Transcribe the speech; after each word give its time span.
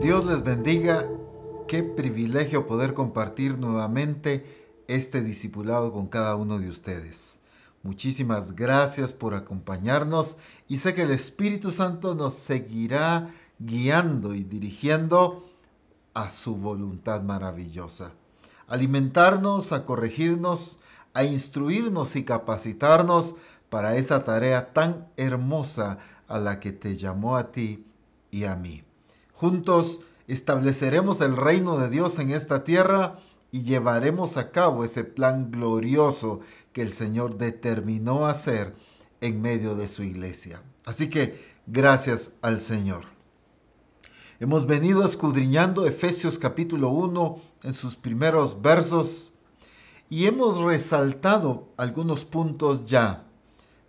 Dios 0.00 0.24
les 0.24 0.42
bendiga. 0.42 1.06
Qué 1.68 1.82
privilegio 1.82 2.66
poder 2.66 2.94
compartir 2.94 3.58
nuevamente 3.58 4.80
este 4.88 5.20
discipulado 5.20 5.92
con 5.92 6.06
cada 6.06 6.36
uno 6.36 6.58
de 6.58 6.70
ustedes. 6.70 7.38
Muchísimas 7.82 8.56
gracias 8.56 9.12
por 9.12 9.34
acompañarnos 9.34 10.38
y 10.68 10.78
sé 10.78 10.94
que 10.94 11.02
el 11.02 11.10
Espíritu 11.10 11.70
Santo 11.70 12.14
nos 12.14 12.32
seguirá 12.32 13.34
guiando 13.58 14.34
y 14.34 14.42
dirigiendo 14.42 15.46
a 16.14 16.30
su 16.30 16.56
voluntad 16.56 17.20
maravillosa. 17.20 18.12
Alimentarnos, 18.68 19.72
a 19.72 19.84
corregirnos, 19.84 20.78
a 21.12 21.24
instruirnos 21.24 22.16
y 22.16 22.24
capacitarnos 22.24 23.34
para 23.68 23.96
esa 23.96 24.24
tarea 24.24 24.72
tan 24.72 25.08
hermosa 25.18 25.98
a 26.26 26.38
la 26.38 26.58
que 26.58 26.72
te 26.72 26.96
llamó 26.96 27.36
a 27.36 27.52
ti 27.52 27.84
y 28.30 28.44
a 28.44 28.56
mí. 28.56 28.82
Juntos 29.40 30.00
estableceremos 30.28 31.22
el 31.22 31.34
reino 31.34 31.78
de 31.78 31.88
Dios 31.88 32.18
en 32.18 32.30
esta 32.30 32.62
tierra 32.62 33.20
y 33.50 33.62
llevaremos 33.62 34.36
a 34.36 34.50
cabo 34.50 34.84
ese 34.84 35.02
plan 35.02 35.50
glorioso 35.50 36.40
que 36.74 36.82
el 36.82 36.92
Señor 36.92 37.38
determinó 37.38 38.26
hacer 38.26 38.74
en 39.22 39.40
medio 39.40 39.76
de 39.76 39.88
su 39.88 40.02
iglesia. 40.02 40.62
Así 40.84 41.08
que 41.08 41.42
gracias 41.66 42.32
al 42.42 42.60
Señor. 42.60 43.06
Hemos 44.40 44.66
venido 44.66 45.06
escudriñando 45.06 45.86
Efesios 45.86 46.38
capítulo 46.38 46.90
1 46.90 47.40
en 47.62 47.72
sus 47.72 47.96
primeros 47.96 48.60
versos 48.60 49.32
y 50.10 50.26
hemos 50.26 50.60
resaltado 50.60 51.70
algunos 51.78 52.26
puntos 52.26 52.84
ya 52.84 53.24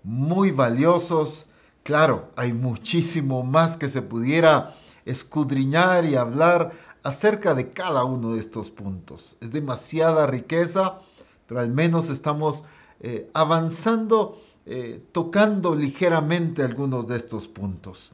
muy 0.01 0.51
valiosos. 0.51 1.47
Claro, 1.83 2.31
hay 2.37 2.53
muchísimo 2.53 3.43
más 3.43 3.75
que 3.75 3.89
se 3.89 4.01
pudiera 4.01 4.77
escudriñar 5.05 6.05
y 6.05 6.15
hablar 6.15 6.71
acerca 7.03 7.53
de 7.55 7.71
cada 7.71 8.03
uno 8.03 8.33
de 8.33 8.39
estos 8.39 8.71
puntos. 8.71 9.37
Es 9.41 9.51
demasiada 9.51 10.27
riqueza, 10.27 10.99
pero 11.47 11.59
al 11.59 11.69
menos 11.69 12.09
estamos 12.09 12.63
eh, 12.99 13.29
avanzando, 13.33 14.41
eh, 14.65 15.03
tocando 15.11 15.75
ligeramente 15.75 16.63
algunos 16.63 17.07
de 17.07 17.17
estos 17.17 17.47
puntos. 17.47 18.11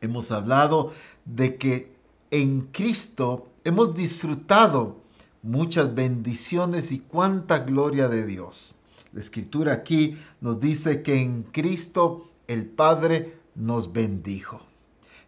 Hemos 0.00 0.30
hablado 0.30 0.92
de 1.24 1.56
que 1.56 1.96
en 2.30 2.68
Cristo 2.72 3.48
hemos 3.64 3.94
disfrutado 3.94 5.00
muchas 5.42 5.94
bendiciones 5.94 6.92
y 6.92 6.98
cuánta 6.98 7.60
gloria 7.60 8.08
de 8.08 8.26
Dios. 8.26 8.74
La 9.12 9.20
escritura 9.20 9.72
aquí 9.72 10.18
nos 10.40 10.60
dice 10.60 11.02
que 11.02 11.20
en 11.20 11.44
Cristo 11.44 12.28
el 12.48 12.66
Padre 12.66 13.38
nos 13.54 13.92
bendijo, 13.92 14.60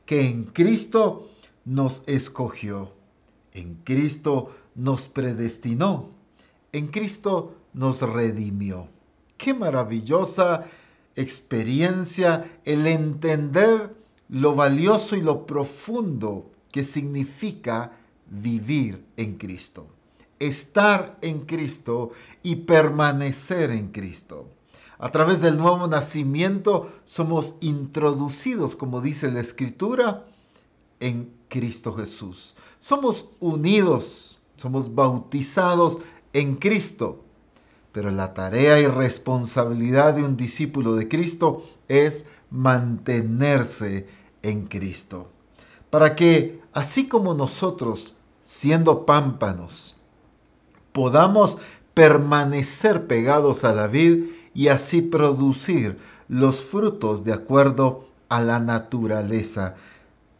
que 0.08 0.26
en 0.26 0.44
Cristo 0.44 1.28
nos 1.66 2.02
escogió, 2.06 2.94
en 3.52 3.74
Cristo 3.84 4.56
nos 4.74 5.06
predestinó, 5.06 6.08
en 6.72 6.86
Cristo 6.86 7.56
nos 7.74 8.00
redimió. 8.00 8.88
Qué 9.36 9.52
maravillosa 9.52 10.64
experiencia 11.14 12.50
el 12.64 12.86
entender 12.86 13.94
lo 14.30 14.54
valioso 14.54 15.14
y 15.14 15.20
lo 15.20 15.44
profundo 15.44 16.52
que 16.72 16.84
significa 16.84 17.92
vivir 18.30 19.04
en 19.18 19.36
Cristo, 19.36 19.88
estar 20.38 21.18
en 21.20 21.40
Cristo 21.40 22.12
y 22.42 22.56
permanecer 22.56 23.72
en 23.72 23.88
Cristo. 23.88 24.48
A 24.98 25.10
través 25.10 25.40
del 25.40 25.56
nuevo 25.56 25.86
nacimiento 25.86 26.90
somos 27.04 27.54
introducidos, 27.60 28.74
como 28.74 29.00
dice 29.00 29.30
la 29.30 29.40
Escritura, 29.40 30.24
en 30.98 31.32
Cristo 31.48 31.94
Jesús. 31.94 32.54
Somos 32.80 33.26
unidos, 33.38 34.42
somos 34.56 34.94
bautizados 34.94 35.98
en 36.32 36.56
Cristo. 36.56 37.22
Pero 37.92 38.10
la 38.10 38.34
tarea 38.34 38.80
y 38.80 38.86
responsabilidad 38.86 40.14
de 40.14 40.24
un 40.24 40.36
discípulo 40.36 40.94
de 40.96 41.08
Cristo 41.08 41.62
es 41.86 42.26
mantenerse 42.50 44.08
en 44.42 44.66
Cristo. 44.66 45.30
Para 45.90 46.16
que, 46.16 46.60
así 46.72 47.06
como 47.06 47.34
nosotros, 47.34 48.14
siendo 48.42 49.06
pámpanos, 49.06 49.96
podamos 50.92 51.58
permanecer 51.94 53.06
pegados 53.06 53.64
a 53.64 53.72
la 53.72 53.86
vid 53.86 54.37
y 54.58 54.66
así 54.66 55.02
producir 55.02 55.98
los 56.26 56.62
frutos 56.62 57.22
de 57.22 57.32
acuerdo 57.32 58.08
a 58.28 58.40
la 58.40 58.58
naturaleza 58.58 59.76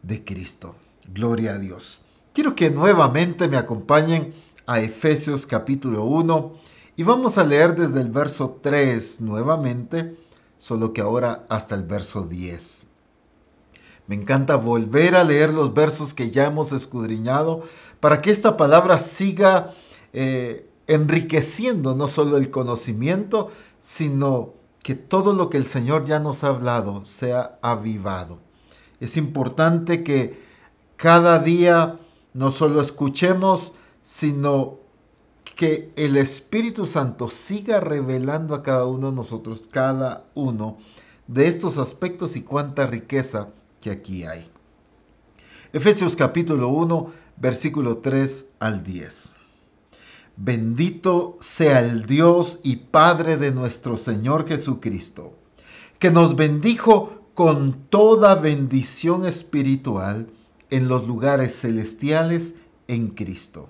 de 0.03 0.25
Cristo. 0.25 0.75
Gloria 1.13 1.53
a 1.53 1.57
Dios. 1.57 2.01
Quiero 2.33 2.53
que 2.53 2.69
nuevamente 2.69 3.47
me 3.47 3.55
acompañen 3.55 4.33
a 4.67 4.81
Efesios 4.81 5.45
capítulo 5.45 6.03
1 6.03 6.51
y 6.97 7.03
vamos 7.03 7.37
a 7.37 7.45
leer 7.45 7.77
desde 7.77 8.01
el 8.01 8.09
verso 8.09 8.59
3 8.61 9.21
nuevamente, 9.21 10.17
solo 10.57 10.91
que 10.91 10.99
ahora 10.99 11.45
hasta 11.47 11.75
el 11.75 11.83
verso 11.83 12.23
10. 12.23 12.87
Me 14.07 14.15
encanta 14.15 14.57
volver 14.57 15.15
a 15.15 15.23
leer 15.23 15.53
los 15.53 15.73
versos 15.73 16.13
que 16.13 16.29
ya 16.29 16.47
hemos 16.47 16.73
escudriñado 16.73 17.63
para 18.01 18.21
que 18.21 18.31
esta 18.31 18.57
palabra 18.57 18.99
siga 18.99 19.73
eh, 20.11 20.69
enriqueciendo 20.87 21.95
no 21.95 22.09
solo 22.09 22.35
el 22.35 22.49
conocimiento, 22.49 23.51
sino 23.79 24.53
que 24.83 24.95
todo 24.95 25.33
lo 25.33 25.49
que 25.49 25.57
el 25.57 25.65
Señor 25.65 26.03
ya 26.03 26.19
nos 26.19 26.43
ha 26.43 26.47
hablado 26.47 27.03
sea 27.05 27.57
avivado. 27.61 28.39
Es 28.99 29.17
importante 29.17 30.03
que 30.03 30.41
cada 30.97 31.39
día 31.39 31.97
no 32.33 32.51
solo 32.51 32.81
escuchemos, 32.81 33.73
sino 34.03 34.79
que 35.55 35.91
el 35.95 36.17
Espíritu 36.17 36.85
Santo 36.85 37.29
siga 37.29 37.79
revelando 37.79 38.55
a 38.55 38.63
cada 38.63 38.85
uno 38.85 39.09
de 39.09 39.15
nosotros, 39.15 39.67
cada 39.69 40.25
uno 40.33 40.77
de 41.27 41.47
estos 41.47 41.77
aspectos 41.77 42.35
y 42.35 42.41
cuánta 42.41 42.87
riqueza 42.87 43.49
que 43.81 43.91
aquí 43.91 44.23
hay. 44.23 44.49
Efesios 45.71 46.15
capítulo 46.15 46.69
1, 46.69 47.11
versículo 47.37 47.99
3 47.99 48.47
al 48.59 48.83
10. 48.83 49.38
Bendito 50.41 51.35
sea 51.41 51.81
el 51.81 52.05
Dios 52.05 52.59
y 52.63 52.77
Padre 52.77 53.35
de 53.35 53.51
nuestro 53.51 53.97
Señor 53.97 54.47
Jesucristo, 54.47 55.33
que 55.99 56.11
nos 56.11 56.37
bendijo 56.37 57.25
con 57.33 57.73
toda 57.89 58.35
bendición 58.35 59.25
espiritual 59.25 60.29
en 60.69 60.87
los 60.87 61.05
lugares 61.05 61.59
celestiales 61.59 62.53
en 62.87 63.09
Cristo, 63.09 63.67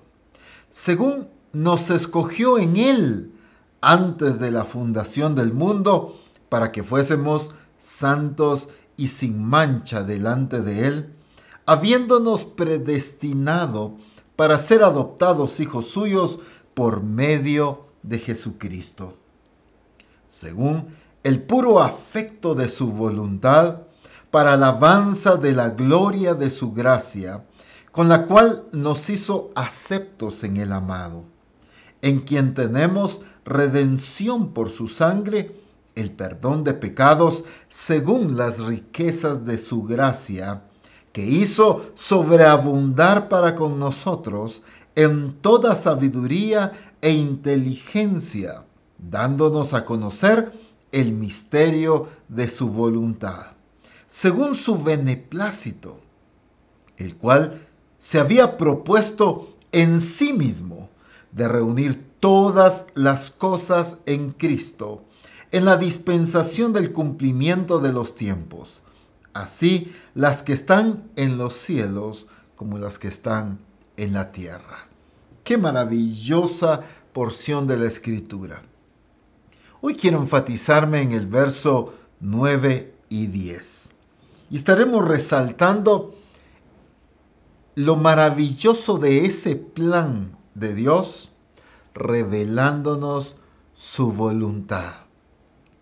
según 0.70 1.26
nos 1.52 1.90
escogió 1.90 2.56
en 2.56 2.76
Él 2.76 3.32
antes 3.80 4.38
de 4.38 4.52
la 4.52 4.64
fundación 4.64 5.34
del 5.34 5.52
mundo, 5.52 6.20
para 6.48 6.70
que 6.70 6.84
fuésemos 6.84 7.52
santos 7.80 8.68
y 8.96 9.08
sin 9.08 9.42
mancha 9.42 10.04
delante 10.04 10.62
de 10.62 10.86
Él, 10.86 11.14
habiéndonos 11.66 12.44
predestinado 12.44 13.96
para 14.36 14.56
ser 14.56 14.84
adoptados 14.84 15.60
hijos 15.60 15.88
suyos 15.88 16.38
por 16.74 17.02
medio 17.02 17.86
de 18.02 18.18
Jesucristo, 18.18 19.16
según 20.26 20.94
el 21.22 21.42
puro 21.42 21.80
afecto 21.80 22.54
de 22.54 22.68
su 22.68 22.90
voluntad, 22.90 23.82
para 24.30 24.54
alabanza 24.54 25.36
de 25.36 25.52
la 25.52 25.70
gloria 25.70 26.34
de 26.34 26.50
su 26.50 26.72
gracia, 26.72 27.44
con 27.90 28.08
la 28.08 28.26
cual 28.26 28.64
nos 28.72 29.10
hizo 29.10 29.50
aceptos 29.54 30.44
en 30.44 30.56
el 30.56 30.72
amado, 30.72 31.24
en 32.02 32.20
quien 32.20 32.54
tenemos 32.54 33.22
redención 33.44 34.52
por 34.52 34.70
su 34.70 34.86
sangre, 34.86 35.56
el 35.96 36.12
perdón 36.12 36.62
de 36.62 36.74
pecados 36.74 37.44
según 37.68 38.36
las 38.36 38.60
riquezas 38.60 39.44
de 39.44 39.58
su 39.58 39.82
gracia, 39.82 40.62
que 41.12 41.26
hizo 41.26 41.90
sobreabundar 41.94 43.28
para 43.28 43.56
con 43.56 43.80
nosotros 43.80 44.62
en 44.94 45.32
toda 45.32 45.76
sabiduría 45.76 46.72
e 47.00 47.12
inteligencia, 47.12 48.64
dándonos 48.98 49.74
a 49.74 49.84
conocer 49.84 50.52
el 50.92 51.12
misterio 51.12 52.08
de 52.28 52.48
su 52.48 52.68
voluntad 52.68 53.60
según 54.10 54.56
su 54.56 54.82
beneplácito, 54.82 56.00
el 56.96 57.14
cual 57.14 57.68
se 58.00 58.18
había 58.18 58.58
propuesto 58.58 59.54
en 59.70 60.00
sí 60.00 60.32
mismo 60.32 60.90
de 61.30 61.46
reunir 61.46 62.10
todas 62.18 62.86
las 62.94 63.30
cosas 63.30 63.98
en 64.06 64.32
Cristo, 64.32 65.04
en 65.52 65.64
la 65.64 65.76
dispensación 65.76 66.72
del 66.72 66.92
cumplimiento 66.92 67.78
de 67.78 67.92
los 67.92 68.16
tiempos, 68.16 68.82
así 69.32 69.92
las 70.14 70.42
que 70.42 70.54
están 70.54 71.08
en 71.14 71.38
los 71.38 71.54
cielos 71.54 72.26
como 72.56 72.78
las 72.78 72.98
que 72.98 73.06
están 73.06 73.60
en 74.00 74.14
la 74.14 74.32
tierra. 74.32 74.88
Qué 75.44 75.58
maravillosa 75.58 76.80
porción 77.12 77.66
de 77.66 77.76
la 77.76 77.86
escritura. 77.86 78.62
Hoy 79.82 79.94
quiero 79.94 80.18
enfatizarme 80.18 81.02
en 81.02 81.12
el 81.12 81.26
verso 81.26 81.94
9 82.20 82.94
y 83.10 83.26
10. 83.26 83.90
Y 84.50 84.56
estaremos 84.56 85.06
resaltando 85.06 86.14
lo 87.74 87.96
maravilloso 87.96 88.96
de 88.96 89.26
ese 89.26 89.56
plan 89.56 90.36
de 90.54 90.74
Dios, 90.74 91.32
revelándonos 91.94 93.36
su 93.74 94.12
voluntad. 94.12 94.92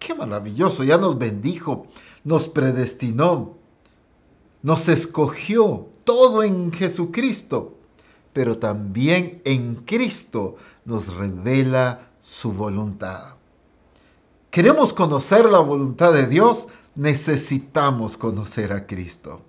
Qué 0.00 0.14
maravilloso, 0.14 0.82
ya 0.82 0.98
nos 0.98 1.18
bendijo, 1.18 1.86
nos 2.24 2.48
predestinó, 2.48 3.56
nos 4.62 4.88
escogió, 4.88 5.88
todo 6.04 6.42
en 6.42 6.72
Jesucristo, 6.72 7.77
pero 8.38 8.56
también 8.56 9.42
en 9.44 9.74
Cristo 9.74 10.54
nos 10.84 11.12
revela 11.12 12.10
su 12.22 12.52
voluntad. 12.52 13.34
¿Queremos 14.52 14.92
conocer 14.92 15.46
la 15.46 15.58
voluntad 15.58 16.12
de 16.12 16.28
Dios? 16.28 16.68
Necesitamos 16.94 18.16
conocer 18.16 18.72
a 18.72 18.86
Cristo, 18.86 19.40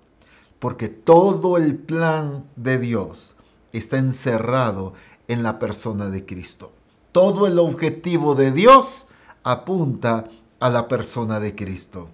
porque 0.58 0.88
todo 0.88 1.56
el 1.56 1.76
plan 1.76 2.46
de 2.56 2.78
Dios 2.78 3.36
está 3.72 3.96
encerrado 3.96 4.94
en 5.28 5.44
la 5.44 5.60
persona 5.60 6.10
de 6.10 6.26
Cristo. 6.26 6.72
Todo 7.12 7.46
el 7.46 7.60
objetivo 7.60 8.34
de 8.34 8.50
Dios 8.50 9.06
apunta 9.44 10.24
a 10.58 10.68
la 10.68 10.88
persona 10.88 11.38
de 11.38 11.54
Cristo. 11.54 12.08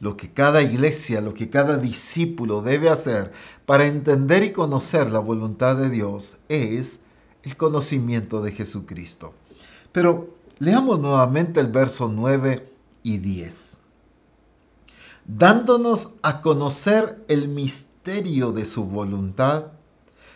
Lo 0.00 0.16
que 0.16 0.32
cada 0.32 0.62
iglesia, 0.62 1.20
lo 1.20 1.34
que 1.34 1.50
cada 1.50 1.76
discípulo 1.76 2.62
debe 2.62 2.90
hacer 2.90 3.32
para 3.66 3.86
entender 3.86 4.42
y 4.42 4.52
conocer 4.52 5.10
la 5.10 5.20
voluntad 5.20 5.76
de 5.76 5.90
Dios 5.90 6.36
es 6.48 7.00
el 7.42 7.56
conocimiento 7.56 8.42
de 8.42 8.52
Jesucristo. 8.52 9.34
Pero 9.92 10.34
leamos 10.58 10.98
nuevamente 10.98 11.60
el 11.60 11.68
verso 11.68 12.08
9 12.08 12.70
y 13.02 13.18
10. 13.18 13.78
Dándonos 15.26 16.10
a 16.22 16.40
conocer 16.40 17.24
el 17.28 17.48
misterio 17.48 18.52
de 18.52 18.64
su 18.64 18.84
voluntad, 18.84 19.68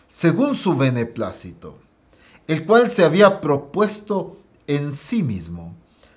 según 0.07 0.55
su 0.55 0.77
beneplácito, 0.77 1.77
el 2.47 2.65
cual 2.65 2.89
se 2.91 3.05
había 3.05 3.41
propuesto 3.41 4.39
en 4.67 4.93
sí 4.93 5.23
mismo 5.23 5.75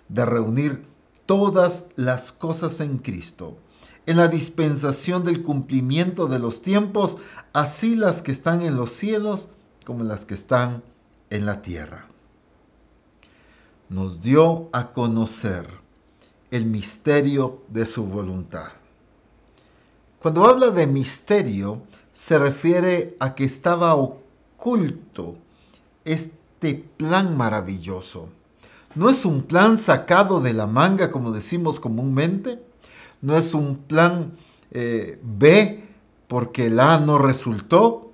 de 0.07 0.25
reunir 0.25 0.85
todas 1.31 1.85
las 1.95 2.33
cosas 2.33 2.81
en 2.81 2.97
Cristo, 2.97 3.55
en 4.05 4.17
la 4.17 4.27
dispensación 4.27 5.23
del 5.23 5.43
cumplimiento 5.43 6.27
de 6.27 6.39
los 6.39 6.61
tiempos, 6.61 7.19
así 7.53 7.95
las 7.95 8.21
que 8.21 8.33
están 8.33 8.61
en 8.61 8.75
los 8.75 8.91
cielos 8.91 9.47
como 9.85 10.03
las 10.03 10.25
que 10.25 10.33
están 10.33 10.83
en 11.29 11.45
la 11.45 11.61
tierra. 11.61 12.07
Nos 13.87 14.21
dio 14.21 14.67
a 14.73 14.91
conocer 14.91 15.69
el 16.51 16.65
misterio 16.65 17.61
de 17.69 17.85
su 17.85 18.03
voluntad. 18.03 18.67
Cuando 20.19 20.43
habla 20.43 20.69
de 20.69 20.85
misterio, 20.85 21.81
se 22.11 22.37
refiere 22.39 23.15
a 23.21 23.35
que 23.35 23.45
estaba 23.45 23.95
oculto 23.95 25.37
este 26.03 26.83
plan 26.97 27.37
maravilloso. 27.37 28.27
No 28.95 29.09
es 29.09 29.25
un 29.25 29.43
plan 29.43 29.77
sacado 29.77 30.41
de 30.41 30.53
la 30.53 30.67
manga, 30.67 31.11
como 31.11 31.31
decimos 31.31 31.79
comúnmente. 31.79 32.61
No 33.21 33.37
es 33.37 33.53
un 33.53 33.77
plan 33.77 34.33
eh, 34.71 35.19
B 35.23 35.83
porque 36.27 36.67
el 36.67 36.79
A 36.79 36.99
no 36.99 37.17
resultó. 37.17 38.11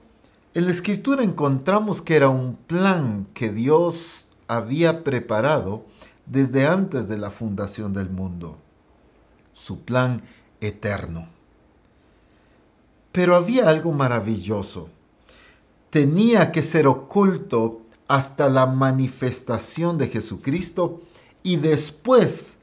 En 0.54 0.66
la 0.66 0.72
escritura 0.72 1.24
encontramos 1.24 2.02
que 2.02 2.16
era 2.16 2.30
un 2.30 2.56
plan 2.56 3.28
que 3.34 3.52
Dios 3.52 4.28
había 4.48 5.04
preparado 5.04 5.86
desde 6.26 6.68
antes 6.68 7.08
de 7.08 7.18
la 7.18 7.32
fundación 7.32 7.94
del 7.94 8.10
mundo. 8.10 8.58
Su 9.54 9.82
plan 9.82 10.22
eterno. 10.62 11.28
Pero 13.12 13.36
había 13.36 13.70
algo 13.70 13.92
maravilloso. 13.94 14.90
Tenía 15.90 16.52
que 16.52 16.62
ser 16.62 16.86
oculto 16.86 17.82
hasta 18.08 18.50
la 18.50 18.66
manifestación 18.66 19.98
de 19.98 20.08
Jesucristo 20.08 21.02
y 21.44 21.58
después 21.58 22.58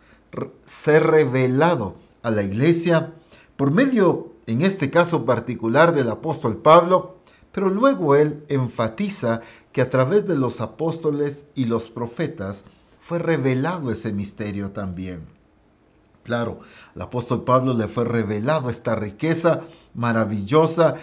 ser 0.65 1.05
revelado 1.05 1.97
a 2.23 2.31
la 2.31 2.43
iglesia 2.43 3.13
por 3.57 3.71
medio, 3.71 4.33
en 4.47 4.63
este 4.63 4.91
caso 4.91 5.25
particular, 5.25 5.95
del 5.95 6.11
apóstol 6.11 6.57
Pablo, 6.57 7.17
pero 7.53 7.71
luego 7.71 8.17
él 8.17 8.45
enfatiza 8.49 9.41
que 9.73 9.81
a 9.81 9.91
través 9.91 10.27
de 10.27 10.37
los 10.37 10.61
apóstoles 10.61 11.47
y 11.55 11.67
los 11.67 11.89
profetas 11.89 12.65
fue 12.99 13.19
revelado 13.19 13.91
ese 13.91 14.13
misterio 14.13 14.71
también. 14.73 15.21
Claro, 16.25 16.61
al 16.95 17.03
apóstol 17.03 17.45
Pablo 17.45 17.75
le 17.75 17.87
fue 17.87 18.05
revelado 18.05 18.71
esta 18.71 18.97
riqueza 18.97 19.61
maravillosa 19.95 20.97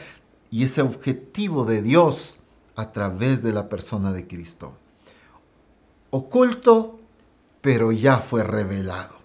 y 0.49 0.63
ese 0.63 0.81
objetivo 0.81 1.63
de 1.63 1.81
Dios 1.81 2.39
a 2.75 2.91
través 2.91 3.43
de 3.43 3.53
la 3.53 3.69
persona 3.69 4.11
de 4.13 4.27
Cristo. 4.27 4.73
Oculto, 6.09 6.99
pero 7.61 7.91
ya 7.91 8.17
fue 8.17 8.43
revelado. 8.43 9.15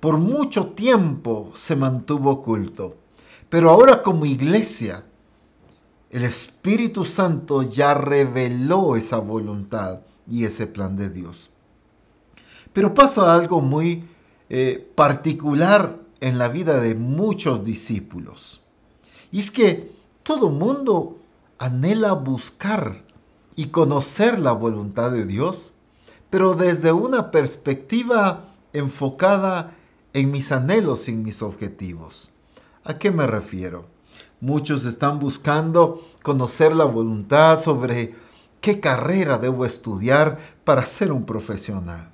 Por 0.00 0.18
mucho 0.18 0.68
tiempo 0.68 1.52
se 1.54 1.76
mantuvo 1.76 2.30
oculto, 2.30 2.96
pero 3.48 3.70
ahora 3.70 4.02
como 4.02 4.24
iglesia, 4.24 5.04
el 6.10 6.24
Espíritu 6.24 7.04
Santo 7.04 7.62
ya 7.62 7.94
reveló 7.94 8.96
esa 8.96 9.18
voluntad 9.18 10.00
y 10.28 10.44
ese 10.44 10.66
plan 10.66 10.96
de 10.96 11.10
Dios. 11.10 11.50
Pero 12.72 12.94
pasa 12.94 13.34
algo 13.34 13.60
muy 13.60 14.08
eh, 14.48 14.90
particular 14.94 15.98
en 16.20 16.38
la 16.38 16.48
vida 16.48 16.80
de 16.80 16.94
muchos 16.94 17.64
discípulos. 17.64 18.62
Y 19.32 19.40
es 19.40 19.50
que 19.50 19.92
todo 20.22 20.50
mundo 20.50 21.19
anhela 21.60 22.14
buscar 22.14 23.02
y 23.54 23.66
conocer 23.66 24.40
la 24.40 24.52
voluntad 24.52 25.10
de 25.10 25.26
Dios, 25.26 25.74
pero 26.30 26.54
desde 26.54 26.90
una 26.90 27.30
perspectiva 27.30 28.46
enfocada 28.72 29.74
en 30.14 30.32
mis 30.32 30.52
anhelos 30.52 31.06
y 31.08 31.12
mis 31.12 31.42
objetivos. 31.42 32.32
¿A 32.82 32.98
qué 32.98 33.10
me 33.10 33.26
refiero? 33.26 33.84
Muchos 34.40 34.86
están 34.86 35.18
buscando 35.18 36.02
conocer 36.22 36.74
la 36.74 36.84
voluntad 36.84 37.60
sobre 37.60 38.14
qué 38.62 38.80
carrera 38.80 39.36
debo 39.36 39.66
estudiar 39.66 40.38
para 40.64 40.86
ser 40.86 41.12
un 41.12 41.26
profesional. 41.26 42.08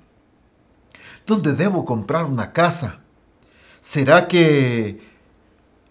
¿Dónde 1.25 1.53
debo 1.53 1.85
comprar 1.85 2.25
una 2.25 2.51
casa? 2.51 2.99
¿Será 3.79 4.27
que 4.27 4.99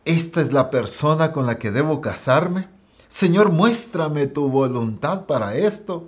esta 0.05 0.43
es 0.43 0.53
la 0.53 0.69
persona 0.69 1.33
con 1.33 1.47
la 1.47 1.59
que 1.59 1.71
debo 1.71 2.03
casarme? 2.03 2.76
Señor, 3.17 3.51
muéstrame 3.51 4.27
tu 4.27 4.51
voluntad 4.51 5.25
para 5.25 5.57
esto. 5.57 6.05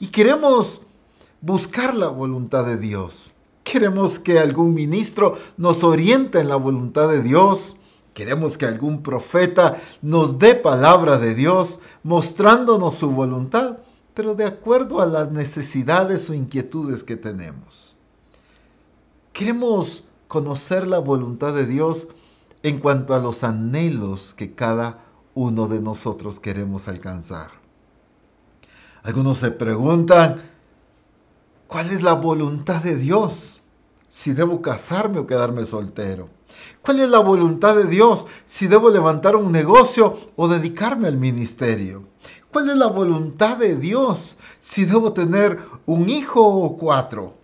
Y 0.00 0.08
queremos 0.08 0.82
buscar 1.40 1.94
la 1.94 2.08
voluntad 2.08 2.66
de 2.66 2.76
Dios. 2.76 3.30
Queremos 3.62 4.18
que 4.18 4.40
algún 4.40 4.74
ministro 4.74 5.38
nos 5.56 5.84
oriente 5.84 6.40
en 6.40 6.48
la 6.48 6.56
voluntad 6.56 7.10
de 7.10 7.22
Dios. 7.22 7.76
Queremos 8.12 8.58
que 8.58 8.66
algún 8.66 9.04
profeta 9.04 9.80
nos 10.02 10.40
dé 10.40 10.56
palabra 10.56 11.18
de 11.18 11.36
Dios 11.36 11.78
mostrándonos 12.02 12.96
su 12.96 13.08
voluntad, 13.12 13.78
pero 14.12 14.34
de 14.34 14.44
acuerdo 14.44 15.00
a 15.00 15.06
las 15.06 15.30
necesidades 15.30 16.28
o 16.28 16.34
inquietudes 16.34 17.04
que 17.04 17.14
tenemos. 17.14 17.96
Queremos 19.32 20.02
conocer 20.26 20.88
la 20.88 20.98
voluntad 20.98 21.54
de 21.54 21.66
Dios 21.66 22.08
en 22.64 22.80
cuanto 22.80 23.14
a 23.14 23.20
los 23.20 23.44
anhelos 23.44 24.34
que 24.34 24.56
cada 24.56 25.04
uno 25.34 25.68
de 25.68 25.80
nosotros 25.80 26.40
queremos 26.40 26.88
alcanzar. 26.88 27.50
Algunos 29.02 29.38
se 29.38 29.50
preguntan, 29.50 30.36
¿cuál 31.66 31.90
es 31.90 32.02
la 32.02 32.14
voluntad 32.14 32.82
de 32.82 32.96
Dios? 32.96 33.62
Si 34.08 34.32
debo 34.32 34.62
casarme 34.62 35.18
o 35.20 35.26
quedarme 35.26 35.64
soltero. 35.64 36.28
¿Cuál 36.82 37.00
es 37.00 37.08
la 37.08 37.20
voluntad 37.20 37.76
de 37.76 37.84
Dios? 37.84 38.26
Si 38.46 38.66
debo 38.66 38.90
levantar 38.90 39.36
un 39.36 39.52
negocio 39.52 40.18
o 40.34 40.48
dedicarme 40.48 41.08
al 41.08 41.16
ministerio. 41.16 42.04
¿Cuál 42.50 42.70
es 42.70 42.76
la 42.76 42.88
voluntad 42.88 43.58
de 43.58 43.76
Dios? 43.76 44.38
Si 44.58 44.84
debo 44.84 45.12
tener 45.12 45.58
un 45.86 46.08
hijo 46.08 46.44
o 46.44 46.76
cuatro 46.76 47.38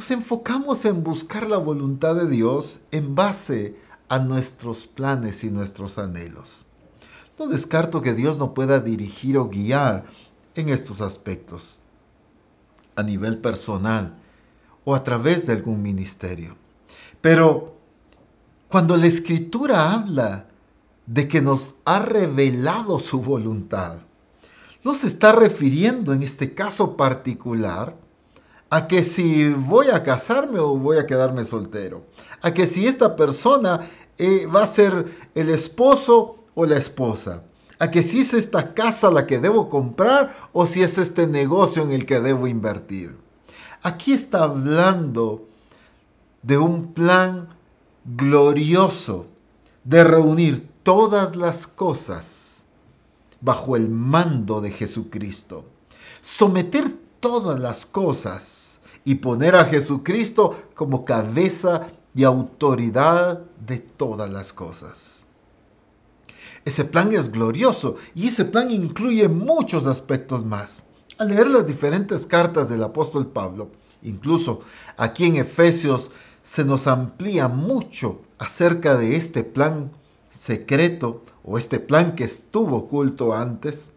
nos 0.00 0.10
enfocamos 0.12 0.86
en 0.86 1.04
buscar 1.04 1.46
la 1.46 1.58
voluntad 1.58 2.14
de 2.14 2.26
Dios 2.26 2.80
en 2.90 3.14
base 3.14 3.76
a 3.89 3.89
nuestros 4.18 4.86
planes 4.86 5.44
y 5.44 5.50
nuestros 5.50 5.98
anhelos. 5.98 6.64
No 7.38 7.46
descarto 7.46 8.02
que 8.02 8.12
Dios 8.12 8.36
no 8.36 8.52
pueda 8.52 8.80
dirigir 8.80 9.38
o 9.38 9.48
guiar 9.48 10.04
en 10.54 10.68
estos 10.68 11.00
aspectos 11.00 11.80
a 12.96 13.02
nivel 13.02 13.38
personal 13.38 14.14
o 14.84 14.94
a 14.94 15.04
través 15.04 15.46
de 15.46 15.52
algún 15.52 15.82
ministerio. 15.82 16.56
Pero 17.20 17.76
cuando 18.68 18.96
la 18.96 19.06
escritura 19.06 19.92
habla 19.92 20.46
de 21.06 21.28
que 21.28 21.40
nos 21.40 21.74
ha 21.84 22.00
revelado 22.00 22.98
su 22.98 23.20
voluntad, 23.20 23.98
no 24.82 24.94
se 24.94 25.06
está 25.06 25.32
refiriendo 25.32 26.12
en 26.12 26.22
este 26.22 26.54
caso 26.54 26.96
particular 26.96 27.96
a 28.70 28.86
que 28.86 29.02
si 29.02 29.48
voy 29.52 29.88
a 29.88 30.02
casarme 30.04 30.60
o 30.60 30.76
voy 30.76 30.98
a 30.98 31.06
quedarme 31.06 31.44
soltero, 31.44 32.04
a 32.40 32.54
que 32.54 32.66
si 32.66 32.86
esta 32.86 33.16
persona 33.16 33.90
eh, 34.20 34.46
va 34.46 34.64
a 34.64 34.66
ser 34.66 35.16
el 35.34 35.48
esposo 35.48 36.36
o 36.54 36.66
la 36.66 36.76
esposa, 36.76 37.42
a 37.78 37.90
que 37.90 38.02
si 38.02 38.20
es 38.20 38.34
esta 38.34 38.74
casa 38.74 39.10
la 39.10 39.26
que 39.26 39.38
debo 39.38 39.70
comprar 39.70 40.36
o 40.52 40.66
si 40.66 40.82
es 40.82 40.98
este 40.98 41.26
negocio 41.26 41.82
en 41.82 41.92
el 41.92 42.04
que 42.04 42.20
debo 42.20 42.46
invertir. 42.46 43.16
Aquí 43.82 44.12
está 44.12 44.42
hablando 44.42 45.48
de 46.42 46.58
un 46.58 46.92
plan 46.92 47.48
glorioso 48.04 49.26
de 49.84 50.04
reunir 50.04 50.68
todas 50.82 51.34
las 51.34 51.66
cosas 51.66 52.64
bajo 53.40 53.74
el 53.74 53.88
mando 53.88 54.60
de 54.60 54.70
Jesucristo. 54.70 55.64
Someter 56.20 56.94
todas 57.20 57.58
las 57.58 57.86
cosas 57.86 58.80
y 59.02 59.14
poner 59.14 59.56
a 59.56 59.64
Jesucristo 59.64 60.54
como 60.74 61.06
cabeza 61.06 61.86
y 62.14 62.24
autoridad 62.24 63.40
de 63.66 63.78
todas 63.78 64.30
las 64.30 64.52
cosas. 64.52 65.20
Ese 66.64 66.84
plan 66.84 67.12
es 67.12 67.32
glorioso 67.32 67.96
y 68.14 68.28
ese 68.28 68.44
plan 68.44 68.70
incluye 68.70 69.28
muchos 69.28 69.86
aspectos 69.86 70.44
más. 70.44 70.84
Al 71.18 71.28
leer 71.28 71.48
las 71.48 71.66
diferentes 71.66 72.26
cartas 72.26 72.68
del 72.68 72.82
apóstol 72.82 73.26
Pablo, 73.26 73.70
incluso 74.02 74.60
aquí 74.96 75.26
en 75.26 75.36
Efesios 75.36 76.10
se 76.42 76.64
nos 76.64 76.86
amplía 76.86 77.48
mucho 77.48 78.20
acerca 78.38 78.96
de 78.96 79.16
este 79.16 79.44
plan 79.44 79.90
secreto 80.32 81.22
o 81.44 81.58
este 81.58 81.80
plan 81.80 82.14
que 82.14 82.24
estuvo 82.24 82.76
oculto 82.76 83.34
antes. 83.34 83.92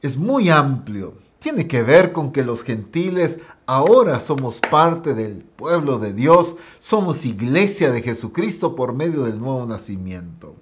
Es 0.00 0.16
muy 0.16 0.50
amplio. 0.50 1.14
Tiene 1.38 1.66
que 1.66 1.82
ver 1.82 2.12
con 2.12 2.32
que 2.32 2.44
los 2.44 2.62
gentiles 2.62 3.40
ahora 3.66 4.20
somos 4.20 4.60
parte 4.60 5.14
del 5.14 5.42
pueblo 5.42 5.98
de 5.98 6.12
Dios, 6.12 6.56
somos 6.78 7.24
iglesia 7.24 7.90
de 7.90 8.02
Jesucristo 8.02 8.74
por 8.74 8.94
medio 8.94 9.24
del 9.24 9.38
nuevo 9.38 9.66
nacimiento. 9.66 10.56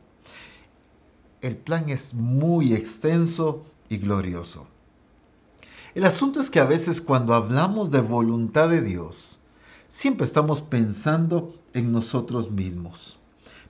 El 1.41 1.57
plan 1.57 1.89
es 1.89 2.15
muy 2.15 2.75
extenso 2.75 3.65
y 3.89 3.99
glorioso. 3.99 4.67
El 5.95 6.05
asunto 6.05 6.41
es 6.41 6.51
que 6.51 6.61
a 6.61 6.65
veces 6.65 7.01
cuando 7.01 7.35
hablamos 7.35 7.91
de 7.91 8.01
voluntad 8.01 8.69
de 8.69 8.81
Dios, 8.81 9.41
siempre 9.89 10.27
estamos 10.27 10.63
pensando 10.63 11.55
en 11.73 11.91
nosotros 11.93 12.51
mismos. 12.51 13.19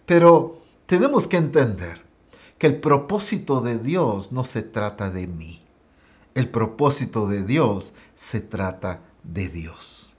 Pero 0.04 0.60
tenemos 0.86 1.26
que 1.26 1.38
entender 1.38 2.02
que 2.58 2.66
el 2.66 2.80
propósito 2.80 3.60
de 3.60 3.78
Dios 3.78 4.32
no 4.32 4.44
se 4.44 4.62
trata 4.62 5.10
de 5.10 5.26
mí. 5.26 5.62
El 6.34 6.48
propósito 6.48 7.26
de 7.26 7.42
Dios 7.42 7.92
se 8.14 8.40
trata 8.40 8.94
de 8.94 9.09
Dios. 9.32 10.12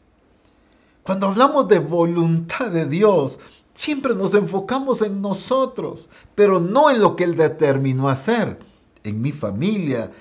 Cuando 1.03 1.27
hablamos 1.27 1.67
de 1.67 1.79
voluntad 1.79 2.71
de 2.71 2.85
Dios, 2.85 3.39
siempre 3.73 4.15
nos 4.15 4.33
enfocamos 4.33 5.01
en 5.01 5.21
nosotros, 5.21 6.09
pero 6.35 6.59
no 6.59 6.89
en 6.89 6.99
lo 6.99 7.15
que 7.15 7.23
Él 7.23 7.35
determinó 7.35 8.09
hacer, 8.09 8.59
en 9.03 9.21
mi 9.21 9.31
familia, 9.31 10.11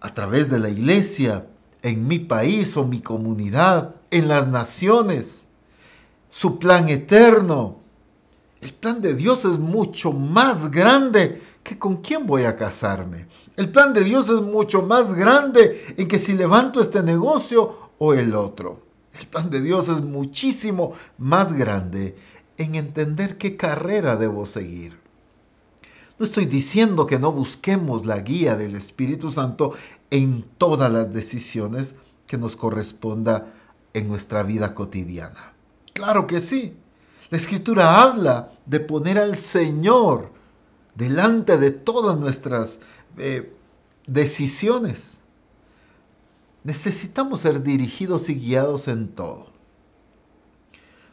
a 0.00 0.14
través 0.14 0.50
de 0.50 0.58
la 0.58 0.68
iglesia, 0.68 1.46
en 1.82 2.06
mi 2.06 2.18
país 2.18 2.76
o 2.76 2.84
mi 2.84 3.00
comunidad, 3.00 3.94
en 4.10 4.28
las 4.28 4.48
naciones. 4.48 5.46
Su 6.28 6.58
plan 6.58 6.88
eterno. 6.88 7.78
El 8.60 8.74
plan 8.74 9.00
de 9.00 9.14
Dios 9.14 9.44
es 9.44 9.58
mucho 9.58 10.12
más 10.12 10.70
grande 10.70 11.42
que 11.62 11.78
con 11.78 11.96
quién 11.96 12.26
voy 12.26 12.44
a 12.44 12.56
casarme. 12.56 13.28
El 13.56 13.70
plan 13.70 13.92
de 13.92 14.02
Dios 14.02 14.28
es 14.28 14.40
mucho 14.40 14.82
más 14.82 15.12
grande 15.14 15.94
en 15.96 16.08
que 16.08 16.18
si 16.18 16.32
levanto 16.32 16.80
este 16.80 17.02
negocio 17.02 17.85
o 17.98 18.14
el 18.14 18.34
otro. 18.34 18.82
El 19.18 19.26
plan 19.26 19.50
de 19.50 19.60
Dios 19.60 19.88
es 19.88 20.00
muchísimo 20.00 20.92
más 21.18 21.52
grande 21.52 22.16
en 22.58 22.74
entender 22.74 23.38
qué 23.38 23.56
carrera 23.56 24.16
debo 24.16 24.46
seguir. 24.46 24.98
No 26.18 26.24
estoy 26.24 26.46
diciendo 26.46 27.06
que 27.06 27.18
no 27.18 27.32
busquemos 27.32 28.06
la 28.06 28.20
guía 28.20 28.56
del 28.56 28.74
Espíritu 28.74 29.30
Santo 29.30 29.74
en 30.10 30.44
todas 30.56 30.90
las 30.90 31.12
decisiones 31.12 31.96
que 32.26 32.38
nos 32.38 32.56
corresponda 32.56 33.52
en 33.92 34.08
nuestra 34.08 34.42
vida 34.42 34.74
cotidiana. 34.74 35.52
Claro 35.92 36.26
que 36.26 36.40
sí. 36.40 36.74
La 37.30 37.38
escritura 37.38 38.02
habla 38.02 38.52
de 38.66 38.80
poner 38.80 39.18
al 39.18 39.36
Señor 39.36 40.30
delante 40.94 41.58
de 41.58 41.70
todas 41.70 42.18
nuestras 42.18 42.80
eh, 43.18 43.52
decisiones. 44.06 45.15
Necesitamos 46.66 47.40
ser 47.40 47.62
dirigidos 47.62 48.28
y 48.28 48.34
guiados 48.34 48.88
en 48.88 49.08
todo. 49.08 49.46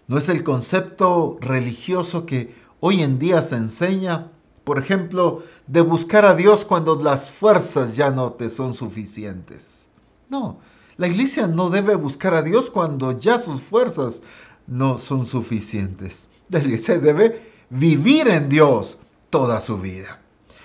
No 0.07 0.17
es 0.17 0.27
el 0.27 0.43
concepto 0.43 1.37
religioso 1.39 2.25
que 2.25 2.53
hoy 2.81 3.01
en 3.01 3.19
día 3.19 3.41
se 3.41 3.55
enseña 3.55 4.33
por 4.63 4.79
ejemplo, 4.79 5.43
de 5.67 5.81
buscar 5.81 6.25
a 6.25 6.35
Dios 6.35 6.65
cuando 6.65 6.95
las 6.95 7.31
fuerzas 7.31 7.95
ya 7.95 8.11
no 8.11 8.33
te 8.33 8.49
son 8.49 8.73
suficientes. 8.73 9.87
No, 10.29 10.57
la 10.97 11.07
iglesia 11.07 11.47
no 11.47 11.69
debe 11.69 11.95
buscar 11.95 12.33
a 12.33 12.41
Dios 12.41 12.69
cuando 12.69 13.11
ya 13.11 13.39
sus 13.39 13.61
fuerzas 13.61 14.21
no 14.65 14.97
son 14.97 15.25
suficientes. 15.25 16.29
La 16.49 16.59
iglesia 16.59 16.97
debe 16.97 17.51
vivir 17.69 18.27
en 18.29 18.47
Dios 18.47 18.97
toda 19.29 19.59
su 19.59 19.77
vida. 19.77 20.21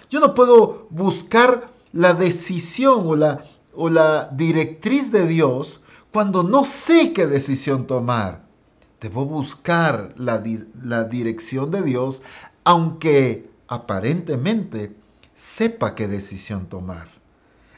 Yo 0.08 0.20
no 0.20 0.34
puedo 0.34 0.86
buscar 0.90 1.70
la 1.92 2.14
decisión 2.14 3.06
o 3.06 3.16
la, 3.16 3.44
o 3.78 3.88
la 3.88 4.28
directriz 4.32 5.12
de 5.12 5.26
Dios 5.26 5.80
cuando 6.12 6.42
no 6.42 6.64
sé 6.64 7.12
qué 7.12 7.26
decisión 7.26 7.86
tomar. 7.86 8.44
Debo 9.00 9.24
buscar 9.24 10.12
la, 10.16 10.42
la 10.82 11.04
dirección 11.04 11.70
de 11.70 11.82
Dios 11.82 12.22
aunque 12.64 13.48
aparentemente 13.68 14.92
sepa 15.34 15.94
qué 15.94 16.08
decisión 16.08 16.66
tomar. 16.66 17.08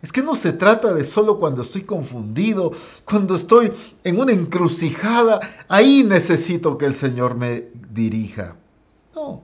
Es 0.03 0.13
que 0.13 0.23
no 0.23 0.35
se 0.35 0.53
trata 0.55 0.95
de 0.95 1.05
solo 1.05 1.39
cuando 1.39 1.61
estoy 1.61 1.83
confundido, 1.83 2.73
cuando 3.05 3.37
estoy 3.37 3.71
en 4.03 4.19
una 4.19 4.33
encrucijada, 4.33 5.41
ahí 5.69 6.03
necesito 6.03 6.79
que 6.79 6.87
el 6.87 6.95
Señor 6.95 7.35
me 7.35 7.69
dirija. 7.93 8.57
No, 9.15 9.43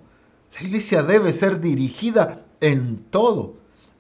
la 0.55 0.67
iglesia 0.67 1.03
debe 1.03 1.35
ser 1.35 1.61
dirigida 1.61 2.47
en 2.61 3.05
todo, 3.11 3.57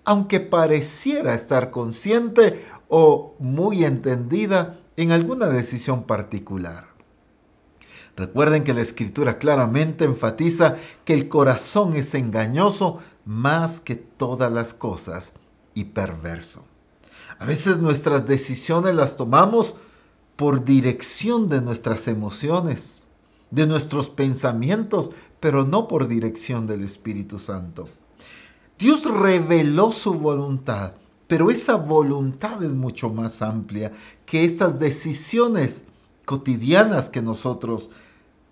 aunque 0.06 0.40
pareciera 0.40 1.34
estar 1.34 1.70
consciente 1.70 2.64
o 2.88 3.34
muy 3.40 3.84
entendida 3.84 4.78
en 4.96 5.10
alguna 5.10 5.48
decisión 5.48 6.04
particular. 6.04 6.86
Recuerden 8.16 8.64
que 8.64 8.72
la 8.72 8.80
escritura 8.80 9.36
claramente 9.36 10.04
enfatiza 10.04 10.76
que 11.04 11.12
el 11.12 11.28
corazón 11.28 11.94
es 11.96 12.14
engañoso 12.14 13.00
más 13.26 13.80
que 13.80 13.96
todas 13.96 14.50
las 14.50 14.72
cosas 14.72 15.32
y 15.74 15.84
perverso. 15.84 16.64
A 17.38 17.44
veces 17.44 17.78
nuestras 17.78 18.26
decisiones 18.26 18.94
las 18.94 19.16
tomamos 19.16 19.74
por 20.36 20.64
dirección 20.64 21.48
de 21.48 21.60
nuestras 21.60 22.06
emociones, 22.06 23.02
de 23.50 23.66
nuestros 23.66 24.08
pensamientos, 24.08 25.10
pero 25.40 25.64
no 25.64 25.88
por 25.88 26.06
dirección 26.06 26.66
del 26.66 26.84
Espíritu 26.84 27.38
Santo. 27.40 27.88
Dios 28.78 29.04
reveló 29.04 29.90
su 29.90 30.12
voluntad, 30.14 30.92
pero 31.26 31.50
esa 31.50 31.76
voluntad 31.76 32.62
es 32.62 32.72
mucho 32.72 33.08
más 33.08 33.40
amplia 33.40 33.92
que 34.26 34.44
estas 34.44 34.78
decisiones 34.78 35.84
cotidianas 36.26 37.08
que 37.08 37.22
nosotros 37.22 37.90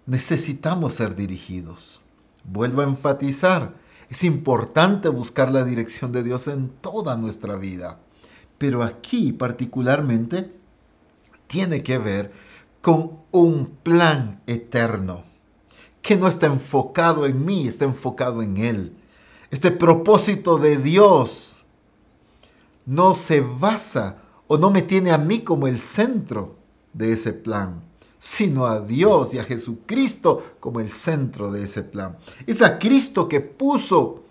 necesitamos 0.07 0.95
ser 0.95 1.15
dirigidos. 1.15 2.05
Vuelvo 2.45 2.81
a 2.81 2.85
enfatizar, 2.85 3.75
es 4.09 4.25
importante 4.25 5.11
buscar 5.11 5.51
la 5.51 5.65
dirección 5.65 6.11
de 6.13 6.23
Dios 6.23 6.49
en 6.49 6.71
toda 6.71 7.17
nuestra 7.17 7.57
vida, 7.57 7.99
pero 8.57 8.83
aquí 8.83 9.33
particularmente 9.33 10.53
tiene 11.49 11.83
que 11.83 11.99
ver 11.99 12.33
con 12.81 13.19
un 13.31 13.77
plan 13.83 14.41
eterno, 14.47 15.25
que 16.01 16.17
no 16.17 16.29
está 16.29 16.47
enfocado 16.47 17.27
en 17.27 17.45
mí, 17.45 17.69
está 17.69 17.85
enfocado 17.85 18.43
en 18.43 18.57
Él. 18.57 18.97
Este 19.55 19.71
propósito 19.71 20.59
de 20.59 20.79
Dios 20.79 21.59
no 22.87 23.15
se 23.15 23.41
basa 23.41 24.17
o 24.49 24.59
no 24.59 24.69
me 24.73 24.83
tiene 24.83 25.13
a 25.13 25.17
mí 25.17 25.45
como 25.45 25.69
el 25.69 25.79
centro 25.79 26.57
de 26.93 27.13
ese 27.13 27.33
plan 27.33 27.81
sino 28.19 28.67
a 28.67 28.81
Dios 28.81 29.33
y 29.33 29.39
a 29.39 29.45
Jesucristo 29.45 30.43
como 30.59 30.81
el 30.81 30.91
centro 30.91 31.53
de 31.53 31.63
ese 31.63 31.85
plan. 31.85 32.17
Es 32.49 32.63
a 32.63 32.81
Cristo 32.81 33.29
que 33.29 33.41
puso 33.41 34.25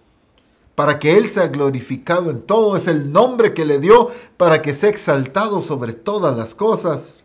para 0.76 1.00
que 1.00 1.16
Él 1.16 1.30
sea 1.30 1.48
glorificado 1.48 2.30
en 2.30 2.42
todo, 2.42 2.76
es 2.76 2.88
el 2.88 3.14
nombre 3.14 3.54
que 3.54 3.64
le 3.64 3.80
dio 3.80 4.10
para 4.36 4.62
que 4.62 4.74
sea 4.74 4.90
exaltado 4.90 5.62
sobre 5.62 5.94
todas 5.94 6.36
las 6.36 6.54
cosas. 6.54 7.24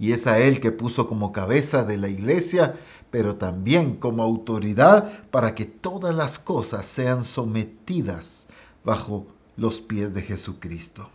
Y 0.00 0.12
es 0.12 0.26
a 0.26 0.40
Él 0.40 0.58
que 0.58 0.72
puso 0.72 1.06
como 1.06 1.32
cabeza 1.32 1.84
de 1.84 1.98
la 1.98 2.08
iglesia, 2.08 2.74
pero 3.10 3.36
también 3.36 3.96
como 3.96 4.22
autoridad 4.22 5.24
para 5.30 5.54
que 5.54 5.64
todas 5.64 6.14
las 6.14 6.38
cosas 6.38 6.86
sean 6.86 7.24
sometidas 7.24 8.46
bajo 8.84 9.26
los 9.56 9.80
pies 9.80 10.14
de 10.14 10.22
Jesucristo. 10.22 11.10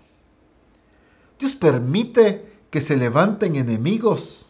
Dios 1.40 1.56
permite 1.56 2.52
que 2.70 2.82
se 2.82 2.96
levanten 2.96 3.56
enemigos, 3.56 4.46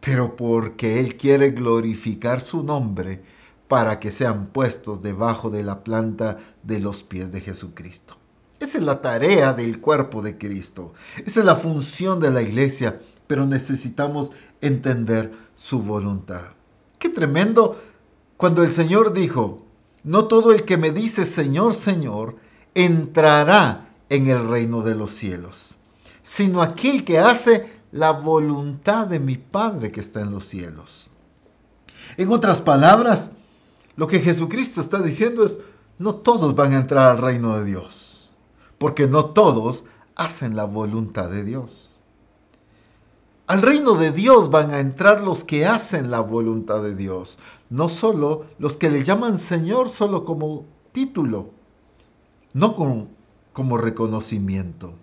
pero 0.00 0.36
porque 0.36 1.00
Él 1.00 1.16
quiere 1.16 1.50
glorificar 1.50 2.40
su 2.40 2.62
nombre, 2.62 3.22
para 3.70 4.00
que 4.00 4.10
sean 4.10 4.48
puestos 4.48 5.00
debajo 5.00 5.48
de 5.48 5.62
la 5.62 5.84
planta 5.84 6.38
de 6.64 6.80
los 6.80 7.04
pies 7.04 7.30
de 7.30 7.40
Jesucristo. 7.40 8.16
Esa 8.58 8.78
es 8.78 8.84
la 8.84 9.00
tarea 9.00 9.52
del 9.52 9.80
cuerpo 9.80 10.22
de 10.22 10.36
Cristo. 10.36 10.92
Esa 11.24 11.38
es 11.38 11.46
la 11.46 11.54
función 11.54 12.18
de 12.18 12.32
la 12.32 12.42
iglesia, 12.42 13.00
pero 13.28 13.46
necesitamos 13.46 14.32
entender 14.60 15.32
su 15.54 15.82
voluntad. 15.82 16.52
Qué 16.98 17.08
tremendo 17.08 17.80
cuando 18.36 18.62
el 18.62 18.72
Señor 18.72 19.12
dijo, 19.12 19.62
no 20.02 20.26
todo 20.26 20.52
el 20.52 20.64
que 20.64 20.76
me 20.76 20.90
dice 20.90 21.24
Señor, 21.24 21.74
Señor, 21.74 22.36
entrará 22.74 23.90
en 24.08 24.28
el 24.28 24.48
reino 24.48 24.82
de 24.82 24.94
los 24.94 25.12
cielos, 25.12 25.74
sino 26.22 26.62
aquel 26.62 27.04
que 27.04 27.18
hace 27.18 27.80
la 27.92 28.12
voluntad 28.12 29.06
de 29.06 29.20
mi 29.20 29.36
Padre 29.36 29.92
que 29.92 30.00
está 30.00 30.20
en 30.20 30.30
los 30.30 30.46
cielos. 30.46 31.10
En 32.16 32.30
otras 32.30 32.60
palabras, 32.60 33.32
lo 33.96 34.06
que 34.06 34.20
Jesucristo 34.20 34.80
está 34.80 35.00
diciendo 35.00 35.44
es, 35.44 35.60
no 35.98 36.14
todos 36.14 36.54
van 36.54 36.72
a 36.72 36.76
entrar 36.76 37.10
al 37.10 37.18
reino 37.18 37.58
de 37.58 37.64
Dios, 37.64 38.32
porque 38.78 39.06
no 39.06 39.26
todos 39.26 39.84
hacen 40.16 40.56
la 40.56 40.64
voluntad 40.64 41.28
de 41.28 41.44
Dios. 41.44 41.89
Al 43.50 43.62
reino 43.62 43.94
de 43.94 44.12
Dios 44.12 44.48
van 44.48 44.70
a 44.70 44.78
entrar 44.78 45.24
los 45.24 45.42
que 45.42 45.66
hacen 45.66 46.08
la 46.12 46.20
voluntad 46.20 46.84
de 46.84 46.94
Dios, 46.94 47.36
no 47.68 47.88
solo 47.88 48.46
los 48.60 48.76
que 48.76 48.88
le 48.88 49.02
llaman 49.02 49.36
Señor 49.38 49.88
solo 49.88 50.24
como 50.24 50.66
título, 50.92 51.50
no 52.52 52.76
como, 52.76 53.08
como 53.52 53.76
reconocimiento. 53.76 54.94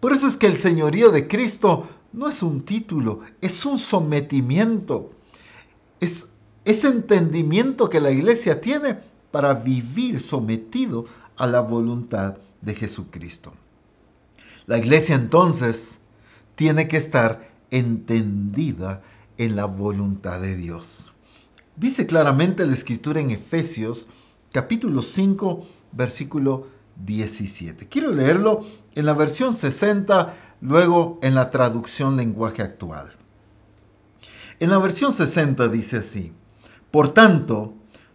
Por 0.00 0.14
eso 0.14 0.26
es 0.26 0.38
que 0.38 0.46
el 0.46 0.56
señorío 0.56 1.10
de 1.10 1.28
Cristo 1.28 1.86
no 2.14 2.26
es 2.26 2.42
un 2.42 2.62
título, 2.62 3.20
es 3.42 3.66
un 3.66 3.78
sometimiento, 3.78 5.10
es 6.00 6.28
ese 6.64 6.88
entendimiento 6.88 7.90
que 7.90 8.00
la 8.00 8.12
iglesia 8.12 8.62
tiene 8.62 8.98
para 9.30 9.52
vivir 9.52 10.20
sometido 10.20 11.04
a 11.36 11.46
la 11.46 11.60
voluntad 11.60 12.38
de 12.62 12.74
Jesucristo. 12.74 13.52
La 14.64 14.78
iglesia 14.78 15.16
entonces 15.16 15.98
tiene 16.54 16.88
que 16.88 16.96
estar 16.96 17.52
entendida 17.74 19.02
en 19.36 19.56
la 19.56 19.64
voluntad 19.64 20.40
de 20.40 20.54
Dios. 20.54 21.12
Dice 21.74 22.06
claramente 22.06 22.64
la 22.64 22.72
escritura 22.72 23.20
en 23.20 23.32
Efesios 23.32 24.06
capítulo 24.52 25.02
5 25.02 25.66
versículo 25.90 26.68
17. 27.04 27.88
Quiero 27.88 28.12
leerlo 28.12 28.64
en 28.94 29.06
la 29.06 29.12
versión 29.12 29.54
60, 29.54 30.34
luego 30.60 31.18
en 31.20 31.34
la 31.34 31.50
traducción 31.50 32.16
lenguaje 32.16 32.62
actual. 32.62 33.12
En 34.60 34.70
la 34.70 34.78
versión 34.78 35.12
60 35.12 35.66
dice 35.66 35.96
así, 35.96 36.32
por 36.92 37.10
tanto, 37.10 37.74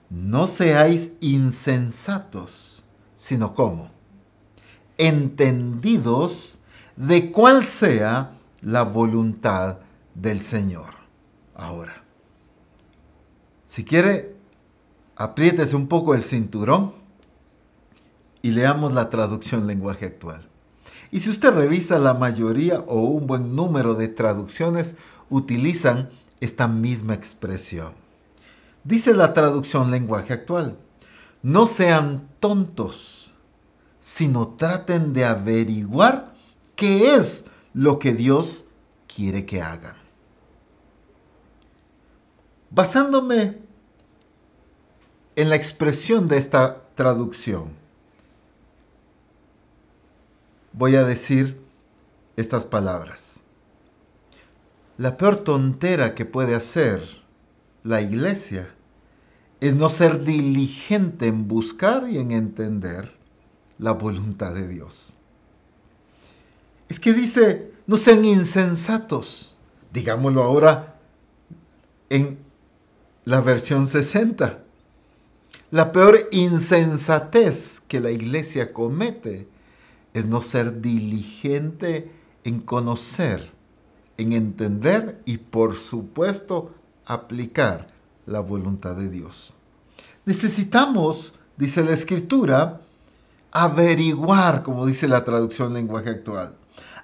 no 0.10 0.48
seáis 0.48 1.12
insensatos, 1.20 2.86
sino 3.14 3.54
como 3.54 3.92
entendidos 4.98 6.60
de 6.96 7.32
cuál 7.32 7.66
sea 7.66 8.39
la 8.62 8.84
voluntad 8.84 9.80
del 10.16 10.42
Señor. 10.42 10.96
Ahora, 11.56 12.04
si 13.66 13.84
quiere, 13.84 14.36
apriétese 15.16 15.76
un 15.76 15.88
poco 15.88 16.16
el 16.16 16.24
cinturón 16.24 16.94
y 18.42 18.52
leamos 18.52 18.94
la 18.94 19.10
traducción 19.10 19.68
lenguaje 19.68 20.06
actual. 20.06 20.48
Y 21.12 21.22
si 21.22 21.30
usted 21.30 21.54
revisa 21.54 21.98
la 22.00 22.14
mayoría 22.14 22.80
o 22.82 23.02
un 23.02 23.28
buen 23.28 23.56
número 23.56 23.96
de 23.96 24.08
traducciones, 24.08 24.96
utilizan 25.30 26.10
esta 26.40 26.68
misma 26.68 27.14
expresión. 27.14 27.94
Dice 28.84 29.14
la 29.14 29.34
traducción 29.34 29.92
lenguaje 29.92 30.34
actual, 30.34 30.78
no 31.42 31.68
sean 31.68 32.30
tontos, 32.40 33.34
sino 34.00 34.50
traten 34.50 35.14
de 35.14 35.26
averiguar 35.26 36.34
qué 36.76 37.16
es 37.16 37.46
lo 37.74 38.00
que 38.00 38.14
Dios 38.14 38.66
quiere 39.14 39.46
que 39.46 39.62
hagan. 39.62 39.96
Basándome 42.72 43.58
en 45.36 45.50
la 45.50 45.56
expresión 45.56 46.28
de 46.28 46.38
esta 46.38 46.84
traducción, 46.96 47.70
voy 50.74 50.96
a 50.96 51.04
decir 51.04 51.60
estas 52.36 52.66
palabras. 52.66 53.42
La 54.98 55.18
peor 55.18 55.38
tontera 55.38 56.14
que 56.14 56.26
puede 56.26 56.56
hacer 56.56 57.02
la 57.84 58.02
iglesia 58.02 58.74
es 59.62 59.76
no 59.76 59.90
ser 59.90 60.24
diligente 60.24 61.28
en 61.28 61.48
buscar 61.48 62.10
y 62.10 62.18
en 62.18 62.32
entender 62.32 63.18
la 63.78 63.94
voluntad 63.94 64.54
de 64.54 64.68
Dios. 64.68 65.16
Es 66.90 67.00
que 67.00 67.14
dice, 67.14 67.72
no 67.88 67.98
sean 67.98 68.26
insensatos. 68.26 69.56
Digámoslo 69.94 70.44
ahora 70.44 71.00
en 72.10 72.40
la 73.26 73.42
versión 73.42 73.88
60. 73.88 74.64
La 75.72 75.92
peor 75.92 76.28
insensatez 76.32 77.80
que 77.88 78.00
la 78.00 78.10
iglesia 78.10 78.74
comete 78.74 79.48
es 80.14 80.26
no 80.26 80.42
ser 80.42 80.82
diligente 80.82 82.12
en 82.44 82.60
conocer, 82.60 83.52
en 84.18 84.34
entender 84.34 85.22
y 85.26 85.38
por 85.38 85.76
supuesto 85.76 86.74
aplicar 87.06 87.88
la 88.26 88.40
voluntad 88.40 88.96
de 88.96 89.10
Dios. 89.10 89.54
Necesitamos, 90.26 91.36
dice 91.58 91.84
la 91.84 91.94
escritura, 91.94 92.82
averiguar, 93.52 94.64
como 94.64 94.88
dice 94.88 95.08
la 95.08 95.24
traducción 95.24 95.74
lenguaje 95.74 96.10
actual, 96.10 96.56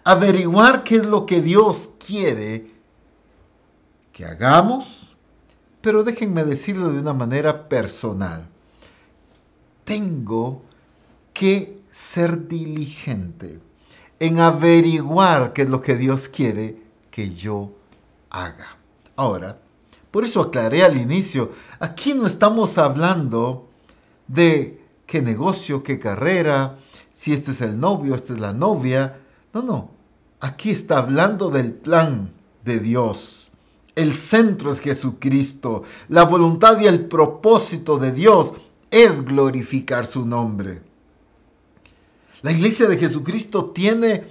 averiguar 0.06 0.84
qué 0.84 0.98
es 0.98 1.06
lo 1.06 1.26
que 1.26 1.42
Dios 1.42 1.90
quiere 2.06 2.72
que 4.14 4.24
hagamos, 4.24 5.18
pero 5.82 6.04
déjenme 6.04 6.46
decirlo 6.46 6.94
de 6.94 7.00
una 7.00 7.12
manera 7.12 7.68
personal. 7.68 8.48
Tengo 9.84 10.62
que 11.34 11.82
ser 11.92 12.48
diligente 12.48 13.60
en 14.20 14.40
averiguar 14.40 15.54
qué 15.54 15.64
es 15.64 15.70
lo 15.70 15.82
que 15.82 15.96
Dios 15.96 16.30
quiere 16.30 16.82
que 17.12 17.32
yo 17.34 17.72
haga. 18.30 18.78
Ahora, 19.16 19.58
por 20.12 20.24
eso 20.24 20.40
aclaré 20.40 20.84
al 20.84 20.98
inicio, 20.98 21.52
aquí 21.80 22.14
no 22.14 22.28
estamos 22.28 22.78
hablando 22.78 23.70
de 24.28 24.82
qué 25.08 25.22
negocio, 25.22 25.84
qué 25.84 26.00
carrera, 26.00 26.78
si 27.12 27.34
este 27.34 27.52
es 27.52 27.62
el 27.62 27.80
novio, 27.80 28.16
esta 28.16 28.34
es 28.34 28.40
la 28.40 28.54
novia. 28.54 29.20
No, 29.54 29.62
no. 29.62 29.95
Aquí 30.46 30.70
está 30.70 31.00
hablando 31.00 31.50
del 31.50 31.74
plan 31.74 32.32
de 32.64 32.78
Dios. 32.80 33.50
El 33.96 34.14
centro 34.14 34.72
es 34.72 34.80
Jesucristo. 34.80 35.82
La 36.08 36.24
voluntad 36.24 36.80
y 36.80 36.86
el 36.86 37.08
propósito 37.08 37.98
de 37.98 38.12
Dios 38.12 38.54
es 38.92 39.26
glorificar 39.26 40.06
su 40.06 40.24
nombre. 40.24 40.84
La 42.44 42.52
iglesia 42.52 42.86
de 42.86 43.00
Jesucristo 43.00 43.72
tiene 43.72 44.26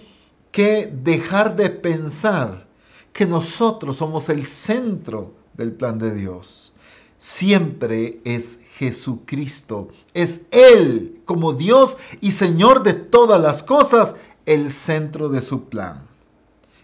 que 0.53 0.87
dejar 0.87 1.57
de 1.57 1.69
pensar 1.69 2.69
que 3.13 3.27
nosotros 3.27 3.97
somos 3.97 4.29
el 4.29 4.47
centro 4.47 5.33
del 5.55 5.73
plan 5.73 5.99
de 5.99 6.15
Dios. 6.15 6.75
Siempre 7.19 8.21
es 8.25 8.61
Jesucristo. 8.79 9.89
Es 10.13 10.43
Él 10.53 11.23
como 11.25 11.55
Dios 11.55 11.97
y 12.21 12.31
Señor 12.31 12.85
de 12.85 12.93
todas 12.93 13.41
las 13.41 13.65
cosas, 13.65 14.15
el 14.47 14.71
centro 14.71 15.29
de 15.29 15.41
su 15.41 15.65
plan. 15.69 16.03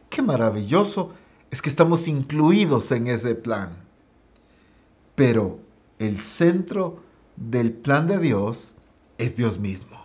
Qué 0.08 0.22
maravilloso 0.22 1.12
es 1.50 1.60
que 1.62 1.68
estamos 1.68 2.08
incluidos 2.08 2.90
en 2.92 3.08
ese 3.08 3.34
plan. 3.34 3.76
Pero 5.14 5.58
el 5.98 6.20
centro 6.20 7.00
del 7.36 7.72
plan 7.72 8.06
de 8.06 8.18
Dios 8.18 8.74
es 9.18 9.36
Dios 9.36 9.58
mismo, 9.58 9.98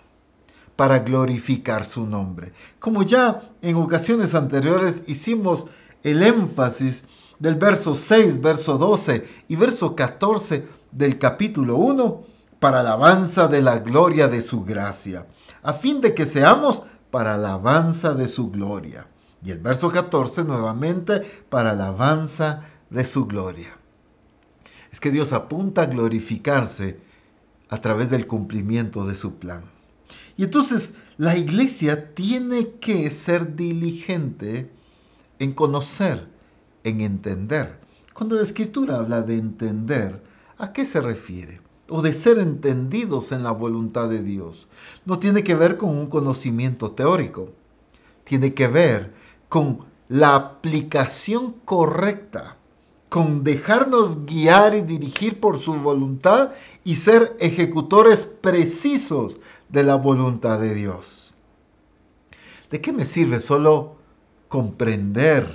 para 0.76 1.00
glorificar 1.00 1.86
su 1.86 2.06
nombre. 2.06 2.52
Como 2.80 3.04
ya 3.04 3.50
en 3.62 3.78
ocasiones 3.78 4.36
anteriores 4.36 5.04
hicimos 5.08 5.68
el 6.04 6.22
énfasis 6.22 7.04
del 7.40 7.56
verso 7.56 7.96
6, 7.96 8.42
verso 8.42 8.78
12 8.78 9.28
y 9.48 9.56
verso 9.56 9.96
14 9.96 10.68
del 10.92 11.18
capítulo 11.18 11.78
1 11.78 12.24
para 12.60 12.82
alabanza 12.82 13.48
de 13.48 13.62
la 13.62 13.80
gloria 13.80 14.28
de 14.28 14.42
su 14.42 14.64
gracia, 14.64 15.28
a 15.62 15.74
fin 15.74 16.02
de 16.02 16.14
que 16.14 16.26
seamos 16.26 16.84
para 17.16 17.36
alabanza 17.36 18.14
de 18.14 18.28
su 18.28 18.52
gloria. 18.52 19.08
Y 19.42 19.52
el 19.52 19.60
verso 19.60 19.90
14 19.90 20.44
nuevamente 20.44 21.22
para 21.48 21.72
alabanza 21.72 22.66
de 22.90 23.06
su 23.06 23.26
gloria. 23.26 23.78
Es 24.92 25.00
que 25.00 25.12
Dios 25.12 25.32
apunta 25.32 25.84
a 25.84 25.86
glorificarse 25.86 27.00
a 27.70 27.80
través 27.80 28.10
del 28.10 28.28
cumplimiento 28.28 29.06
de 29.06 29.16
su 29.16 29.36
plan. 29.36 29.64
Y 30.36 30.44
entonces 30.44 30.96
la 31.16 31.38
iglesia 31.38 32.14
tiene 32.14 32.72
que 32.82 33.10
ser 33.10 33.56
diligente 33.56 34.70
en 35.40 35.54
conocer 35.54 36.28
en 36.84 37.00
entender. 37.00 37.80
Cuando 38.14 38.36
la 38.36 38.44
escritura 38.44 38.98
habla 38.98 39.22
de 39.22 39.38
entender, 39.38 40.22
¿A 40.58 40.72
qué 40.72 40.86
se 40.86 41.02
refiere? 41.02 41.60
O 41.88 42.02
de 42.02 42.14
ser 42.14 42.40
entendidos 42.40 43.32
en 43.32 43.44
la 43.44 43.52
voluntad 43.52 44.10
de 44.10 44.24
Dios. 44.24 44.70
No 45.06 45.20
tiene 45.20 45.44
que 45.44 45.56
ver 45.56 45.78
con 45.78 45.90
un 45.90 46.08
conocimiento 46.08 46.92
teórico. 46.92 47.50
Tiene 48.24 48.54
que 48.54 48.68
ver 48.68 49.14
con 49.50 49.86
la 50.08 50.36
aplicación 50.36 51.56
correcta, 51.66 52.58
con 53.10 53.44
dejarnos 53.44 54.26
guiar 54.26 54.76
y 54.76 54.82
dirigir 54.82 55.40
por 55.40 55.58
su 55.58 55.76
voluntad 55.76 56.52
y 56.84 56.96
ser 56.96 57.36
ejecutores 57.40 58.26
precisos 58.26 59.40
de 59.70 59.84
la 59.84 59.96
voluntad 59.96 60.60
de 60.60 60.74
Dios. 60.74 61.36
¿De 62.70 62.82
qué 62.82 62.92
me 62.92 63.06
sirve 63.06 63.40
solo 63.40 63.96
comprender? 64.48 65.50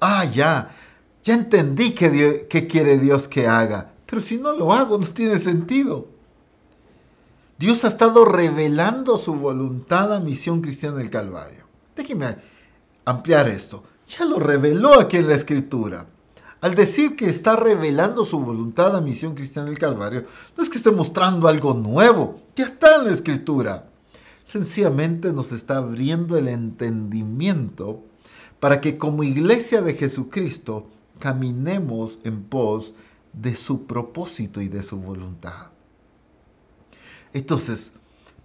Ah, 0.00 0.24
ya, 0.24 0.74
ya 1.22 1.34
entendí 1.34 1.92
qué, 1.92 2.66
quiere 2.68 2.98
Dios 2.98 3.28
que 3.28 3.46
haga, 3.46 3.92
pero 4.08 4.22
si 4.22 4.38
no 4.38 4.56
lo 4.56 4.72
hago 4.72 4.96
no 4.96 5.06
tiene 5.06 5.38
sentido. 5.38 6.08
Dios 7.58 7.84
ha 7.84 7.88
estado 7.88 8.24
revelando 8.24 9.18
su 9.18 9.34
voluntad 9.34 10.14
a 10.14 10.20
Misión 10.20 10.62
Cristiana 10.62 10.98
del 10.98 11.10
Calvario. 11.10 11.64
Déjeme 11.94 12.36
ampliar 13.04 13.48
esto. 13.48 13.84
Ya 14.06 14.24
lo 14.24 14.38
reveló 14.38 14.98
aquí 14.98 15.18
en 15.18 15.28
la 15.28 15.34
Escritura. 15.34 16.06
Al 16.60 16.74
decir 16.74 17.16
que 17.16 17.28
está 17.28 17.56
revelando 17.56 18.24
su 18.24 18.40
voluntad 18.40 18.96
a 18.96 19.00
Misión 19.00 19.34
Cristiana 19.34 19.68
del 19.68 19.78
Calvario, 19.78 20.24
no 20.56 20.62
es 20.62 20.70
que 20.70 20.78
esté 20.78 20.90
mostrando 20.90 21.46
algo 21.46 21.74
nuevo, 21.74 22.40
ya 22.56 22.64
está 22.64 22.96
en 22.96 23.04
la 23.04 23.12
Escritura. 23.12 23.88
Sencillamente 24.44 25.32
nos 25.32 25.52
está 25.52 25.76
abriendo 25.76 26.38
el 26.38 26.48
entendimiento 26.48 28.02
para 28.60 28.80
que 28.80 28.96
como 28.96 29.22
iglesia 29.22 29.82
de 29.82 29.94
Jesucristo 29.94 30.86
caminemos 31.18 32.20
en 32.24 32.42
pos 32.44 32.94
de 32.94 33.07
su 33.54 33.86
propósito 33.86 34.60
y 34.60 34.68
de 34.68 34.82
su 34.82 34.98
voluntad. 34.98 35.68
Entonces, 37.32 37.92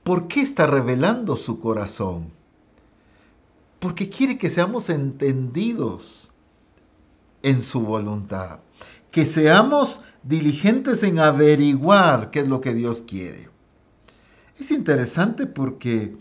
¿por 0.03 0.27
qué 0.27 0.41
está 0.41 0.67
revelando 0.67 1.35
su 1.35 1.59
corazón? 1.59 2.31
Porque 3.79 4.09
quiere 4.09 4.37
que 4.37 4.49
seamos 4.49 4.89
entendidos 4.89 6.31
en 7.41 7.61
su 7.61 7.81
voluntad. 7.81 8.59
Que 9.11 9.25
seamos 9.25 10.01
diligentes 10.23 11.03
en 11.03 11.19
averiguar 11.19 12.31
qué 12.31 12.39
es 12.39 12.47
lo 12.47 12.61
que 12.61 12.73
Dios 12.73 13.03
quiere. 13.05 13.49
Es 14.57 14.71
interesante 14.71 15.45
porque 15.45 16.15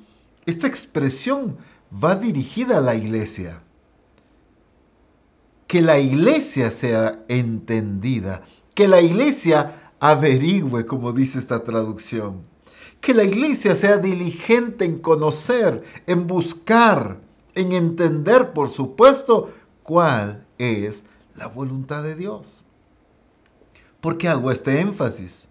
esta 0.44 0.66
expresión 0.66 1.56
va 1.92 2.16
dirigida 2.16 2.78
a 2.78 2.80
la 2.80 2.94
iglesia. 2.94 3.62
Que 5.72 5.80
la 5.80 5.98
iglesia 5.98 6.70
sea 6.70 7.22
entendida, 7.28 8.42
que 8.74 8.88
la 8.88 9.00
iglesia 9.00 9.94
averigüe, 10.00 10.84
como 10.84 11.14
dice 11.14 11.38
esta 11.38 11.64
traducción. 11.64 12.42
Que 13.00 13.14
la 13.14 13.24
iglesia 13.24 13.74
sea 13.74 13.96
diligente 13.96 14.84
en 14.84 14.98
conocer, 14.98 15.82
en 16.06 16.26
buscar, 16.26 17.20
en 17.54 17.72
entender, 17.72 18.52
por 18.52 18.68
supuesto, 18.68 19.50
cuál 19.82 20.46
es 20.58 21.04
la 21.36 21.46
voluntad 21.46 22.02
de 22.02 22.16
Dios. 22.16 22.62
¿Por 24.02 24.18
qué 24.18 24.28
hago 24.28 24.50
este 24.50 24.78
énfasis? 24.78 25.48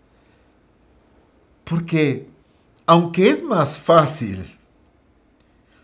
Porque 1.64 2.30
aunque 2.86 3.32
es 3.32 3.42
más 3.42 3.80
fácil 3.80 4.56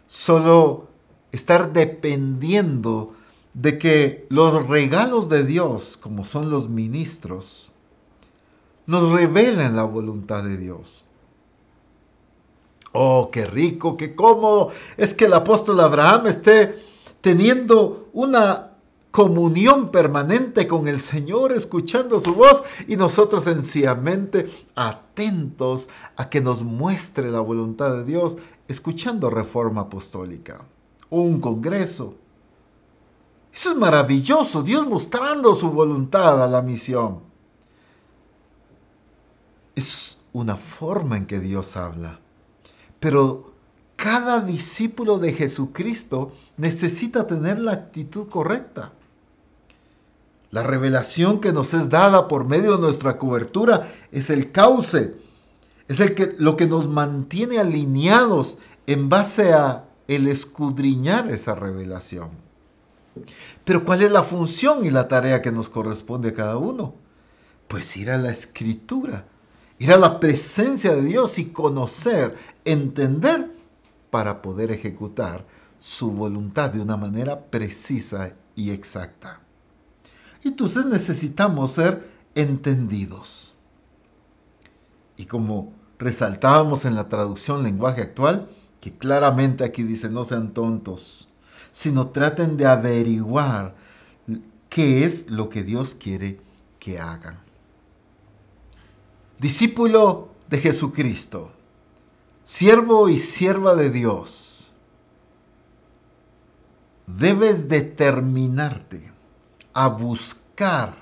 solo 0.05 0.89
estar 1.31 1.73
dependiendo 1.73 3.16
de 3.59 3.79
que 3.79 4.27
los 4.29 4.67
regalos 4.67 5.29
de 5.29 5.43
Dios, 5.43 5.97
como 5.99 6.23
son 6.23 6.51
los 6.51 6.69
ministros, 6.69 7.71
nos 8.85 9.11
revelen 9.11 9.75
la 9.75 9.83
voluntad 9.83 10.43
de 10.43 10.57
Dios. 10.57 11.05
Oh, 12.91 13.29
qué 13.31 13.45
rico, 13.45 13.97
qué 13.97 14.13
cómodo 14.13 14.69
es 14.95 15.15
que 15.15 15.25
el 15.25 15.33
apóstol 15.33 15.79
Abraham 15.79 16.27
esté 16.27 16.83
teniendo 17.21 18.09
una 18.13 18.73
comunión 19.09 19.89
permanente 19.89 20.67
con 20.67 20.87
el 20.87 20.99
Señor, 20.99 21.51
escuchando 21.51 22.19
su 22.19 22.35
voz 22.35 22.63
y 22.87 22.95
nosotros 22.95 23.45
sencillamente 23.45 24.47
atentos 24.75 25.89
a 26.15 26.29
que 26.29 26.41
nos 26.41 26.61
muestre 26.61 27.31
la 27.31 27.39
voluntad 27.39 27.91
de 27.93 28.03
Dios, 28.03 28.37
escuchando 28.67 29.31
reforma 29.31 29.81
apostólica, 29.81 30.61
un 31.09 31.41
congreso. 31.41 32.13
Eso 33.57 33.71
es 33.71 33.75
maravilloso, 33.75 34.61
Dios 34.61 34.85
mostrando 34.85 35.55
su 35.55 35.71
voluntad 35.71 36.43
a 36.43 36.45
la 36.45 36.61
misión. 36.61 37.21
Es 39.73 40.19
una 40.31 40.55
forma 40.57 41.17
en 41.17 41.25
que 41.25 41.39
Dios 41.39 41.75
habla, 41.75 42.19
pero 42.99 43.53
cada 43.95 44.41
discípulo 44.41 45.17
de 45.17 45.33
Jesucristo 45.33 46.33
necesita 46.55 47.25
tener 47.25 47.57
la 47.57 47.71
actitud 47.71 48.29
correcta. 48.29 48.91
La 50.51 50.61
revelación 50.61 51.41
que 51.41 51.51
nos 51.51 51.73
es 51.73 51.89
dada 51.89 52.27
por 52.27 52.45
medio 52.45 52.75
de 52.75 52.81
nuestra 52.81 53.17
cobertura 53.17 53.91
es 54.11 54.29
el 54.29 54.51
cauce, 54.51 55.15
es 55.87 55.99
el 55.99 56.13
que, 56.13 56.35
lo 56.37 56.57
que 56.57 56.67
nos 56.67 56.87
mantiene 56.87 57.57
alineados 57.57 58.59
en 58.85 59.09
base 59.09 59.51
a 59.51 59.85
el 60.07 60.27
escudriñar 60.27 61.31
esa 61.31 61.55
revelación. 61.55 62.46
Pero 63.63 63.83
¿cuál 63.83 64.03
es 64.03 64.11
la 64.11 64.23
función 64.23 64.85
y 64.85 64.89
la 64.89 65.07
tarea 65.07 65.41
que 65.41 65.51
nos 65.51 65.69
corresponde 65.69 66.29
a 66.29 66.33
cada 66.33 66.57
uno? 66.57 66.95
Pues 67.67 67.95
ir 67.97 68.11
a 68.11 68.17
la 68.17 68.31
escritura, 68.31 69.25
ir 69.79 69.91
a 69.91 69.97
la 69.97 70.19
presencia 70.19 70.95
de 70.95 71.03
Dios 71.03 71.37
y 71.39 71.45
conocer, 71.45 72.35
entender 72.65 73.51
para 74.09 74.41
poder 74.41 74.71
ejecutar 74.71 75.45
su 75.79 76.11
voluntad 76.11 76.71
de 76.71 76.81
una 76.81 76.97
manera 76.97 77.39
precisa 77.39 78.33
y 78.55 78.71
exacta. 78.71 79.41
Entonces 80.43 80.85
necesitamos 80.85 81.71
ser 81.71 82.09
entendidos. 82.35 83.55
Y 85.17 85.25
como 85.25 85.73
resaltábamos 85.99 86.85
en 86.85 86.95
la 86.95 87.09
traducción 87.09 87.63
lenguaje 87.63 88.01
actual, 88.01 88.49
que 88.79 88.95
claramente 88.95 89.63
aquí 89.63 89.83
dice 89.83 90.09
no 90.09 90.25
sean 90.25 90.53
tontos, 90.53 91.26
sino 91.77 92.07
traten 92.07 92.57
de 92.57 92.65
averiguar 92.65 93.75
qué 94.67 95.05
es 95.05 95.29
lo 95.29 95.47
que 95.47 95.61
Dios 95.61 95.93
quiere 95.93 96.39
que 96.79 96.99
hagan. 96.99 97.37
Discípulo 99.37 100.29
de 100.49 100.57
Jesucristo, 100.57 101.51
siervo 102.43 103.09
y 103.09 103.19
sierva 103.19 103.75
de 103.75 103.91
Dios, 103.91 104.73
debes 107.05 107.69
determinarte 107.69 109.11
a 109.71 109.87
buscar, 109.87 110.95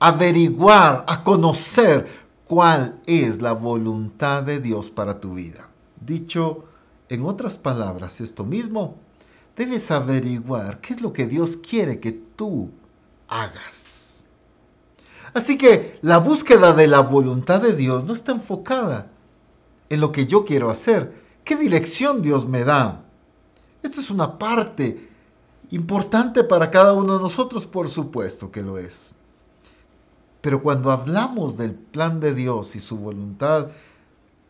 averiguar, 0.00 1.04
a 1.06 1.22
conocer 1.22 2.08
cuál 2.44 3.00
es 3.06 3.40
la 3.40 3.52
voluntad 3.52 4.42
de 4.42 4.58
Dios 4.58 4.90
para 4.90 5.20
tu 5.20 5.34
vida. 5.34 5.68
Dicho 6.00 6.64
en 7.08 7.24
otras 7.24 7.56
palabras, 7.56 8.20
esto 8.20 8.44
mismo, 8.44 8.96
debes 9.58 9.90
averiguar 9.90 10.80
qué 10.80 10.94
es 10.94 11.02
lo 11.02 11.12
que 11.12 11.26
Dios 11.26 11.58
quiere 11.58 12.00
que 12.00 12.12
tú 12.12 12.70
hagas. 13.28 14.24
Así 15.34 15.58
que 15.58 15.98
la 16.00 16.16
búsqueda 16.18 16.72
de 16.72 16.86
la 16.86 17.00
voluntad 17.00 17.60
de 17.60 17.74
Dios 17.74 18.04
no 18.04 18.14
está 18.14 18.32
enfocada 18.32 19.10
en 19.90 20.00
lo 20.00 20.12
que 20.12 20.26
yo 20.26 20.46
quiero 20.46 20.70
hacer, 20.70 21.12
qué 21.44 21.56
dirección 21.56 22.22
Dios 22.22 22.48
me 22.48 22.64
da. 22.64 23.04
Esta 23.82 24.00
es 24.00 24.10
una 24.10 24.38
parte 24.38 25.08
Importante 25.70 26.44
para 26.44 26.70
cada 26.70 26.94
uno 26.94 27.14
de 27.16 27.22
nosotros, 27.22 27.66
por 27.66 27.90
supuesto 27.90 28.50
que 28.50 28.62
lo 28.62 28.78
es. 28.78 29.14
Pero 30.40 30.62
cuando 30.62 30.90
hablamos 30.90 31.58
del 31.58 31.74
plan 31.74 32.20
de 32.20 32.34
Dios 32.34 32.74
y 32.74 32.80
su 32.80 32.96
voluntad 32.96 33.68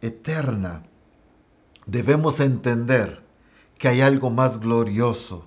eterna, 0.01 0.85
debemos 1.87 2.39
entender 2.39 3.23
que 3.79 3.89
hay 3.89 4.01
algo 4.01 4.29
más 4.29 4.61
glorioso, 4.61 5.45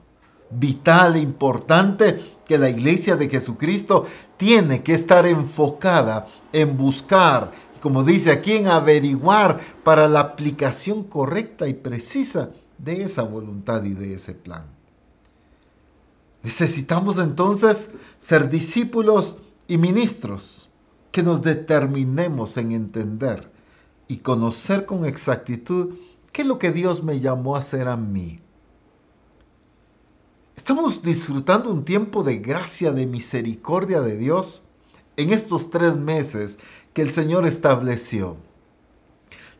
vital 0.49 1.17
e 1.17 1.19
importante 1.19 2.19
que 2.45 2.57
la 2.57 2.69
iglesia 2.69 3.15
de 3.15 3.29
Jesucristo 3.29 4.05
tiene 4.37 4.81
que 4.81 4.93
estar 4.93 5.25
enfocada 5.25 6.27
en 6.51 6.77
buscar, 6.77 7.51
como 7.81 8.03
dice 8.03 8.31
aquí, 8.31 8.53
en 8.53 8.67
averiguar 8.67 9.59
para 9.83 10.07
la 10.07 10.21
aplicación 10.21 11.03
correcta 11.03 11.67
y 11.67 11.73
precisa 11.73 12.51
de 12.77 13.03
esa 13.03 13.23
voluntad 13.23 13.83
y 13.83 13.93
de 13.93 14.15
ese 14.15 14.33
plan. 14.33 14.65
Necesitamos 16.43 17.17
entonces 17.19 17.91
ser 18.17 18.49
discípulos 18.49 19.37
y 19.67 19.77
ministros 19.77 20.69
que 21.11 21.21
nos 21.21 21.43
determinemos 21.43 22.57
en 22.57 22.71
entender 22.71 23.51
y 24.07 24.17
conocer 24.17 24.85
con 24.85 25.05
exactitud 25.05 25.93
qué 26.31 26.43
es 26.43 26.47
lo 26.47 26.59
que 26.59 26.71
Dios 26.71 27.03
me 27.03 27.19
llamó 27.19 27.55
a 27.55 27.59
hacer 27.59 27.87
a 27.87 27.97
mí. 27.97 28.39
Estamos 30.55 31.01
disfrutando 31.01 31.71
un 31.71 31.85
tiempo 31.85 32.23
de 32.23 32.37
gracia, 32.37 32.91
de 32.91 33.05
misericordia 33.05 34.01
de 34.01 34.17
Dios 34.17 34.63
en 35.17 35.31
estos 35.31 35.69
tres 35.69 35.97
meses 35.97 36.59
que 36.93 37.01
el 37.01 37.11
Señor 37.11 37.45
estableció. 37.47 38.37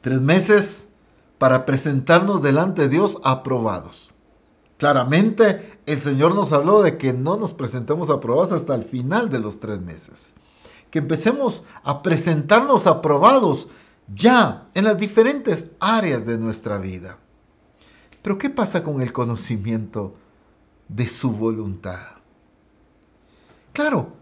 Tres 0.01 0.21
meses 0.21 0.89
para 1.37 1.65
presentarnos 1.65 2.41
delante 2.41 2.83
de 2.83 2.89
Dios 2.89 3.17
aprobados. 3.23 4.11
Claramente 4.77 5.79
el 5.85 5.99
Señor 5.99 6.35
nos 6.35 6.53
habló 6.53 6.81
de 6.81 6.97
que 6.97 7.13
no 7.13 7.37
nos 7.37 7.53
presentemos 7.53 8.09
aprobados 8.09 8.51
hasta 8.51 8.75
el 8.75 8.83
final 8.83 9.29
de 9.29 9.39
los 9.39 9.59
tres 9.59 9.79
meses. 9.81 10.33
Que 10.89 10.99
empecemos 10.99 11.63
a 11.83 12.03
presentarnos 12.03 12.87
aprobados 12.87 13.69
ya 14.13 14.67
en 14.73 14.85
las 14.85 14.97
diferentes 14.97 15.67
áreas 15.79 16.25
de 16.25 16.37
nuestra 16.37 16.77
vida. 16.77 17.17
Pero 18.21 18.37
¿qué 18.37 18.49
pasa 18.49 18.83
con 18.83 19.01
el 19.01 19.11
conocimiento 19.11 20.15
de 20.87 21.07
su 21.07 21.31
voluntad? 21.31 21.99
Claro, 23.73 24.13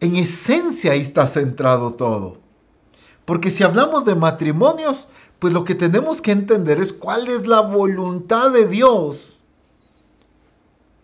en 0.00 0.16
esencia 0.16 0.92
ahí 0.92 1.00
está 1.00 1.26
centrado 1.26 1.92
todo. 1.92 2.38
Porque 3.24 3.50
si 3.50 3.62
hablamos 3.62 4.04
de 4.04 4.14
matrimonios, 4.14 5.08
pues 5.38 5.52
lo 5.52 5.64
que 5.64 5.74
tenemos 5.74 6.22
que 6.22 6.32
entender 6.32 6.80
es 6.80 6.92
cuál 6.92 7.28
es 7.28 7.46
la 7.46 7.60
voluntad 7.60 8.50
de 8.50 8.66
Dios 8.66 9.42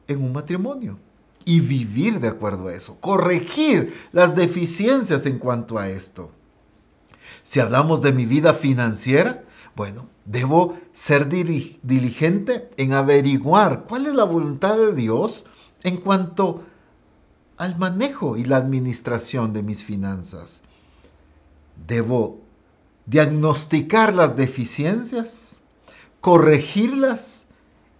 en 0.09 0.22
un 0.22 0.33
matrimonio. 0.33 0.98
Y 1.44 1.61
vivir 1.61 2.20
de 2.20 2.28
acuerdo 2.28 2.68
a 2.68 2.74
eso. 2.74 2.96
Corregir 3.00 3.94
las 4.12 4.35
deficiencias 4.35 5.26
en 5.26 5.38
cuanto 5.38 5.78
a 5.78 5.90
esto. 5.90 6.30
Si 7.44 7.61
hablamos 7.61 8.00
de 8.00 8.12
mi 8.12 8.24
vida 8.24 8.54
financiera, 8.54 9.44
bueno, 9.76 10.09
debo 10.24 10.78
ser 10.94 11.28
diligente 11.28 12.70
en 12.78 12.94
averiguar 12.94 13.85
cuál 13.85 14.07
es 14.07 14.14
la 14.14 14.24
voluntad 14.24 14.76
de 14.76 14.94
Dios 14.94 15.44
en 15.83 15.98
cuanto 15.98 16.64
al 17.59 17.78
manejo 17.78 18.38
y 18.38 18.44
la 18.44 18.57
administración 18.57 19.52
de 19.52 19.62
mis 19.62 19.85
finanzas. 19.85 20.62
Debo 21.87 22.40
diagnosticar 23.04 24.14
las 24.14 24.37
deficiencias, 24.37 25.61
corregirlas 26.22 27.46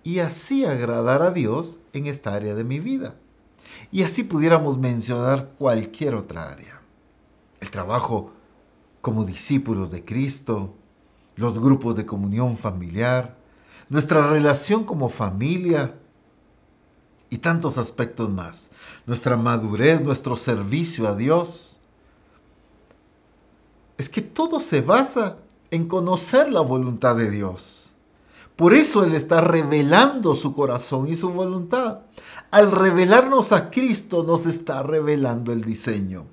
y 0.03 0.21
así 0.21 0.65
agradar 0.65 1.21
a 1.23 1.33
Dios 1.33 1.79
en 1.93 2.07
esta 2.07 2.35
área 2.35 2.55
de 2.55 2.65
mi 2.65 2.81
vida. 2.81 3.15
Y 3.93 4.05
así 4.05 4.25
pudiéramos 4.25 4.79
mencionar 4.79 5.51
cualquier 5.59 6.15
otra 6.15 6.51
área. 6.51 6.81
El 7.61 7.71
trabajo 7.71 8.33
como 9.05 9.27
discípulos 9.27 9.91
de 9.91 10.03
Cristo, 10.03 10.73
los 11.37 11.61
grupos 11.61 11.95
de 11.95 12.07
comunión 12.07 12.57
familiar, 12.57 13.37
nuestra 13.91 14.27
relación 14.29 14.85
como 14.85 15.11
familia, 15.11 15.95
y 17.35 17.39
tantos 17.39 17.79
aspectos 17.79 18.31
más. 18.31 18.71
Nuestra 19.07 19.37
madurez, 19.37 20.01
nuestro 20.01 20.37
servicio 20.37 21.09
a 21.09 21.17
Dios. 21.17 21.79
Es 23.99 24.09
que 24.09 24.23
todo 24.23 24.61
se 24.61 24.81
basa 24.81 25.37
en 25.71 25.89
conocer 25.89 26.53
la 26.53 26.61
voluntad 26.61 27.17
de 27.17 27.31
Dios. 27.31 27.91
Por 28.57 28.73
eso 28.73 29.03
Él 29.03 29.15
está 29.15 29.41
revelando 29.41 30.35
su 30.37 30.55
corazón 30.55 31.09
y 31.09 31.17
su 31.17 31.31
voluntad. 31.31 32.03
Al 32.53 32.71
revelarnos 32.71 33.51
a 33.51 33.69
Cristo 33.69 34.23
nos 34.23 34.47
está 34.47 34.85
revelando 34.85 35.53
el 35.53 35.65
diseño. 35.65 36.27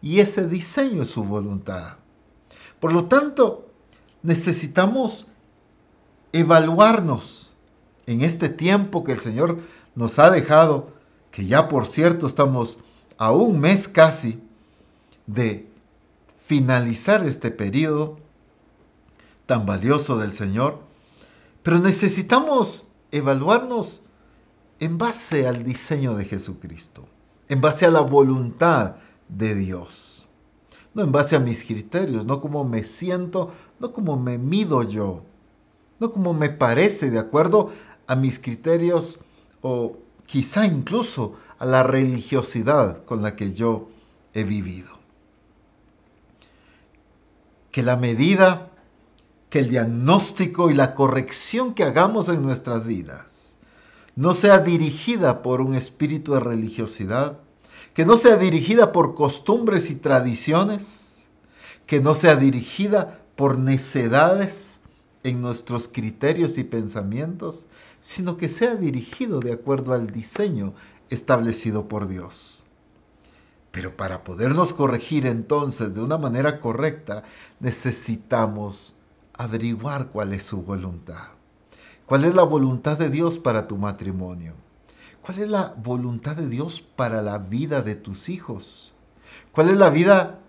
Y 0.00 0.20
ese 0.20 0.48
diseño 0.48 1.02
es 1.02 1.10
su 1.10 1.24
voluntad. 1.24 1.98
Por 2.80 2.92
lo 2.92 3.06
tanto, 3.06 3.68
necesitamos 4.22 5.26
evaluarnos 6.32 7.52
en 8.06 8.22
este 8.22 8.48
tiempo 8.48 9.04
que 9.04 9.12
el 9.12 9.20
Señor 9.20 9.60
nos 9.94 10.18
ha 10.18 10.30
dejado, 10.30 10.92
que 11.30 11.46
ya 11.46 11.68
por 11.68 11.86
cierto 11.86 12.26
estamos 12.26 12.78
a 13.16 13.32
un 13.32 13.60
mes 13.60 13.88
casi 13.88 14.40
de 15.26 15.68
finalizar 16.40 17.26
este 17.26 17.50
periodo 17.50 18.18
tan 19.46 19.66
valioso 19.66 20.16
del 20.16 20.32
Señor, 20.32 20.80
pero 21.62 21.78
necesitamos 21.78 22.86
evaluarnos 23.10 24.02
en 24.80 24.96
base 24.96 25.46
al 25.46 25.64
diseño 25.64 26.14
de 26.14 26.24
Jesucristo, 26.24 27.06
en 27.48 27.60
base 27.60 27.84
a 27.84 27.90
la 27.90 28.00
voluntad 28.00 28.96
de 29.28 29.54
Dios, 29.54 30.17
no 30.98 31.04
en 31.04 31.12
base 31.12 31.36
a 31.36 31.38
mis 31.38 31.62
criterios, 31.62 32.26
no 32.26 32.40
como 32.40 32.64
me 32.64 32.82
siento, 32.82 33.52
no 33.78 33.92
como 33.92 34.18
me 34.18 34.36
mido 34.36 34.82
yo, 34.82 35.22
no 36.00 36.10
como 36.10 36.34
me 36.34 36.50
parece 36.50 37.08
de 37.08 37.20
acuerdo 37.20 37.70
a 38.08 38.16
mis 38.16 38.40
criterios 38.40 39.20
o 39.62 39.96
quizá 40.26 40.66
incluso 40.66 41.36
a 41.60 41.66
la 41.66 41.84
religiosidad 41.84 43.04
con 43.04 43.22
la 43.22 43.36
que 43.36 43.52
yo 43.52 43.90
he 44.34 44.42
vivido. 44.42 44.98
Que 47.70 47.84
la 47.84 47.96
medida, 47.96 48.70
que 49.50 49.60
el 49.60 49.70
diagnóstico 49.70 50.68
y 50.68 50.74
la 50.74 50.94
corrección 50.94 51.74
que 51.74 51.84
hagamos 51.84 52.28
en 52.28 52.42
nuestras 52.42 52.84
vidas 52.84 53.56
no 54.16 54.34
sea 54.34 54.58
dirigida 54.58 55.42
por 55.42 55.60
un 55.60 55.76
espíritu 55.76 56.32
de 56.32 56.40
religiosidad, 56.40 57.38
que 57.98 58.06
no 58.06 58.16
sea 58.16 58.36
dirigida 58.36 58.92
por 58.92 59.16
costumbres 59.16 59.90
y 59.90 59.96
tradiciones, 59.96 61.26
que 61.84 62.00
no 62.00 62.14
sea 62.14 62.36
dirigida 62.36 63.18
por 63.34 63.58
necedades 63.58 64.82
en 65.24 65.42
nuestros 65.42 65.88
criterios 65.88 66.58
y 66.58 66.62
pensamientos, 66.62 67.66
sino 68.00 68.36
que 68.36 68.48
sea 68.48 68.76
dirigido 68.76 69.40
de 69.40 69.52
acuerdo 69.52 69.94
al 69.94 70.12
diseño 70.12 70.74
establecido 71.10 71.88
por 71.88 72.06
Dios. 72.06 72.62
Pero 73.72 73.96
para 73.96 74.22
podernos 74.22 74.72
corregir 74.72 75.26
entonces 75.26 75.96
de 75.96 76.00
una 76.00 76.18
manera 76.18 76.60
correcta, 76.60 77.24
necesitamos 77.58 78.94
averiguar 79.32 80.10
cuál 80.12 80.34
es 80.34 80.44
su 80.44 80.62
voluntad. 80.62 81.30
¿Cuál 82.06 82.26
es 82.26 82.34
la 82.36 82.44
voluntad 82.44 82.96
de 82.96 83.10
Dios 83.10 83.38
para 83.38 83.66
tu 83.66 83.76
matrimonio? 83.76 84.54
¿Cuál 85.28 85.40
es 85.40 85.50
la 85.50 85.74
voluntad 85.76 86.36
de 86.36 86.48
Dios 86.48 86.80
para 86.80 87.20
la 87.20 87.36
vida 87.36 87.82
de 87.82 87.96
tus 87.96 88.30
hijos? 88.30 88.94
¿Cuál 89.52 89.68
es 89.68 89.76
la 89.76 89.90
vida 89.90 90.40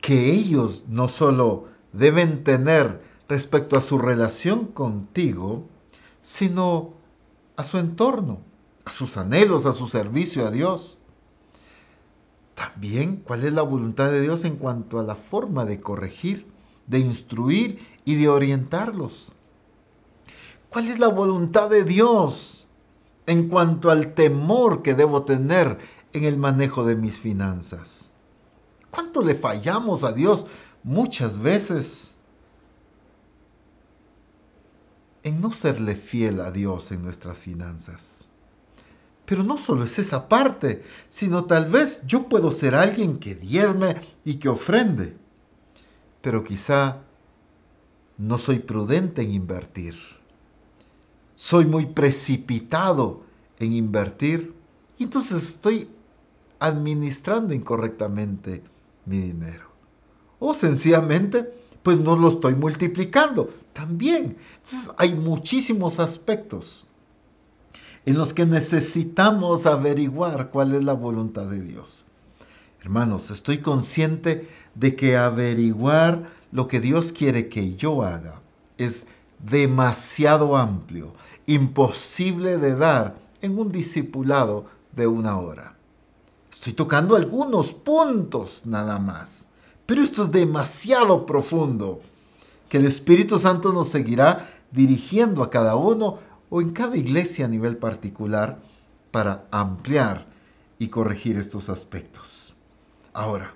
que 0.00 0.32
ellos 0.32 0.86
no 0.88 1.06
solo 1.06 1.68
deben 1.92 2.42
tener 2.42 3.00
respecto 3.28 3.78
a 3.78 3.80
su 3.80 3.98
relación 3.98 4.66
contigo, 4.66 5.68
sino 6.20 6.94
a 7.54 7.62
su 7.62 7.78
entorno, 7.78 8.40
a 8.84 8.90
sus 8.90 9.16
anhelos, 9.16 9.66
a 9.66 9.72
su 9.72 9.86
servicio 9.86 10.48
a 10.48 10.50
Dios. 10.50 10.98
También 12.56 13.22
cuál 13.24 13.44
es 13.44 13.52
la 13.52 13.62
voluntad 13.62 14.10
de 14.10 14.20
Dios 14.20 14.44
en 14.44 14.56
cuanto 14.56 14.98
a 14.98 15.04
la 15.04 15.14
forma 15.14 15.64
de 15.64 15.80
corregir, 15.80 16.48
de 16.88 16.98
instruir 16.98 17.78
y 18.04 18.16
de 18.16 18.28
orientarlos. 18.28 19.30
¿Cuál 20.70 20.88
es 20.88 20.98
la 20.98 21.06
voluntad 21.06 21.70
de 21.70 21.84
Dios 21.84 22.66
en 23.30 23.48
cuanto 23.48 23.90
al 23.90 24.14
temor 24.14 24.82
que 24.82 24.94
debo 24.94 25.24
tener 25.24 25.78
en 26.12 26.24
el 26.24 26.36
manejo 26.36 26.84
de 26.84 26.96
mis 26.96 27.18
finanzas? 27.18 28.10
¿Cuánto 28.90 29.22
le 29.22 29.34
fallamos 29.34 30.04
a 30.04 30.12
Dios 30.12 30.46
muchas 30.82 31.38
veces 31.38 32.16
en 35.22 35.40
no 35.40 35.52
serle 35.52 35.94
fiel 35.94 36.40
a 36.40 36.50
Dios 36.50 36.92
en 36.92 37.02
nuestras 37.02 37.38
finanzas. 37.38 38.28
Pero 39.26 39.42
no 39.44 39.58
solo 39.58 39.84
es 39.84 39.98
esa 39.98 40.28
parte, 40.28 40.82
sino 41.08 41.44
tal 41.44 41.70
vez 41.70 42.02
yo 42.06 42.28
puedo 42.28 42.50
ser 42.50 42.74
alguien 42.74 43.18
que 43.18 43.34
diezme 43.34 43.96
y 44.24 44.36
que 44.36 44.48
ofrende, 44.48 45.16
pero 46.20 46.42
quizá 46.42 47.02
no 48.18 48.38
soy 48.38 48.58
prudente 48.58 49.22
en 49.22 49.32
invertir. 49.32 50.19
Soy 51.40 51.64
muy 51.64 51.86
precipitado 51.86 53.22
en 53.58 53.72
invertir 53.72 54.52
y 54.98 55.04
entonces 55.04 55.42
estoy 55.42 55.88
administrando 56.58 57.54
incorrectamente 57.54 58.62
mi 59.06 59.22
dinero. 59.22 59.70
O 60.38 60.52
sencillamente, 60.52 61.50
pues 61.82 61.96
no 61.96 62.14
lo 62.14 62.28
estoy 62.28 62.54
multiplicando 62.56 63.48
también. 63.72 64.36
Entonces 64.56 64.90
hay 64.98 65.14
muchísimos 65.14 65.98
aspectos 65.98 66.86
en 68.04 68.18
los 68.18 68.34
que 68.34 68.44
necesitamos 68.44 69.64
averiguar 69.64 70.50
cuál 70.50 70.74
es 70.74 70.84
la 70.84 70.92
voluntad 70.92 71.46
de 71.46 71.62
Dios. 71.62 72.04
Hermanos, 72.82 73.30
estoy 73.30 73.62
consciente 73.62 74.46
de 74.74 74.94
que 74.94 75.16
averiguar 75.16 76.32
lo 76.52 76.68
que 76.68 76.80
Dios 76.80 77.14
quiere 77.14 77.48
que 77.48 77.76
yo 77.76 78.02
haga 78.02 78.42
es 78.76 79.06
demasiado 79.42 80.56
amplio, 80.56 81.14
imposible 81.54 82.58
de 82.58 82.76
dar 82.76 83.16
en 83.42 83.58
un 83.58 83.72
discipulado 83.72 84.66
de 84.92 85.06
una 85.06 85.38
hora. 85.38 85.76
Estoy 86.50 86.72
tocando 86.74 87.16
algunos 87.16 87.72
puntos 87.72 88.66
nada 88.66 88.98
más, 88.98 89.46
pero 89.86 90.02
esto 90.02 90.24
es 90.24 90.30
demasiado 90.30 91.26
profundo 91.26 92.00
que 92.68 92.78
el 92.78 92.86
Espíritu 92.86 93.38
Santo 93.38 93.72
nos 93.72 93.88
seguirá 93.88 94.48
dirigiendo 94.70 95.42
a 95.42 95.50
cada 95.50 95.74
uno 95.74 96.18
o 96.50 96.60
en 96.60 96.70
cada 96.70 96.96
iglesia 96.96 97.46
a 97.46 97.48
nivel 97.48 97.76
particular 97.76 98.60
para 99.10 99.46
ampliar 99.50 100.26
y 100.78 100.88
corregir 100.88 101.36
estos 101.36 101.68
aspectos. 101.68 102.54
Ahora, 103.12 103.54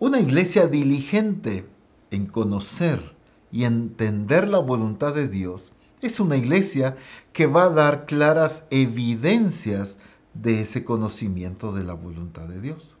una 0.00 0.18
iglesia 0.18 0.66
diligente 0.66 1.68
en 2.10 2.26
conocer 2.26 3.14
y 3.52 3.64
entender 3.64 4.48
la 4.48 4.58
voluntad 4.58 5.14
de 5.14 5.28
Dios 5.28 5.73
es 6.06 6.20
una 6.20 6.36
iglesia 6.36 6.96
que 7.32 7.46
va 7.46 7.64
a 7.64 7.70
dar 7.70 8.06
claras 8.06 8.64
evidencias 8.70 9.98
de 10.34 10.60
ese 10.62 10.84
conocimiento 10.84 11.72
de 11.72 11.84
la 11.84 11.94
voluntad 11.94 12.48
de 12.48 12.60
Dios. 12.60 12.96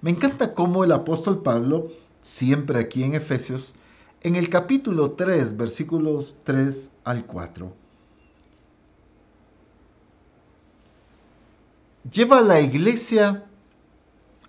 Me 0.00 0.10
encanta 0.10 0.54
cómo 0.54 0.84
el 0.84 0.92
apóstol 0.92 1.42
Pablo, 1.42 1.88
siempre 2.22 2.78
aquí 2.78 3.02
en 3.02 3.14
Efesios, 3.14 3.74
en 4.22 4.36
el 4.36 4.48
capítulo 4.48 5.12
3, 5.12 5.56
versículos 5.56 6.38
3 6.44 6.90
al 7.04 7.26
4, 7.26 7.72
lleva 12.10 12.38
a 12.38 12.42
la 12.42 12.60
iglesia 12.60 13.46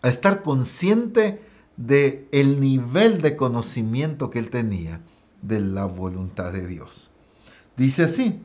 a 0.01 0.10
estar 0.10 0.41
consciente 0.41 1.41
de 1.77 2.27
el 2.32 2.60
nivel 2.60 3.21
de 3.21 3.36
conocimiento 3.36 4.30
que 4.30 4.39
él 4.39 4.49
tenía 4.49 5.01
de 5.41 5.60
la 5.60 5.86
voluntad 5.86 6.51
de 6.51 6.67
Dios. 6.67 7.11
Dice 7.82 8.04
así, 8.04 8.39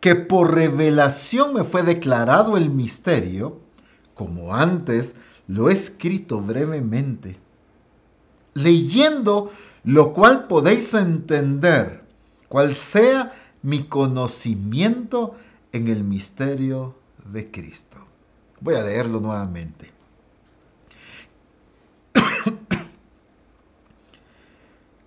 que 0.00 0.14
por 0.14 0.54
revelación 0.54 1.52
me 1.52 1.62
fue 1.62 1.82
declarado 1.82 2.56
el 2.56 2.70
misterio, 2.70 3.60
como 4.14 4.54
antes 4.54 5.14
lo 5.46 5.68
he 5.68 5.74
escrito 5.74 6.40
brevemente, 6.40 7.36
leyendo 8.54 9.52
lo 9.84 10.14
cual 10.14 10.46
podéis 10.46 10.94
entender 10.94 12.02
cuál 12.48 12.74
sea 12.74 13.34
mi 13.60 13.82
conocimiento 13.82 15.34
en 15.72 15.88
el 15.88 16.02
misterio 16.02 16.94
de 17.30 17.50
Cristo. 17.50 17.98
Voy 18.62 18.76
a 18.76 18.82
leerlo 18.82 19.20
nuevamente. 19.20 19.95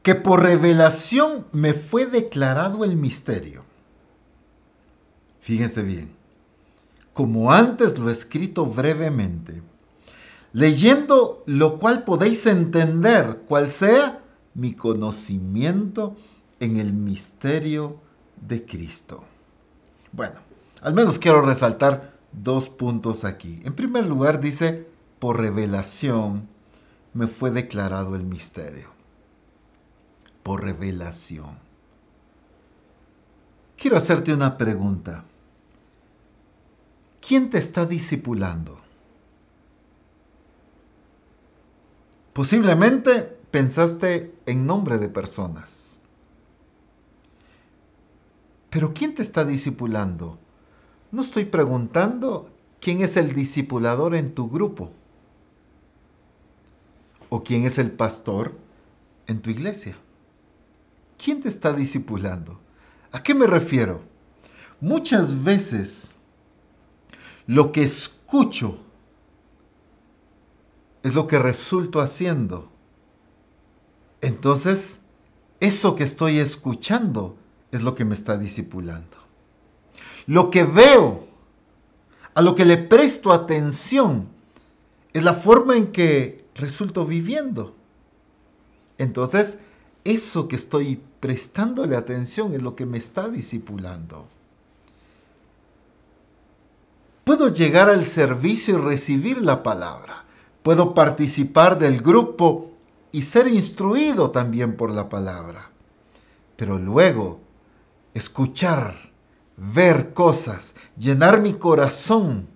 Que 0.02 0.16
por 0.16 0.44
revelación 0.44 1.46
me 1.52 1.74
fue 1.74 2.06
declarado 2.06 2.84
el 2.84 2.96
misterio. 2.96 3.64
Fíjense 5.42 5.82
bien, 5.82 6.12
como 7.14 7.52
antes 7.52 7.98
lo 7.98 8.10
he 8.10 8.14
escrito 8.14 8.66
brevemente, 8.66 9.62
leyendo 10.54 11.44
lo 11.46 11.80
cual 11.80 12.04
podéis 12.04 12.46
entender 12.46 13.42
cuál 13.48 13.70
sea 13.70 14.22
mi 14.54 14.74
conocimiento 14.74 16.16
en 16.60 16.78
el 16.78 16.94
misterio 16.94 17.98
de 18.48 18.66
Cristo. 18.66 19.24
Bueno, 20.12 20.36
al 20.82 20.94
menos 20.94 21.20
quiero 21.20 21.42
resaltar 21.42 22.14
dos 22.32 22.70
puntos 22.70 23.26
aquí. 23.26 23.60
En 23.64 23.74
primer 23.74 24.06
lugar 24.06 24.40
dice, 24.40 24.88
por 25.20 25.40
revelación 25.40 26.48
me 27.14 27.28
fue 27.28 27.52
declarado 27.52 28.16
el 28.16 28.24
misterio. 28.24 28.99
Por 30.44 30.64
revelación. 30.64 31.58
Quiero 33.78 33.98
hacerte 33.98 34.34
una 34.34 34.58
pregunta. 34.58 35.24
¿Quién 37.26 37.50
te 37.50 37.58
está 37.58 37.86
discipulando? 37.86 38.82
Posiblemente 42.34 43.22
pensaste 43.52 44.34
en 44.46 44.66
nombre 44.66 44.98
de 44.98 45.10
personas. 45.10 46.02
Pero 48.70 48.94
¿quién 48.94 49.16
te 49.16 49.22
está 49.22 49.46
discipulando? 49.46 50.38
No 51.12 51.22
estoy 51.22 51.46
preguntando 51.46 52.50
quién 52.80 53.02
es 53.02 53.18
el 53.18 53.34
discipulador 53.34 54.16
en 54.16 54.36
tu 54.36 54.50
grupo 54.50 54.92
o 57.30 57.44
quién 57.44 57.66
es 57.66 57.78
el 57.78 57.92
pastor 57.92 58.58
en 59.28 59.42
tu 59.42 59.50
iglesia. 59.50 59.98
¿Quién 61.24 61.42
te 61.42 61.50
está 61.50 61.74
discipulando? 61.74 62.60
¿A 63.12 63.22
qué 63.22 63.36
me 63.36 63.46
refiero? 63.46 64.02
Muchas 64.80 65.44
veces 65.44 66.14
lo 67.46 67.74
que 67.74 67.84
escucho 67.84 68.80
es 71.04 71.16
lo 71.16 71.28
que 71.28 71.38
resulto 71.38 72.00
haciendo. 72.00 72.70
Entonces, 74.22 75.00
eso 75.60 75.96
que 75.96 76.06
estoy 76.06 76.38
escuchando 76.40 77.36
es 77.72 77.84
lo 77.84 77.96
que 77.96 78.06
me 78.06 78.16
está 78.16 78.38
discipulando. 78.38 79.18
Lo 80.26 80.50
que 80.50 80.64
veo, 80.64 81.28
a 82.34 82.42
lo 82.42 82.56
que 82.56 82.64
le 82.64 82.78
presto 82.78 83.34
atención, 83.34 84.30
es 85.12 85.24
la 85.24 85.34
forma 85.34 85.76
en 85.76 85.92
que 85.92 86.46
resulto 86.56 87.06
viviendo. 87.06 87.76
Entonces, 88.98 89.60
eso 90.10 90.48
que 90.48 90.56
estoy 90.56 91.00
prestándole 91.20 91.96
atención 91.96 92.54
es 92.54 92.62
lo 92.62 92.76
que 92.76 92.86
me 92.86 92.98
está 92.98 93.30
discipulando. 93.30 94.26
Puedo 97.24 97.50
llegar 97.50 97.90
al 97.90 98.06
servicio 98.06 98.76
y 98.76 98.82
recibir 98.82 99.42
la 99.42 99.62
palabra. 99.62 100.26
Puedo 100.64 100.94
participar 100.96 101.78
del 101.78 102.02
grupo 102.02 102.72
y 103.12 103.22
ser 103.22 103.48
instruido 103.48 104.32
también 104.32 104.76
por 104.76 104.90
la 104.90 105.10
palabra. 105.10 105.70
Pero 106.56 106.80
luego, 106.80 107.40
escuchar 108.14 108.96
ver 109.58 110.14
cosas, 110.14 110.74
llenar 110.98 111.42
mi 111.42 111.54
corazón 111.54 112.48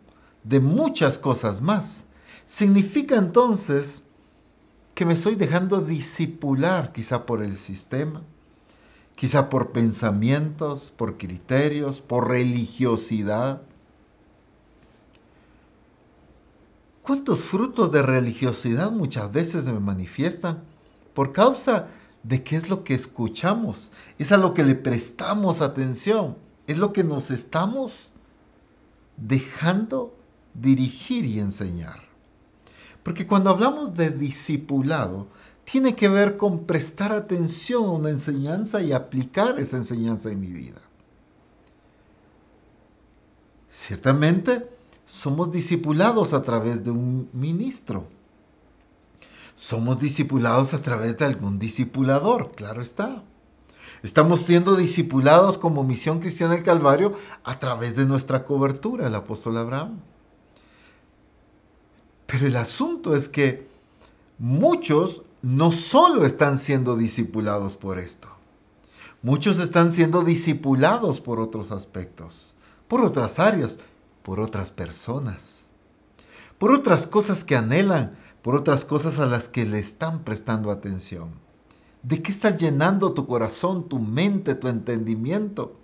de 0.43 0.59
muchas 0.59 1.17
cosas 1.17 1.61
más. 1.61 2.05
Significa 2.45 3.15
entonces 3.15 4.02
que 4.93 5.05
me 5.05 5.13
estoy 5.13 5.35
dejando 5.35 5.81
disipular 5.81 6.91
quizá 6.91 7.25
por 7.25 7.43
el 7.43 7.55
sistema, 7.57 8.21
quizá 9.15 9.49
por 9.49 9.71
pensamientos, 9.71 10.91
por 10.91 11.17
criterios, 11.17 11.99
por 11.99 12.27
religiosidad. 12.29 13.61
¿Cuántos 17.01 17.41
frutos 17.41 17.91
de 17.91 18.01
religiosidad 18.01 18.91
muchas 18.91 19.31
veces 19.31 19.65
me 19.65 19.79
manifiestan 19.79 20.63
por 21.13 21.33
causa 21.33 21.87
de 22.23 22.43
qué 22.43 22.55
es 22.55 22.69
lo 22.69 22.83
que 22.83 22.93
escuchamos? 22.93 23.91
Es 24.17 24.31
a 24.31 24.37
lo 24.37 24.53
que 24.53 24.63
le 24.63 24.75
prestamos 24.75 25.61
atención 25.61 26.37
es 26.67 26.77
lo 26.77 26.93
que 26.93 27.03
nos 27.03 27.31
estamos 27.31 28.11
dejando 29.17 30.15
dirigir 30.53 31.25
y 31.25 31.39
enseñar. 31.39 32.02
Porque 33.03 33.27
cuando 33.27 33.49
hablamos 33.49 33.93
de 33.95 34.09
discipulado, 34.09 35.27
tiene 35.65 35.95
que 35.95 36.09
ver 36.09 36.37
con 36.37 36.65
prestar 36.65 37.11
atención 37.11 37.85
a 37.85 37.91
una 37.91 38.09
enseñanza 38.09 38.81
y 38.81 38.93
aplicar 38.93 39.59
esa 39.59 39.77
enseñanza 39.77 40.31
en 40.31 40.39
mi 40.39 40.51
vida. 40.51 40.81
Ciertamente, 43.69 44.69
somos 45.05 45.51
discipulados 45.51 46.33
a 46.33 46.43
través 46.43 46.83
de 46.83 46.91
un 46.91 47.29
ministro. 47.33 48.07
Somos 49.55 49.99
discipulados 49.99 50.73
a 50.73 50.81
través 50.81 51.17
de 51.17 51.25
algún 51.25 51.59
discipulador, 51.59 52.51
claro 52.55 52.81
está. 52.81 53.23
Estamos 54.01 54.41
siendo 54.41 54.75
discipulados 54.75 55.57
como 55.57 55.83
Misión 55.83 56.19
Cristiana 56.19 56.55
del 56.55 56.63
Calvario 56.63 57.13
a 57.43 57.59
través 57.59 57.95
de 57.95 58.05
nuestra 58.05 58.45
cobertura, 58.45 59.07
el 59.07 59.15
apóstol 59.15 59.57
Abraham. 59.57 59.99
Pero 62.33 62.47
el 62.47 62.55
asunto 62.55 63.15
es 63.15 63.29
que 63.29 63.67
muchos 64.39 65.21
no 65.43 65.71
solo 65.71 66.25
están 66.25 66.57
siendo 66.57 66.95
discipulados 66.95 67.75
por 67.75 67.99
esto, 67.99 68.27
muchos 69.21 69.59
están 69.59 69.91
siendo 69.91 70.23
discipulados 70.23 71.19
por 71.19 71.39
otros 71.39 71.69
aspectos, 71.69 72.55
por 72.87 73.01
otras 73.05 73.37
áreas, 73.37 73.77
por 74.23 74.39
otras 74.39 74.71
personas, 74.71 75.67
por 76.57 76.71
otras 76.71 77.05
cosas 77.05 77.43
que 77.43 77.55
anhelan, 77.55 78.17
por 78.41 78.55
otras 78.55 78.83
cosas 78.83 79.19
a 79.19 79.27
las 79.27 79.47
que 79.47 79.65
le 79.65 79.77
están 79.77 80.23
prestando 80.23 80.71
atención. 80.71 81.29
¿De 82.01 82.23
qué 82.23 82.31
estás 82.31 82.57
llenando 82.57 83.13
tu 83.13 83.27
corazón, 83.27 83.87
tu 83.87 83.99
mente, 83.99 84.55
tu 84.55 84.69
entendimiento? 84.69 85.75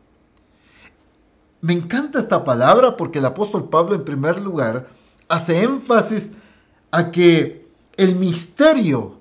Me 1.62 1.74
encanta 1.74 2.18
esta 2.18 2.44
palabra 2.44 2.98
porque 2.98 3.20
el 3.20 3.26
apóstol 3.26 3.70
Pablo 3.70 3.94
en 3.94 4.04
primer 4.04 4.42
lugar 4.42 4.98
hace 5.30 5.64
énfasis 5.64 6.32
a 6.92 7.12
que 7.12 7.66
el 7.96 8.16
misterio 8.16 9.20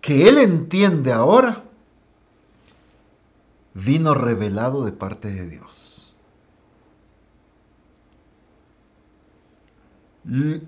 que 0.00 0.28
él 0.28 0.38
entiende 0.38 1.12
ahora 1.12 1.64
vino 3.74 4.14
revelado 4.14 4.84
de 4.84 4.92
parte 4.92 5.32
de 5.32 5.48
Dios. 5.48 5.86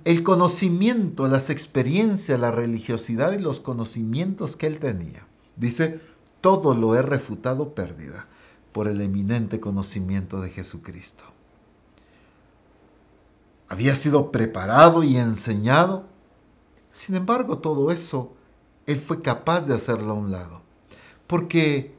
el 0.05 0.23
conocimiento, 0.23 1.27
las 1.27 1.51
experiencias, 1.51 2.39
la 2.39 2.53
religiosidad 2.53 3.33
y 3.33 3.41
los 3.41 3.59
conocimientos 3.59 4.55
que 4.55 4.69
él 4.69 4.79
tenía. 4.79 5.27
Dice, 5.57 6.01
todo 6.41 6.77
lo 6.77 6.95
he 6.95 7.03
refutado 7.03 7.75
pérdida 7.75 8.29
por 8.71 8.87
el 8.87 9.01
eminente 9.01 9.59
conocimiento 9.59 10.41
de 10.41 10.51
Jesucristo. 10.51 11.25
Había 13.69 13.95
sido 13.95 14.33
preparado 14.33 15.03
y 15.03 15.17
enseñado. 15.17 16.07
Sin 16.91 17.15
embargo, 17.15 17.59
todo 17.59 17.91
eso, 17.91 18.35
él 18.87 18.99
fue 18.99 19.23
capaz 19.23 19.67
de 19.67 19.75
hacerlo 19.75 20.13
a 20.13 20.15
un 20.15 20.31
lado. 20.33 20.63
Porque 21.27 21.95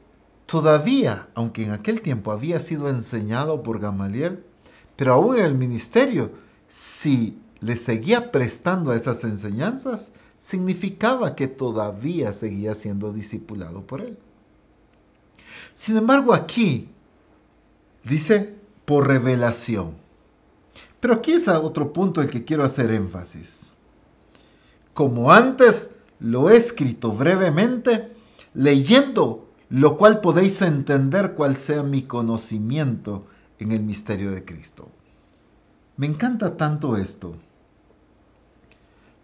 todavía, 0.46 1.28
aunque 1.34 1.64
en 1.64 1.72
aquel 1.72 2.02
tiempo 2.02 2.32
había 2.32 2.58
sido 2.60 2.88
enseñado 2.88 3.62
por 3.62 3.78
Gamaliel, 3.78 4.44
pero 4.96 5.14
aún 5.14 5.38
en 5.38 5.44
el 5.44 5.54
ministerio, 5.54 6.32
si 6.68 7.38
le 7.60 7.76
seguía 7.76 8.32
prestando 8.32 8.90
a 8.90 8.96
esas 8.96 9.22
enseñanzas, 9.24 10.12
significaba 10.38 11.36
que 11.36 11.46
todavía 11.48 12.32
seguía 12.32 12.74
siendo 12.74 13.12
discipulado 13.12 13.86
por 13.86 14.00
él. 14.00 14.18
Sin 15.74 15.96
embargo, 15.96 16.34
aquí 16.34 16.88
dice 18.04 18.56
por 18.84 19.06
revelación. 19.06 19.94
Pero 21.00 21.14
aquí 21.14 21.32
es 21.32 21.48
otro 21.48 21.92
punto 21.92 22.20
el 22.20 22.30
que 22.30 22.44
quiero 22.44 22.62
hacer 22.62 22.90
énfasis. 22.90 23.72
Como 24.92 25.32
antes 25.32 25.90
lo 26.18 26.50
he 26.50 26.56
escrito 26.56 27.12
brevemente, 27.12 28.14
leyendo, 28.52 29.48
lo 29.70 29.96
cual 29.96 30.20
podéis 30.20 30.60
entender 30.62 31.32
cuál 31.34 31.56
sea 31.56 31.82
mi 31.82 32.02
conocimiento 32.02 33.24
en 33.58 33.72
el 33.72 33.82
misterio 33.82 34.30
de 34.30 34.44
Cristo. 34.44 34.88
Me 35.96 36.06
encanta 36.06 36.56
tanto 36.56 36.96
esto, 36.96 37.34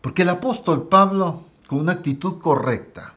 porque 0.00 0.22
el 0.22 0.28
apóstol 0.28 0.88
Pablo, 0.88 1.42
con 1.66 1.80
una 1.80 1.92
actitud 1.92 2.38
correcta, 2.38 3.14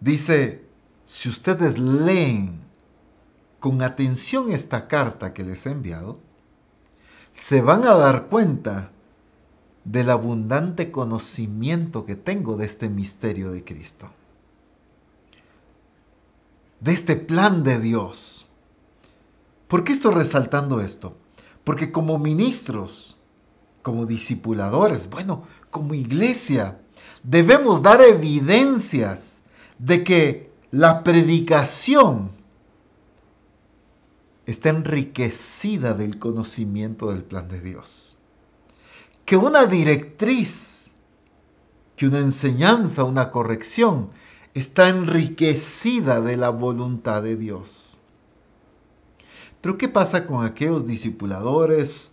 dice, 0.00 0.64
si 1.04 1.28
ustedes 1.28 1.78
leen 1.78 2.60
con 3.58 3.82
atención 3.82 4.50
esta 4.50 4.88
carta 4.88 5.34
que 5.34 5.44
les 5.44 5.66
he 5.66 5.70
enviado, 5.70 6.18
se 7.32 7.60
van 7.62 7.84
a 7.84 7.94
dar 7.94 8.26
cuenta 8.26 8.90
del 9.84 10.10
abundante 10.10 10.90
conocimiento 10.90 12.04
que 12.04 12.16
tengo 12.16 12.56
de 12.56 12.66
este 12.66 12.88
misterio 12.88 13.50
de 13.50 13.64
Cristo, 13.64 14.10
de 16.80 16.92
este 16.92 17.16
plan 17.16 17.62
de 17.64 17.80
Dios. 17.80 18.48
¿Por 19.68 19.84
qué 19.84 19.92
estoy 19.92 20.14
resaltando 20.14 20.80
esto? 20.80 21.16
Porque 21.64 21.92
como 21.92 22.18
ministros, 22.18 23.16
como 23.82 24.06
discipuladores, 24.06 25.08
bueno, 25.08 25.44
como 25.70 25.94
iglesia, 25.94 26.80
debemos 27.22 27.82
dar 27.82 28.02
evidencias 28.02 29.40
de 29.78 30.04
que 30.04 30.50
la 30.70 31.02
predicación 31.02 32.30
está 34.50 34.70
enriquecida 34.70 35.94
del 35.94 36.18
conocimiento 36.18 37.10
del 37.10 37.22
plan 37.22 37.48
de 37.48 37.60
Dios. 37.60 38.18
Que 39.24 39.36
una 39.36 39.66
directriz, 39.66 40.92
que 41.96 42.06
una 42.06 42.18
enseñanza, 42.18 43.04
una 43.04 43.30
corrección, 43.30 44.10
está 44.54 44.88
enriquecida 44.88 46.20
de 46.20 46.36
la 46.36 46.50
voluntad 46.50 47.22
de 47.22 47.36
Dios. 47.36 47.98
Pero 49.60 49.78
¿qué 49.78 49.88
pasa 49.88 50.26
con 50.26 50.44
aquellos 50.44 50.86
discipuladores 50.86 52.12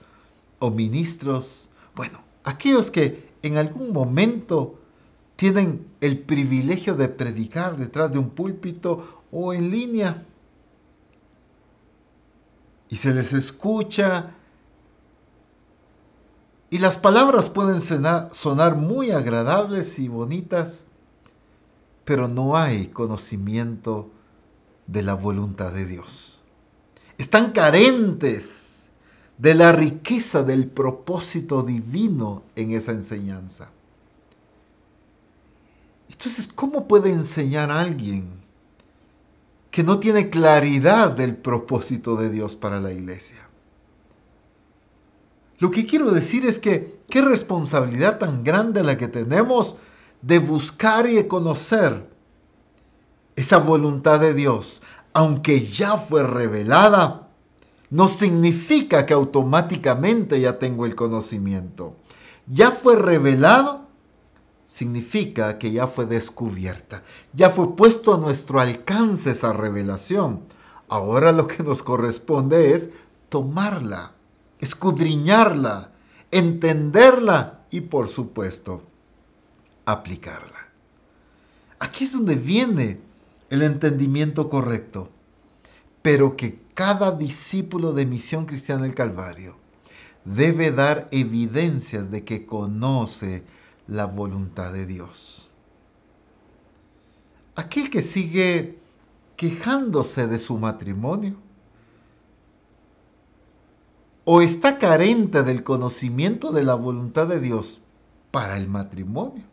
o 0.59 0.69
ministros? 0.69 1.69
Bueno, 1.95 2.21
aquellos 2.43 2.91
que 2.91 3.31
en 3.41 3.57
algún 3.57 3.91
momento 3.91 4.79
tienen 5.37 5.87
el 6.01 6.19
privilegio 6.19 6.95
de 6.95 7.07
predicar 7.07 7.77
detrás 7.77 8.11
de 8.11 8.19
un 8.19 8.29
púlpito 8.29 9.23
o 9.31 9.53
en 9.53 9.71
línea 9.71 10.25
y 12.89 12.97
se 12.97 13.13
les 13.13 13.33
escucha 13.33 14.33
y 16.69 16.79
las 16.79 16.97
palabras 16.97 17.49
pueden 17.49 17.79
sonar 17.79 18.75
muy 18.75 19.11
agradables 19.11 19.99
y 19.99 20.09
bonitas, 20.09 20.83
pero 22.03 22.27
no 22.27 22.57
hay 22.57 22.87
conocimiento 22.87 24.09
de 24.85 25.01
la 25.01 25.13
voluntad 25.13 25.71
de 25.71 25.85
Dios. 25.85 26.41
Están 27.17 27.51
carentes 27.51 28.83
de 29.37 29.53
la 29.53 29.71
riqueza 29.71 30.43
del 30.43 30.67
propósito 30.67 31.63
divino 31.63 32.43
en 32.55 32.71
esa 32.71 32.91
enseñanza. 32.91 33.69
Entonces, 36.09 36.47
¿cómo 36.47 36.87
puede 36.87 37.11
enseñar 37.11 37.71
a 37.71 37.79
alguien 37.79 38.27
que 39.77 39.83
no 39.83 39.99
tiene 39.99 40.31
claridad 40.31 41.11
del 41.11 41.35
propósito 41.35 42.15
de 42.15 42.31
Dios 42.31 42.55
para 42.55 42.81
la 42.81 42.91
iglesia. 42.91 43.47
Lo 45.59 45.69
que 45.69 45.85
quiero 45.85 46.09
decir 46.09 46.47
es 46.47 46.57
que 46.57 46.99
qué 47.07 47.21
responsabilidad 47.21 48.17
tan 48.17 48.43
grande 48.43 48.83
la 48.83 48.97
que 48.97 49.07
tenemos 49.07 49.75
de 50.23 50.39
buscar 50.39 51.07
y 51.07 51.13
de 51.13 51.27
conocer 51.27 52.09
esa 53.35 53.59
voluntad 53.59 54.19
de 54.19 54.33
Dios, 54.33 54.81
aunque 55.13 55.61
ya 55.61 55.97
fue 55.97 56.23
revelada, 56.23 57.29
no 57.91 58.07
significa 58.07 59.05
que 59.05 59.13
automáticamente 59.13 60.41
ya 60.41 60.57
tengo 60.57 60.87
el 60.87 60.95
conocimiento. 60.95 61.97
Ya 62.47 62.71
fue 62.71 62.95
revelado 62.95 63.86
significa 64.67 65.57
que 65.57 65.71
ya 65.71 65.87
fue 65.87 66.05
descubierta, 66.05 67.01
ya 67.33 67.49
fue 67.49 67.75
puesto 67.75 68.13
a 68.13 68.17
nuestro 68.17 68.59
alcance 68.59 69.31
esa 69.31 69.53
revelación. 69.53 70.41
Ahora 70.89 71.31
lo 71.31 71.47
que 71.47 71.63
nos 71.63 71.81
corresponde 71.81 72.73
es 72.73 72.91
tomarla, 73.29 74.11
escudriñarla, 74.59 75.91
entenderla 76.31 77.61
y 77.71 77.81
por 77.81 78.09
supuesto 78.09 78.83
aplicarla. 79.85 80.67
Aquí 81.79 82.03
es 82.03 82.11
donde 82.11 82.35
viene 82.35 82.99
el 83.49 83.61
entendimiento 83.61 84.49
correcto, 84.49 85.09
pero 86.01 86.35
que 86.35 86.59
cada 86.73 87.11
discípulo 87.11 87.93
de 87.93 88.05
Misión 88.05 88.45
Cristiana 88.45 88.83
del 88.83 88.95
Calvario 88.95 89.55
debe 90.25 90.71
dar 90.71 91.07
evidencias 91.11 92.11
de 92.11 92.25
que 92.25 92.45
conoce 92.45 93.45
la 93.87 94.05
voluntad 94.05 94.73
de 94.73 94.85
Dios. 94.85 95.49
Aquel 97.55 97.89
que 97.89 98.01
sigue 98.01 98.79
quejándose 99.35 100.27
de 100.27 100.39
su 100.39 100.57
matrimonio 100.57 101.35
o 104.25 104.41
está 104.41 104.77
carente 104.77 105.43
del 105.43 105.63
conocimiento 105.63 106.51
de 106.51 106.63
la 106.63 106.75
voluntad 106.75 107.27
de 107.27 107.39
Dios 107.39 107.81
para 108.31 108.57
el 108.57 108.67
matrimonio 108.67 109.43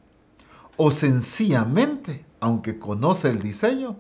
o 0.77 0.91
sencillamente, 0.91 2.25
aunque 2.41 2.79
conoce 2.79 3.31
el 3.31 3.41
diseño, 3.41 3.97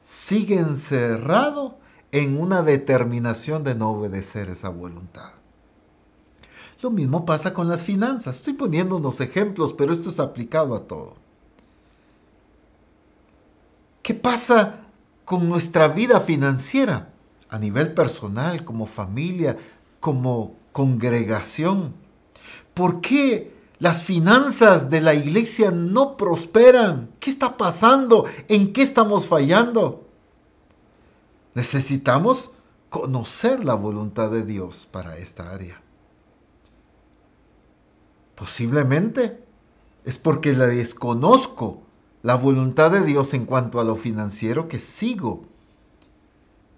sigue 0.00 0.58
encerrado 0.58 1.78
en 2.12 2.38
una 2.38 2.62
determinación 2.62 3.64
de 3.64 3.74
no 3.74 3.90
obedecer 3.90 4.50
esa 4.50 4.68
voluntad. 4.68 5.32
Lo 6.82 6.90
mismo 6.90 7.24
pasa 7.24 7.54
con 7.54 7.68
las 7.68 7.82
finanzas. 7.82 8.38
Estoy 8.38 8.54
poniendo 8.54 8.96
unos 8.96 9.20
ejemplos, 9.20 9.72
pero 9.72 9.92
esto 9.92 10.10
es 10.10 10.20
aplicado 10.20 10.74
a 10.74 10.80
todo. 10.80 11.14
¿Qué 14.02 14.14
pasa 14.14 14.80
con 15.24 15.48
nuestra 15.48 15.88
vida 15.88 16.20
financiera 16.20 17.08
a 17.48 17.58
nivel 17.58 17.94
personal, 17.94 18.64
como 18.64 18.86
familia, 18.86 19.56
como 20.00 20.54
congregación? 20.72 21.94
¿Por 22.74 23.00
qué 23.00 23.54
las 23.78 24.02
finanzas 24.02 24.90
de 24.90 25.00
la 25.00 25.14
iglesia 25.14 25.70
no 25.70 26.16
prosperan? 26.16 27.10
¿Qué 27.20 27.30
está 27.30 27.56
pasando? 27.56 28.26
¿En 28.48 28.72
qué 28.72 28.82
estamos 28.82 29.26
fallando? 29.26 30.06
Necesitamos 31.54 32.50
conocer 32.90 33.64
la 33.64 33.74
voluntad 33.74 34.30
de 34.30 34.44
Dios 34.44 34.86
para 34.90 35.16
esta 35.16 35.50
área. 35.50 35.83
Posiblemente 38.34 39.38
es 40.04 40.18
porque 40.18 40.54
la 40.54 40.66
desconozco 40.66 41.82
la 42.22 42.34
voluntad 42.34 42.90
de 42.90 43.02
Dios 43.02 43.34
en 43.34 43.44
cuanto 43.44 43.80
a 43.80 43.84
lo 43.84 43.96
financiero 43.96 44.68
que 44.68 44.78
sigo 44.78 45.44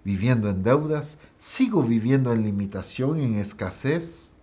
viviendo 0.03 0.49
en 0.49 0.63
deudas, 0.63 1.17
sigo 1.37 1.83
viviendo 1.83 2.31
en 2.31 2.43
limitación, 2.43 3.19
en 3.19 3.35
escasez. 3.35 4.33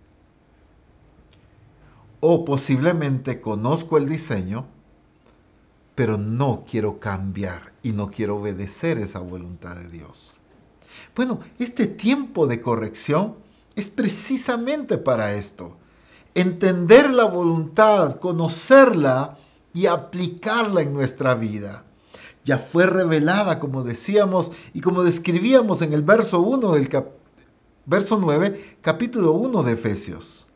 O 2.19 2.45
posiblemente 2.45 3.39
conozco 3.41 3.97
el 3.97 4.07
diseño, 4.07 4.65
pero 5.95 6.17
no 6.17 6.65
quiero 6.69 6.99
cambiar 6.99 7.73
y 7.81 7.91
no 7.91 8.11
quiero 8.11 8.37
obedecer 8.37 8.97
esa 8.97 9.19
voluntad 9.19 9.75
de 9.75 9.89
Dios. 9.89 10.37
Bueno, 11.15 11.39
este 11.59 11.87
tiempo 11.87 12.47
de 12.47 12.61
corrección 12.61 13.35
es 13.75 13.89
precisamente 13.89 14.97
para 14.97 15.33
esto 15.33 15.77
entender 16.35 17.09
la 17.11 17.23
voluntad, 17.23 18.19
conocerla 18.19 19.37
y 19.73 19.87
aplicarla 19.87 20.81
en 20.81 20.93
nuestra 20.93 21.33
vida. 21.33 21.85
Ya 22.43 22.59
fue 22.59 22.85
revelada, 22.85 23.57
como 23.59 23.83
decíamos 23.83 24.51
y 24.73 24.81
como 24.81 25.01
describíamos 25.01 25.81
en 25.81 25.93
el 25.93 26.03
verso 26.03 26.41
1 26.41 26.73
del, 26.73 26.89
verso 27.85 28.19
9, 28.21 28.77
capítulo 28.81 29.31
1 29.31 29.63
de 29.63 29.71
Efesios. 29.71 30.47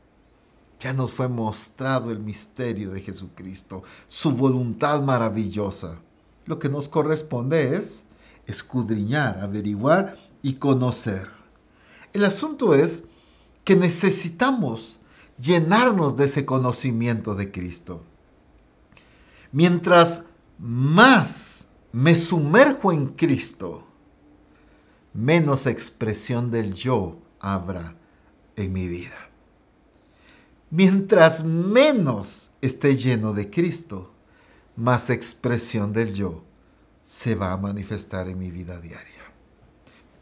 Ya 0.80 0.94
nos 0.94 1.12
fue 1.12 1.28
mostrado 1.28 2.12
el 2.12 2.20
misterio 2.20 2.92
de 2.92 3.02
Jesucristo, 3.02 3.84
su 4.08 4.32
voluntad 4.32 5.02
maravillosa. 5.02 6.00
Lo 6.46 6.60
que 6.60 6.70
nos 6.70 6.88
corresponde 6.88 7.76
es 7.76 8.04
escudriñar, 8.46 9.40
averiguar 9.42 10.18
y 10.42 10.54
conocer. 10.54 11.30
El 12.14 12.26
asunto 12.26 12.76
es 12.76 13.04
que 13.64 13.76
necesitamos 13.76 14.99
llenarnos 15.40 16.16
de 16.18 16.26
ese 16.26 16.46
conocimiento 16.46 17.36
de 17.36 17.52
Cristo. 17.52 18.04
Mientras 19.52 20.24
más 20.58 21.68
me 21.92 22.16
sumerjo 22.16 22.92
en 22.92 23.08
Cristo, 23.08 23.88
menos 25.14 25.66
expresión 25.66 26.52
del 26.52 26.74
yo 26.74 27.18
habrá 27.40 27.96
en 28.56 28.74
mi 28.74 28.88
vida. 28.88 29.30
Mientras 30.70 31.44
menos 31.44 32.52
esté 32.62 32.96
lleno 32.96 33.34
de 33.34 33.50
Cristo, 33.50 34.12
más 34.76 35.10
expresión 35.10 35.94
del 35.94 36.14
yo 36.14 36.44
se 37.04 37.34
va 37.34 37.52
a 37.52 37.58
manifestar 37.58 38.28
en 38.28 38.38
mi 38.38 38.52
vida 38.52 38.80
diaria. 38.80 39.24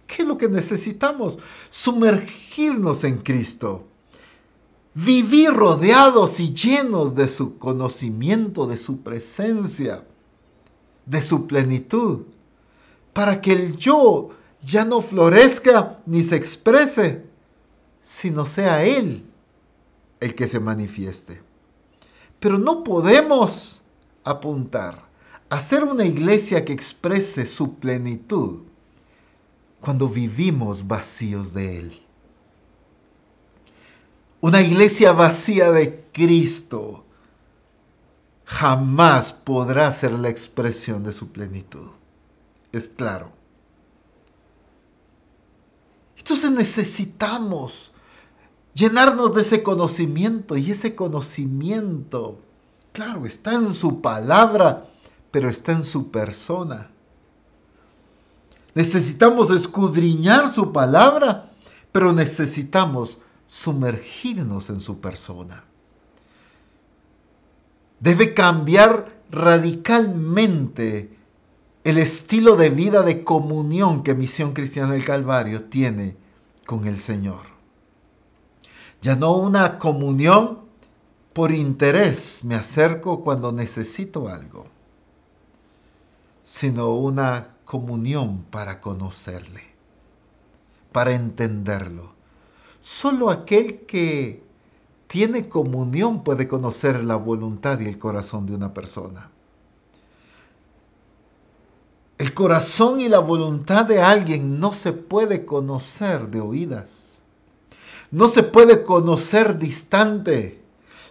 ¿Qué 0.05 0.21
es 0.21 0.27
lo 0.27 0.37
que 0.37 0.47
necesitamos? 0.47 1.37
Sumergirnos 1.69 3.03
en 3.03 3.17
Cristo. 3.17 3.87
Vivir 4.99 5.53
rodeados 5.53 6.39
y 6.39 6.55
llenos 6.55 7.13
de 7.13 7.27
su 7.27 7.59
conocimiento, 7.59 8.65
de 8.65 8.77
su 8.77 9.01
presencia, 9.01 10.03
de 11.05 11.21
su 11.21 11.45
plenitud, 11.45 12.21
para 13.13 13.39
que 13.39 13.53
el 13.53 13.77
yo 13.77 14.29
ya 14.63 14.85
no 14.85 15.01
florezca 15.01 15.99
ni 16.07 16.23
se 16.23 16.35
exprese, 16.35 17.27
sino 18.01 18.47
sea 18.47 18.85
Él 18.85 19.23
el 20.19 20.33
que 20.33 20.47
se 20.47 20.59
manifieste. 20.59 21.43
Pero 22.39 22.57
no 22.57 22.83
podemos 22.83 23.83
apuntar 24.23 25.07
a 25.47 25.59
ser 25.59 25.83
una 25.83 26.05
iglesia 26.05 26.65
que 26.65 26.73
exprese 26.73 27.45
su 27.45 27.75
plenitud 27.75 28.61
cuando 29.79 30.09
vivimos 30.09 30.87
vacíos 30.87 31.53
de 31.53 31.81
Él. 31.81 32.06
Una 34.39 34.61
iglesia 34.61 35.13
vacía 35.13 35.71
de 35.71 36.05
Cristo 36.13 37.03
jamás 38.45 39.33
podrá 39.33 39.91
ser 39.91 40.11
la 40.11 40.29
expresión 40.29 41.03
de 41.03 41.11
su 41.11 41.29
plenitud. 41.29 41.89
Es 42.71 42.87
claro. 42.87 43.31
Entonces 46.17 46.51
necesitamos 46.51 47.91
llenarnos 48.73 49.33
de 49.33 49.41
ese 49.41 49.63
conocimiento 49.63 50.55
y 50.55 50.71
ese 50.71 50.93
conocimiento, 50.93 52.37
claro, 52.93 53.25
está 53.25 53.53
en 53.53 53.73
su 53.73 54.01
palabra, 54.01 54.85
pero 55.31 55.49
está 55.49 55.71
en 55.71 55.83
su 55.83 56.11
persona. 56.11 56.89
Necesitamos 58.75 59.49
escudriñar 59.49 60.51
su 60.51 60.71
palabra, 60.71 61.49
pero 61.91 62.13
necesitamos 62.13 63.19
sumergirnos 63.47 64.69
en 64.69 64.79
su 64.79 64.99
persona. 64.99 65.63
Debe 67.99 68.33
cambiar 68.33 69.21
radicalmente 69.31 71.17
el 71.83 71.97
estilo 71.97 72.55
de 72.57 72.69
vida 72.69 73.01
de 73.01 73.23
comunión 73.23 74.03
que 74.03 74.13
Misión 74.13 74.53
Cristiana 74.53 74.93
del 74.93 75.05
Calvario 75.05 75.63
tiene 75.63 76.17
con 76.65 76.85
el 76.85 76.99
Señor. 76.99 77.47
Ya 79.01 79.15
no 79.15 79.33
una 79.35 79.79
comunión 79.79 80.59
por 81.31 81.51
interés, 81.51 82.43
me 82.43 82.55
acerco 82.55 83.23
cuando 83.23 83.51
necesito 83.51 84.27
algo, 84.27 84.67
sino 86.43 86.95
una 86.95 87.55
comunión 87.63 88.43
para 88.49 88.81
conocerle, 88.81 89.63
para 90.91 91.13
entenderlo. 91.13 92.16
Solo 92.79 93.29
aquel 93.29 93.85
que 93.85 94.43
tiene 95.07 95.47
comunión 95.47 96.23
puede 96.23 96.47
conocer 96.47 97.03
la 97.03 97.15
voluntad 97.15 97.79
y 97.79 97.85
el 97.85 97.97
corazón 97.97 98.45
de 98.45 98.55
una 98.55 98.73
persona. 98.73 99.29
El 102.17 102.33
corazón 102.33 102.99
y 102.99 103.09
la 103.09 103.19
voluntad 103.19 103.85
de 103.85 104.01
alguien 104.01 104.59
no 104.59 104.73
se 104.73 104.91
puede 104.91 105.45
conocer 105.45 106.29
de 106.29 106.41
oídas. 106.41 107.21
No 108.09 108.27
se 108.27 108.41
puede 108.41 108.83
conocer 108.83 109.59
distante. 109.59 110.61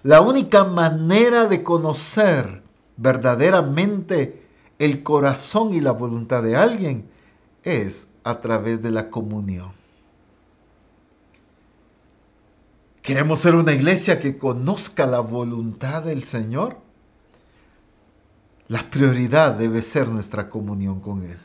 La 0.02 0.20
única 0.20 0.64
manera 0.64 1.46
de 1.46 1.62
conocer 1.62 2.62
verdaderamente 2.96 4.46
el 4.78 5.02
corazón 5.02 5.74
y 5.74 5.80
la 5.80 5.92
voluntad 5.92 6.42
de 6.42 6.56
alguien 6.56 7.08
es 7.62 8.08
a 8.24 8.40
través 8.40 8.82
de 8.82 8.90
la 8.90 9.10
comunión. 9.10 9.75
¿Queremos 13.06 13.38
ser 13.38 13.54
una 13.54 13.72
iglesia 13.72 14.18
que 14.18 14.36
conozca 14.36 15.06
la 15.06 15.20
voluntad 15.20 16.02
del 16.02 16.24
Señor? 16.24 16.78
La 18.66 18.90
prioridad 18.90 19.54
debe 19.54 19.82
ser 19.82 20.08
nuestra 20.08 20.50
comunión 20.50 20.98
con 20.98 21.22
Él. 21.22 21.38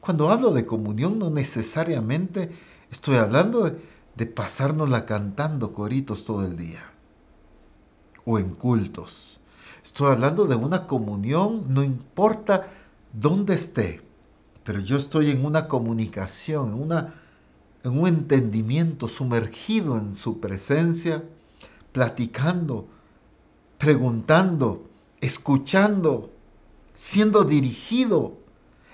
Cuando 0.00 0.30
hablo 0.30 0.52
de 0.52 0.64
comunión 0.64 1.18
no 1.18 1.28
necesariamente 1.28 2.50
estoy 2.90 3.16
hablando 3.16 3.70
de, 4.16 4.24
pasárnosla 4.24 5.04
cantando 5.04 5.74
coritos 5.74 6.24
todo 6.24 6.46
el 6.46 6.56
día 6.56 6.92
o 8.24 8.38
en 8.38 8.54
cultos. 8.54 9.42
Estoy 9.84 10.12
hablando 10.12 10.46
de 10.46 10.56
una 10.56 10.86
comunión, 10.86 11.66
no 11.68 11.82
importa 11.82 12.68
dónde 13.12 13.52
esté, 13.52 14.00
pero 14.64 14.80
yo 14.80 14.96
estoy 14.96 15.30
en 15.30 15.44
una 15.44 15.68
comunicación, 15.68 16.72
en, 16.72 16.82
una, 16.82 17.14
en 17.84 17.98
un 17.98 18.08
entendimiento 18.08 19.08
sumergido 19.08 19.96
en 19.96 20.14
su 20.14 20.40
presencia, 20.40 21.24
platicando, 21.92 22.86
preguntando, 23.78 24.84
escuchando, 25.20 26.30
siendo 26.94 27.44
dirigido 27.44 28.34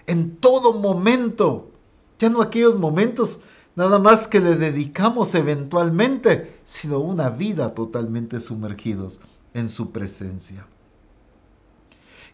en 0.07 0.37
todo 0.37 0.75
momento. 0.75 1.71
Ya 2.19 2.31
no 2.31 2.43
aquellos 2.43 2.79
momentos 2.79 3.41
nada 3.77 3.99
más 3.99 4.29
que 4.29 4.41
le 4.41 4.57
dedicamos 4.57 5.35
eventualmente, 5.35 6.59
sino 6.65 6.99
una 7.01 7.31
vida 7.31 7.75
totalmente 7.75 8.41
sumergidos 8.41 9.21
en 9.55 9.69
su 9.69 9.91
presencia. 9.91 10.67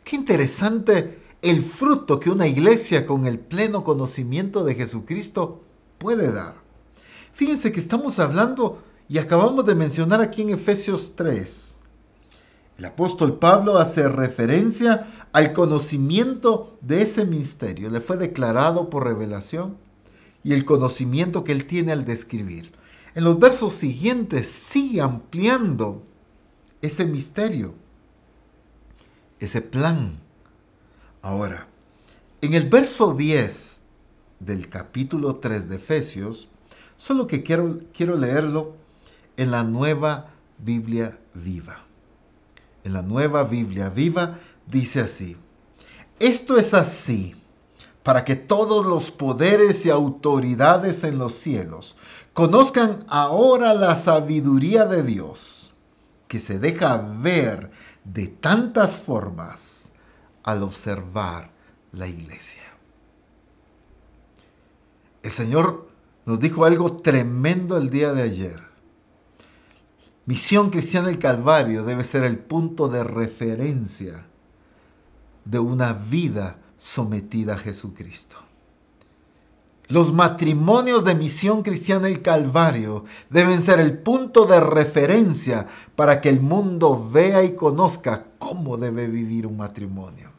Qué 0.05 0.17
interesante 0.17 1.21
el 1.43 1.63
fruto 1.63 2.21
que 2.21 2.31
una 2.31 2.47
iglesia 2.47 3.07
con 3.07 3.27
el 3.27 3.39
pleno 3.39 3.85
conocimiento 3.85 4.65
de 4.65 4.75
Jesucristo 4.75 5.63
puede 6.01 6.33
dar. 6.33 6.57
Fíjense 7.33 7.71
que 7.71 7.79
estamos 7.79 8.19
hablando 8.19 8.83
y 9.09 9.19
acabamos 9.19 9.65
de 9.65 9.77
mencionar 9.77 10.21
aquí 10.21 10.43
en 10.43 10.51
Efesios 10.51 11.15
3 11.15 11.71
el 12.81 12.87
apóstol 12.87 13.39
Pablo 13.39 13.77
hace 13.77 14.09
referencia 14.09 15.27
al 15.33 15.53
conocimiento 15.53 16.79
de 16.81 17.03
ese 17.03 17.27
misterio. 17.27 17.91
Le 17.91 18.01
fue 18.01 18.17
declarado 18.17 18.89
por 18.89 19.05
revelación 19.05 19.77
y 20.43 20.55
el 20.55 20.65
conocimiento 20.65 21.45
que 21.45 21.53
él 21.53 21.67
tiene 21.67 21.93
al 21.93 22.07
describir. 22.07 22.73
En 23.15 23.25
los 23.25 23.39
versos 23.39 23.75
siguientes 23.75 24.49
sigue 24.49 25.03
ampliando 25.03 26.07
ese 26.81 27.05
misterio, 27.05 27.75
ese 29.41 29.61
plan. 29.61 30.19
Ahora, 31.21 31.69
en 32.41 32.55
el 32.55 32.67
verso 32.71 33.13
10 33.13 33.80
del 34.41 34.69
capítulo 34.69 35.37
3 35.37 35.69
de 35.69 35.77
Efesios, 35.77 36.49
solo 36.97 37.27
que 37.27 37.43
quiero, 37.43 37.79
quiero 37.95 38.17
leerlo 38.17 38.75
en 39.37 39.51
la 39.51 39.63
nueva 39.63 40.31
Biblia 40.59 41.19
viva 41.35 41.85
en 42.85 42.93
la 42.93 43.03
nueva 43.03 43.45
Biblia 43.45 43.91
viva, 43.91 44.39
dice 44.67 45.01
así, 45.01 45.37
esto 46.19 46.57
es 46.57 46.75
así 46.75 47.37
para 48.03 48.25
que 48.25 48.37
todos 48.37 48.87
los 48.87 49.11
poderes 49.11 49.85
y 49.85 49.91
autoridades 49.91 51.05
en 51.05 51.19
los 51.19 51.35
cielos 51.35 51.97
conozcan 52.33 53.05
ahora 53.09 53.75
la 53.75 53.97
sabiduría 53.97 54.87
de 54.87 55.03
Dios, 55.03 55.75
que 56.29 56.41
se 56.41 56.59
deja 56.59 56.97
ver 56.97 57.71
de 58.05 58.29
tantas 58.29 58.97
formas 58.97 59.93
al 60.43 60.63
observar 60.63 61.51
la 61.93 62.07
iglesia. 62.07 62.63
El 65.23 65.31
Señor 65.31 65.89
nos 66.25 66.41
dijo 66.41 66.65
algo 66.65 66.99
tremendo 66.99 67.77
el 67.77 67.91
día 67.91 68.13
de 68.13 68.23
ayer. 68.23 68.61
Misión 70.27 70.71
Cristiana 70.71 71.09
del 71.09 71.19
Calvario 71.19 71.85
debe 71.85 72.05
ser 72.05 72.25
el 72.25 72.39
punto 72.39 72.89
de 72.89 73.05
referencia 73.05 74.27
de 75.45 75.59
una 75.59 75.93
vida 75.93 76.59
sometida 76.79 77.55
a 77.55 77.59
Jesucristo. 77.59 78.37
Los 79.89 80.13
matrimonios 80.13 81.05
de 81.05 81.17
Misión 81.17 81.63
Cristiana 81.63 82.09
El 82.09 82.23
Calvario 82.23 83.05
deben 83.29 83.61
ser 83.61 83.81
el 83.81 83.99
punto 83.99 84.47
de 84.47 84.61
referencia 84.61 85.67
para 85.97 86.21
que 86.21 86.29
el 86.29 86.41
mundo 86.41 87.11
vea 87.11 87.43
y 87.43 87.57
conozca 87.57 88.27
cómo 88.39 88.77
debe 88.77 89.09
vivir 89.09 89.49
un 89.49 89.57
matrimonio. 89.57 90.31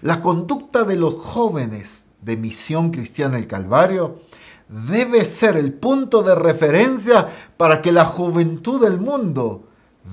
La 0.00 0.20
conducta 0.22 0.84
de 0.84 0.94
los 0.94 1.16
jóvenes 1.16 2.03
de 2.24 2.36
Misión 2.36 2.90
Cristiana 2.90 3.38
El 3.38 3.46
Calvario 3.46 4.20
debe 4.68 5.24
ser 5.26 5.56
el 5.56 5.72
punto 5.72 6.22
de 6.22 6.34
referencia 6.34 7.28
para 7.56 7.82
que 7.82 7.92
la 7.92 8.04
juventud 8.04 8.82
del 8.82 8.98
mundo 8.98 9.68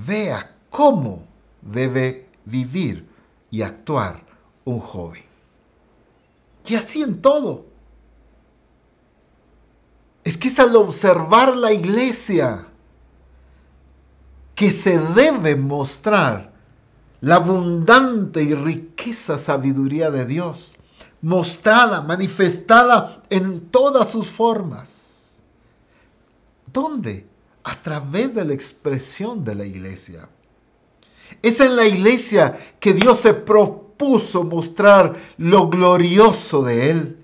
vea 0.06 0.56
cómo 0.70 1.24
debe 1.62 2.28
vivir 2.46 3.08
y 3.50 3.62
actuar 3.62 4.24
un 4.66 4.80
joven. 4.80 5.24
Y 6.66 6.76
así 6.76 7.02
en 7.02 7.22
todo. 7.22 7.66
Es 10.24 10.38
que 10.38 10.50
es 10.50 10.60
al 10.60 10.76
observar 10.76 11.56
la 11.56 11.74
iglesia 11.74 12.68
que 14.54 14.72
se 14.72 15.00
debe 15.00 15.56
mostrar 15.56 16.52
la 17.22 17.36
abundante 17.36 18.44
y 18.44 18.54
riqueza 18.54 19.40
sabiduría 19.40 20.12
de 20.12 20.26
Dios, 20.26 20.78
mostrada, 21.22 22.02
manifestada 22.02 23.24
en 23.30 23.70
todas 23.70 24.12
sus 24.12 24.28
formas. 24.28 25.42
¿Dónde? 26.72 27.28
A 27.64 27.76
través 27.82 28.34
de 28.34 28.46
la 28.46 28.54
expresión 28.54 29.44
de 29.44 29.56
la 29.56 29.66
iglesia. 29.66 30.28
Es 31.42 31.60
en 31.60 31.76
la 31.76 31.86
iglesia 31.86 32.58
que 32.80 32.94
Dios 32.94 33.20
se 33.20 33.34
propuso 33.34 34.44
mostrar 34.44 35.16
lo 35.38 35.70
glorioso 35.70 36.64
de 36.64 36.90
Él 36.90 37.18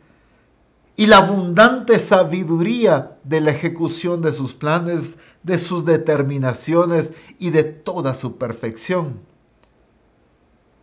y 0.96 1.06
la 1.06 1.18
abundante 1.18 2.00
sabiduría 2.00 3.18
de 3.24 3.42
la 3.42 3.52
ejecución 3.52 4.22
de 4.22 4.34
sus 4.34 4.56
planes, 4.56 5.18
de 5.44 5.60
sus 5.60 5.86
determinaciones 5.86 7.14
y 7.40 7.52
de 7.52 7.64
toda 7.64 8.16
su 8.16 8.38
perfección. 8.38 9.20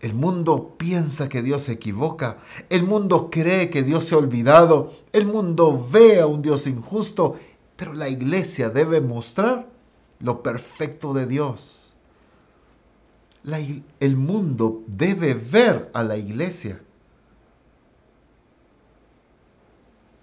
El 0.04 0.12
mundo 0.12 0.74
piensa 0.76 1.30
que 1.30 1.40
Dios 1.40 1.62
se 1.62 1.72
equivoca, 1.72 2.36
el 2.68 2.82
mundo 2.82 3.30
cree 3.30 3.70
que 3.70 3.82
Dios 3.82 4.04
se 4.04 4.14
ha 4.14 4.18
olvidado, 4.18 4.92
el 5.14 5.24
mundo 5.24 5.88
ve 5.90 6.20
a 6.20 6.26
un 6.26 6.42
Dios 6.42 6.66
injusto, 6.66 7.36
pero 7.74 7.94
la 7.94 8.10
iglesia 8.10 8.68
debe 8.68 9.00
mostrar 9.00 9.66
lo 10.20 10.42
perfecto 10.42 11.14
de 11.14 11.24
Dios. 11.24 11.96
el 13.98 14.16
mundo 14.18 14.82
debe 14.86 15.32
ver 15.32 15.90
a 15.94 16.02
la 16.02 16.18
iglesia 16.18 16.82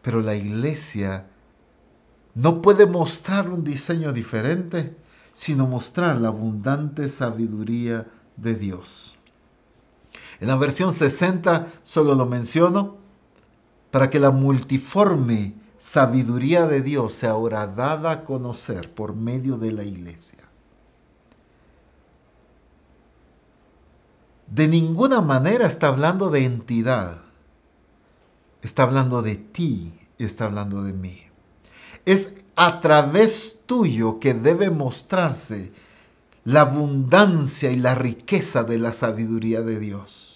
Pero 0.04 0.22
la 0.22 0.36
iglesia 0.36 1.26
no 2.36 2.62
puede 2.62 2.86
mostrar 2.86 3.50
un 3.50 3.64
diseño 3.64 4.14
diferente, 4.14 4.96
sino 5.34 5.66
mostrar 5.66 6.22
la 6.22 6.28
abundante 6.28 7.10
sabiduría 7.10 8.06
de 8.38 8.54
Dios. 8.54 9.18
En 10.42 10.48
la 10.48 10.58
versión 10.58 10.94
60 10.94 11.68
solo 11.84 12.16
lo 12.16 12.26
menciono 12.26 12.98
para 13.92 14.10
que 14.10 14.20
la 14.20 14.32
multiforme 14.32 15.54
sabiduría 15.78 16.66
de 16.68 16.82
Dios 16.82 17.14
sea 17.14 17.32
ahora 17.32 17.68
dada 17.68 18.12
a 18.12 18.24
conocer 18.24 18.94
por 18.94 19.16
medio 19.16 19.56
de 19.58 19.72
la 19.72 19.84
iglesia. 19.86 20.40
De 24.48 24.68
ninguna 24.68 25.22
manera 25.22 25.66
está 25.66 25.88
hablando 25.88 26.30
de 26.30 26.44
entidad 26.44 27.22
está 28.62 28.84
hablando 28.84 29.22
de 29.22 29.36
ti 29.36 29.94
está 30.18 30.46
hablando 30.46 30.84
de 30.84 30.94
mí. 30.94 31.20
Es 32.06 32.32
a 32.56 32.80
través 32.82 33.58
tuyo 33.66 34.20
que 34.20 34.34
debe 34.34 34.70
mostrarse 34.70 35.72
la 36.44 36.62
abundancia 36.62 37.72
y 37.72 37.78
la 37.78 37.96
riqueza 37.96 38.64
de 38.64 38.78
la 38.78 38.94
sabiduría 38.94 39.62
de 39.62 39.80
Dios. 39.80 40.31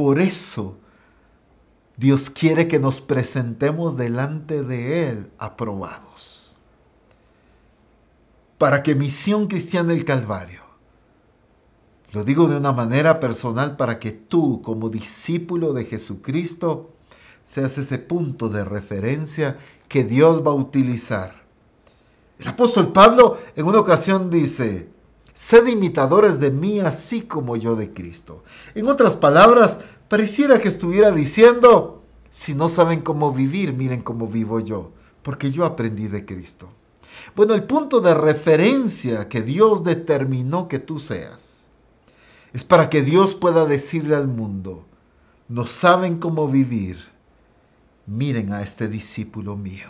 Por 0.00 0.18
eso 0.18 0.78
Dios 1.98 2.30
quiere 2.30 2.68
que 2.68 2.78
nos 2.78 3.02
presentemos 3.02 3.98
delante 3.98 4.62
de 4.62 5.10
Él 5.10 5.30
aprobados. 5.36 6.56
Para 8.56 8.82
que 8.82 8.94
Misión 8.94 9.46
Cristiana 9.46 9.92
del 9.92 10.06
Calvario 10.06 10.62
lo 12.12 12.24
digo 12.24 12.48
de 12.48 12.56
una 12.56 12.72
manera 12.72 13.20
personal 13.20 13.76
para 13.76 13.98
que 13.98 14.10
tú, 14.10 14.62
como 14.62 14.88
discípulo 14.88 15.74
de 15.74 15.84
Jesucristo, 15.84 16.94
seas 17.44 17.76
ese 17.76 17.98
punto 17.98 18.48
de 18.48 18.64
referencia 18.64 19.58
que 19.86 20.02
Dios 20.02 20.42
va 20.42 20.52
a 20.52 20.54
utilizar. 20.54 21.42
El 22.38 22.48
apóstol 22.48 22.90
Pablo 22.90 23.36
en 23.54 23.66
una 23.66 23.80
ocasión 23.80 24.30
dice, 24.30 24.88
sed 25.40 25.68
imitadores 25.68 26.38
de 26.38 26.50
mí 26.50 26.80
así 26.80 27.22
como 27.22 27.56
yo 27.56 27.74
de 27.74 27.94
Cristo. 27.94 28.44
En 28.74 28.88
otras 28.88 29.16
palabras, 29.16 29.80
pareciera 30.06 30.58
que 30.58 30.68
estuviera 30.68 31.12
diciendo, 31.12 32.02
si 32.28 32.52
no 32.54 32.68
saben 32.68 33.00
cómo 33.00 33.32
vivir, 33.32 33.72
miren 33.72 34.02
cómo 34.02 34.26
vivo 34.26 34.60
yo, 34.60 34.90
porque 35.22 35.50
yo 35.50 35.64
aprendí 35.64 36.08
de 36.08 36.26
Cristo. 36.26 36.68
Bueno, 37.34 37.54
el 37.54 37.62
punto 37.62 38.02
de 38.02 38.12
referencia 38.12 39.30
que 39.30 39.40
Dios 39.40 39.82
determinó 39.82 40.68
que 40.68 40.78
tú 40.78 40.98
seas 40.98 41.68
es 42.52 42.62
para 42.62 42.90
que 42.90 43.00
Dios 43.00 43.34
pueda 43.34 43.64
decirle 43.64 44.16
al 44.16 44.28
mundo, 44.28 44.84
no 45.48 45.64
saben 45.64 46.18
cómo 46.18 46.48
vivir, 46.48 46.98
miren 48.04 48.52
a 48.52 48.60
este 48.60 48.88
discípulo 48.88 49.56
mío. 49.56 49.88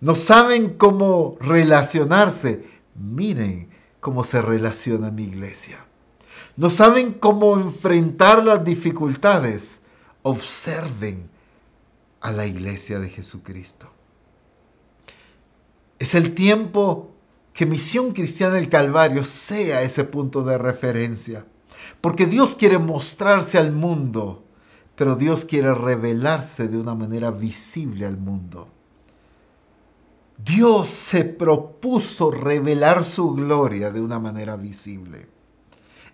No 0.00 0.14
saben 0.14 0.74
cómo 0.74 1.36
relacionarse, 1.40 2.64
miren 2.94 3.76
cómo 4.08 4.24
se 4.24 4.40
relaciona 4.40 5.10
mi 5.10 5.24
iglesia. 5.24 5.84
No 6.56 6.70
saben 6.70 7.12
cómo 7.12 7.58
enfrentar 7.58 8.42
las 8.42 8.64
dificultades, 8.64 9.82
observen 10.22 11.28
a 12.22 12.32
la 12.32 12.46
iglesia 12.46 13.00
de 13.00 13.10
Jesucristo. 13.10 13.92
Es 15.98 16.14
el 16.14 16.34
tiempo 16.34 17.10
que 17.52 17.66
Misión 17.66 18.14
Cristiana 18.14 18.54
del 18.54 18.70
Calvario 18.70 19.26
sea 19.26 19.82
ese 19.82 20.04
punto 20.04 20.42
de 20.42 20.56
referencia. 20.56 21.44
Porque 22.00 22.24
Dios 22.24 22.54
quiere 22.54 22.78
mostrarse 22.78 23.58
al 23.58 23.72
mundo, 23.72 24.42
pero 24.96 25.16
Dios 25.16 25.44
quiere 25.44 25.74
revelarse 25.74 26.66
de 26.66 26.78
una 26.78 26.94
manera 26.94 27.30
visible 27.30 28.06
al 28.06 28.16
mundo. 28.16 28.70
Dios 30.38 30.88
se 30.88 31.24
propuso 31.24 32.30
revelar 32.30 33.04
su 33.04 33.34
gloria 33.34 33.90
de 33.90 34.00
una 34.00 34.18
manera 34.18 34.56
visible. 34.56 35.26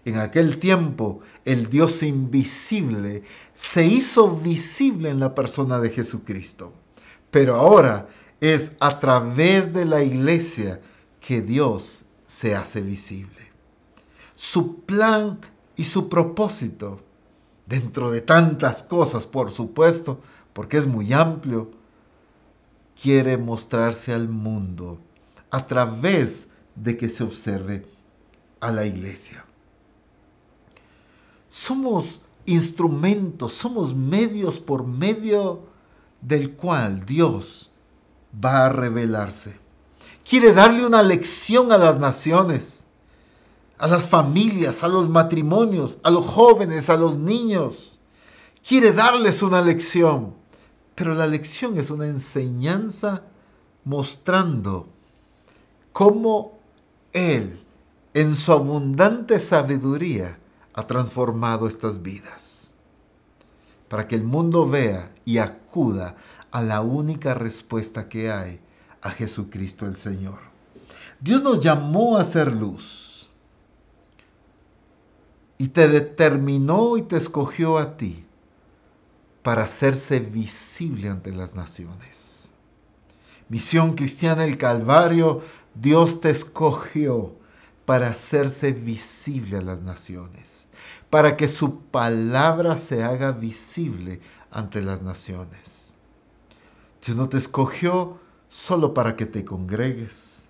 En 0.06 0.18
aquel 0.18 0.58
tiempo, 0.58 1.20
el 1.44 1.68
Dios 1.68 2.02
invisible 2.02 3.22
se 3.52 3.86
hizo 3.86 4.36
visible 4.36 5.10
en 5.10 5.20
la 5.20 5.34
persona 5.34 5.78
de 5.78 5.90
Jesucristo. 5.90 6.72
Pero 7.30 7.56
ahora 7.56 8.08
es 8.40 8.72
a 8.80 8.98
través 8.98 9.72
de 9.72 9.84
la 9.84 10.02
iglesia 10.02 10.80
que 11.20 11.40
Dios 11.40 12.06
se 12.26 12.54
hace 12.54 12.80
visible. 12.80 13.52
Su 14.34 14.80
plan 14.80 15.38
y 15.76 15.84
su 15.84 16.08
propósito, 16.08 17.00
dentro 17.66 18.10
de 18.10 18.20
tantas 18.20 18.82
cosas, 18.82 19.26
por 19.26 19.50
supuesto, 19.50 20.20
porque 20.52 20.76
es 20.78 20.86
muy 20.86 21.12
amplio, 21.12 21.70
quiere 23.00 23.36
mostrarse 23.36 24.12
al 24.12 24.28
mundo 24.28 24.98
a 25.50 25.66
través 25.66 26.48
de 26.74 26.96
que 26.96 27.08
se 27.08 27.22
observe 27.24 27.86
a 28.60 28.70
la 28.70 28.84
iglesia. 28.84 29.44
Somos 31.48 32.22
instrumentos, 32.46 33.52
somos 33.52 33.94
medios 33.94 34.58
por 34.58 34.86
medio 34.86 35.62
del 36.20 36.52
cual 36.52 37.06
Dios 37.06 37.70
va 38.42 38.66
a 38.66 38.68
revelarse 38.70 39.64
quiere 40.28 40.52
darle 40.52 40.86
una 40.86 41.02
lección 41.02 41.70
a 41.70 41.78
las 41.78 41.98
naciones, 41.98 42.84
a 43.78 43.86
las 43.86 44.06
familias, 44.06 44.82
a 44.82 44.88
los 44.88 45.08
matrimonios, 45.08 45.98
a 46.02 46.10
los 46.10 46.26
jóvenes, 46.26 46.88
a 46.88 46.96
los 46.96 47.16
niños. 47.16 47.98
Quiere 48.66 48.92
darles 48.92 49.42
una 49.42 49.60
lección, 49.60 50.34
pero 50.94 51.14
la 51.14 51.26
lección 51.26 51.78
es 51.78 51.90
una 51.90 52.06
enseñanza 52.06 53.22
mostrando 53.84 54.88
cómo 55.92 56.58
Él, 57.12 57.60
en 58.14 58.34
su 58.34 58.52
abundante 58.52 59.40
sabiduría, 59.40 60.38
ha 60.72 60.86
transformado 60.86 61.66
estas 61.68 62.02
vidas. 62.02 62.74
Para 63.88 64.08
que 64.08 64.14
el 64.16 64.24
mundo 64.24 64.68
vea 64.68 65.12
y 65.24 65.38
acuda 65.38 66.16
a 66.50 66.62
la 66.62 66.80
única 66.80 67.34
respuesta 67.34 68.08
que 68.08 68.30
hay 68.30 68.60
a 69.02 69.10
Jesucristo 69.10 69.86
el 69.86 69.96
Señor. 69.96 70.38
Dios 71.20 71.42
nos 71.42 71.60
llamó 71.60 72.16
a 72.16 72.24
ser 72.24 72.52
luz 72.52 73.30
y 75.58 75.68
te 75.68 75.88
determinó 75.88 76.96
y 76.96 77.02
te 77.02 77.16
escogió 77.16 77.78
a 77.78 77.96
ti 77.96 78.24
para 79.44 79.64
hacerse 79.64 80.20
visible 80.20 81.10
ante 81.10 81.30
las 81.30 81.54
naciones. 81.54 82.48
Misión 83.50 83.92
Cristiana 83.92 84.46
el 84.46 84.56
Calvario, 84.56 85.42
Dios 85.74 86.22
te 86.22 86.30
escogió 86.30 87.34
para 87.84 88.08
hacerse 88.08 88.72
visible 88.72 89.58
a 89.58 89.60
las 89.60 89.82
naciones, 89.82 90.66
para 91.10 91.36
que 91.36 91.48
su 91.48 91.80
palabra 91.80 92.78
se 92.78 93.04
haga 93.04 93.32
visible 93.32 94.22
ante 94.50 94.80
las 94.80 95.02
naciones. 95.02 95.94
Dios 97.04 97.14
no 97.14 97.28
te 97.28 97.36
escogió 97.36 98.18
solo 98.48 98.94
para 98.94 99.14
que 99.14 99.26
te 99.26 99.44
congregues. 99.44 100.46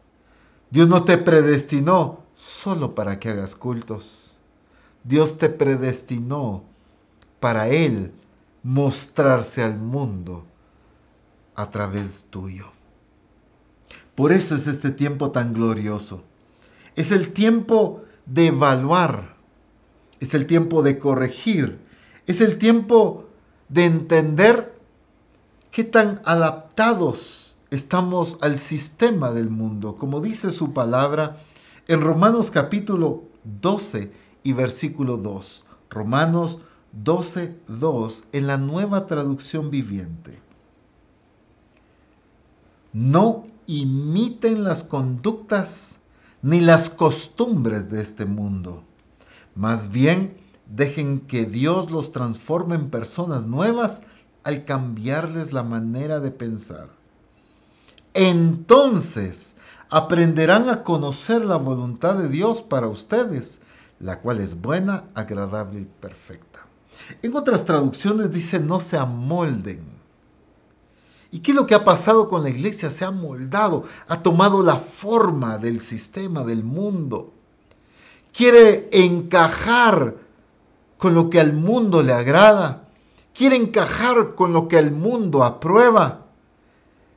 Dios 0.70 0.86
no 0.86 1.02
te 1.02 1.18
predestinó 1.18 2.20
solo 2.36 2.94
para 2.94 3.18
que 3.18 3.30
hagas 3.30 3.56
cultos. 3.56 4.38
Dios 5.02 5.36
te 5.36 5.48
predestinó 5.48 6.62
para 7.40 7.68
Él 7.70 8.12
mostrarse 8.64 9.62
al 9.62 9.78
mundo 9.78 10.44
a 11.54 11.70
través 11.70 12.24
tuyo. 12.30 12.72
Por 14.16 14.32
eso 14.32 14.56
es 14.56 14.66
este 14.66 14.90
tiempo 14.90 15.30
tan 15.30 15.52
glorioso. 15.52 16.24
Es 16.96 17.12
el 17.12 17.32
tiempo 17.32 18.02
de 18.26 18.46
evaluar, 18.46 19.36
es 20.18 20.34
el 20.34 20.46
tiempo 20.46 20.82
de 20.82 20.98
corregir, 20.98 21.78
es 22.26 22.40
el 22.40 22.58
tiempo 22.58 23.28
de 23.68 23.84
entender 23.84 24.74
qué 25.70 25.84
tan 25.84 26.22
adaptados 26.24 27.58
estamos 27.70 28.38
al 28.40 28.58
sistema 28.58 29.32
del 29.32 29.50
mundo, 29.50 29.96
como 29.96 30.20
dice 30.20 30.50
su 30.52 30.72
palabra 30.72 31.38
en 31.86 32.00
Romanos 32.00 32.50
capítulo 32.50 33.24
12 33.44 34.10
y 34.42 34.52
versículo 34.52 35.16
2. 35.18 35.64
Romanos 35.90 36.60
12.2 37.02 38.24
en 38.32 38.46
la 38.46 38.56
nueva 38.56 39.06
traducción 39.06 39.70
viviente. 39.70 40.40
No 42.92 43.44
imiten 43.66 44.62
las 44.62 44.84
conductas 44.84 45.96
ni 46.42 46.60
las 46.60 46.90
costumbres 46.90 47.90
de 47.90 48.02
este 48.02 48.26
mundo. 48.26 48.84
Más 49.54 49.90
bien, 49.90 50.36
dejen 50.66 51.20
que 51.20 51.46
Dios 51.46 51.90
los 51.90 52.12
transforme 52.12 52.74
en 52.76 52.90
personas 52.90 53.46
nuevas 53.46 54.02
al 54.44 54.64
cambiarles 54.64 55.52
la 55.52 55.62
manera 55.62 56.20
de 56.20 56.30
pensar. 56.30 56.90
Entonces 58.12 59.54
aprenderán 59.90 60.68
a 60.68 60.82
conocer 60.82 61.44
la 61.44 61.56
voluntad 61.56 62.16
de 62.16 62.28
Dios 62.28 62.62
para 62.62 62.88
ustedes, 62.88 63.60
la 63.98 64.20
cual 64.20 64.40
es 64.40 64.60
buena, 64.60 65.04
agradable 65.14 65.80
y 65.80 65.84
perfecta. 65.84 66.53
En 67.22 67.34
otras 67.34 67.64
traducciones 67.64 68.30
dice 68.30 68.60
no 68.60 68.80
se 68.80 68.96
amolden. 68.96 69.94
¿Y 71.34 71.40
qué 71.40 71.50
es 71.50 71.56
lo 71.56 71.66
que 71.66 71.74
ha 71.74 71.84
pasado 71.84 72.28
con 72.28 72.44
la 72.44 72.50
iglesia? 72.50 72.92
Se 72.92 73.04
ha 73.04 73.10
moldado, 73.10 73.82
ha 74.06 74.22
tomado 74.22 74.62
la 74.62 74.76
forma 74.76 75.58
del 75.58 75.80
sistema, 75.80 76.44
del 76.44 76.62
mundo. 76.62 77.32
Quiere 78.32 78.88
encajar 78.92 80.14
con 80.96 81.14
lo 81.14 81.30
que 81.30 81.40
al 81.40 81.52
mundo 81.52 82.04
le 82.04 82.12
agrada. 82.12 82.88
Quiere 83.34 83.56
encajar 83.56 84.36
con 84.36 84.52
lo 84.52 84.68
que 84.68 84.78
el 84.78 84.92
mundo 84.92 85.42
aprueba. 85.42 86.26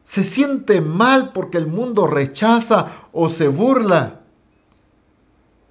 Se 0.04 0.24
siente 0.24 0.82
mal 0.82 1.32
porque 1.32 1.60
el 1.60 1.68
mundo 1.68 2.08
rechaza 2.08 2.88
o 3.12 3.30
se 3.30 3.48
burla. 3.50 4.22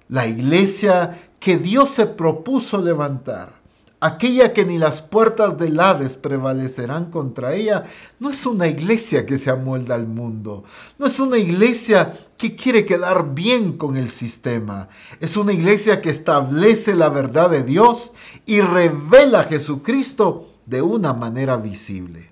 La 0.07 0.25
iglesia 0.25 1.31
que 1.39 1.57
Dios 1.57 1.89
se 1.89 2.05
propuso 2.05 2.77
levantar 2.77 3.56
aquella 3.99 4.53
que 4.53 4.65
ni 4.65 4.77
las 4.77 5.01
puertas 5.01 5.57
del 5.57 5.79
Hades 5.79 6.17
prevalecerán 6.17 7.09
contra 7.09 7.53
ella, 7.53 7.85
no 8.19 8.29
es 8.29 8.45
una 8.45 8.67
iglesia 8.67 9.25
que 9.25 9.37
se 9.37 9.49
amolda 9.49 9.95
al 9.95 10.07
mundo, 10.07 10.63
no 10.99 11.07
es 11.07 11.19
una 11.19 11.37
iglesia 11.37 12.17
que 12.37 12.55
quiere 12.55 12.85
quedar 12.85 13.33
bien 13.33 13.77
con 13.77 13.97
el 13.97 14.09
sistema, 14.09 14.89
es 15.19 15.35
una 15.35 15.53
iglesia 15.53 16.01
que 16.01 16.09
establece 16.09 16.95
la 16.95 17.09
verdad 17.09 17.49
de 17.49 17.63
Dios 17.63 18.13
y 18.45 18.61
revela 18.61 19.41
a 19.41 19.45
Jesucristo 19.45 20.53
de 20.65 20.81
una 20.81 21.13
manera 21.13 21.57
visible. 21.57 22.31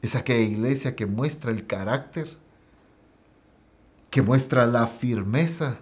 Es 0.00 0.14
aquella 0.14 0.44
iglesia 0.44 0.94
que 0.94 1.06
muestra 1.06 1.50
el 1.50 1.66
carácter, 1.66 2.36
que 4.10 4.22
muestra 4.22 4.66
la 4.66 4.86
firmeza, 4.86 5.80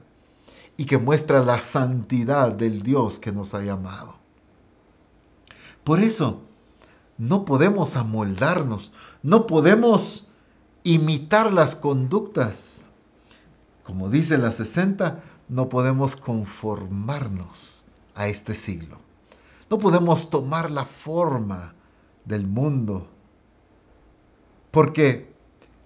y 0.76 0.84
que 0.84 0.98
muestra 0.98 1.42
la 1.42 1.60
santidad 1.60 2.52
del 2.52 2.82
Dios 2.82 3.18
que 3.18 3.32
nos 3.32 3.54
ha 3.54 3.62
llamado. 3.62 4.16
Por 5.84 6.00
eso, 6.00 6.42
no 7.18 7.44
podemos 7.44 7.96
amoldarnos, 7.96 8.92
no 9.22 9.46
podemos 9.46 10.26
imitar 10.82 11.52
las 11.52 11.76
conductas. 11.76 12.82
Como 13.82 14.10
dice 14.10 14.36
la 14.36 14.52
60, 14.52 15.22
no 15.48 15.68
podemos 15.68 16.16
conformarnos 16.16 17.84
a 18.14 18.28
este 18.28 18.54
siglo. 18.54 18.98
No 19.70 19.78
podemos 19.78 20.28
tomar 20.30 20.70
la 20.70 20.84
forma 20.84 21.74
del 22.24 22.46
mundo. 22.46 23.08
Porque 24.70 25.32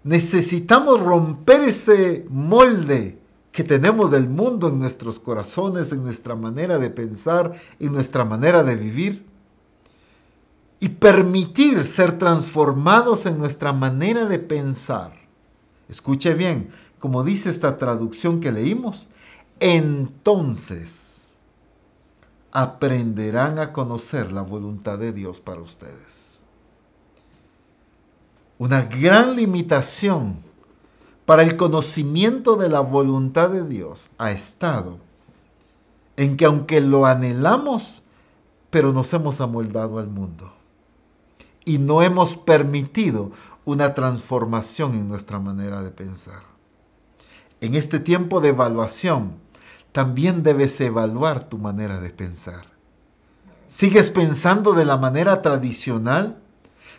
necesitamos 0.03 1.01
romper 1.01 1.65
ese 1.65 2.27
molde 2.29 3.20
que 3.53 3.65
tenemos 3.65 4.11
del 4.11 4.29
mundo 4.29 4.69
en 4.69 4.79
nuestros 4.79 5.19
corazones, 5.19 5.93
en 5.93 6.03
nuestra 6.03 6.37
manera 6.37 6.79
de 6.79 6.91
pensar, 6.91 7.53
en 7.79 7.93
nuestra 7.93 8.25
manera 8.25 8.63
de 8.63 8.77
vivir. 8.77 9.27
Y 10.79 10.89
permitir 10.89 11.85
ser 11.85 12.19
transformados 12.19 13.27
en 13.27 13.39
nuestra 13.39 13.73
manera 13.73 14.25
de 14.25 14.39
pensar. 14.39 15.13
Escuche 15.89 16.33
bien, 16.35 16.71
como 16.99 17.23
dice 17.23 17.51
esta 17.51 17.77
traducción 17.77 18.41
que 18.41 18.53
leímos, 18.53 19.09
entonces 19.59 21.37
aprenderán 22.53 23.59
a 23.59 23.73
conocer 23.73 24.33
la 24.33 24.43
voluntad 24.43 24.99
de 24.99 25.13
Dios 25.13 25.39
para 25.41 25.61
ustedes. 25.61 26.43
Una 28.59 28.83
gran 28.83 29.37
limitación 29.37 30.50
para 31.31 31.45
el 31.45 31.57
conocimiento 31.57 32.57
de 32.57 32.69
la 32.69 32.81
voluntad 32.81 33.51
de 33.51 33.65
Dios 33.65 34.11
ha 34.19 34.33
estado 34.33 34.99
en 36.17 36.37
que 36.37 36.45
aunque 36.45 36.81
lo 36.81 37.07
anhelamos, 37.07 38.03
pero 38.69 38.93
nos 38.93 39.15
hemos 39.15 39.41
amoldado 39.41 40.01
al 40.01 40.09
mundo 40.09 40.53
y 41.65 41.79
no 41.79 42.03
hemos 42.03 42.37
permitido 42.37 43.31
una 43.65 43.95
transformación 43.95 44.95
en 44.95 45.09
nuestra 45.09 45.39
manera 45.39 45.85
de 45.85 45.93
pensar. 45.93 46.43
En 47.61 47.77
este 47.77 48.01
tiempo 48.01 48.41
de 48.41 48.49
evaluación, 48.49 49.35
también 49.93 50.43
debes 50.43 50.81
evaluar 50.81 51.49
tu 51.49 51.59
manera 51.59 52.01
de 52.01 52.11
pensar. 52.11 52.65
¿Sigues 53.69 54.11
pensando 54.11 54.73
de 54.73 54.85
la 54.85 54.97
manera 54.97 55.43
tradicional? 55.43 56.41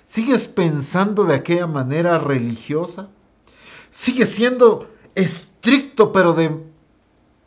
¿Sigues 0.05 0.47
pensando 0.47 1.25
de 1.25 1.35
aquella 1.35 1.67
manera 1.67 2.17
religiosa? 2.17 3.09
Sigue 3.91 4.25
siendo 4.25 4.89
estricto, 5.13 6.11
pero 6.11 6.35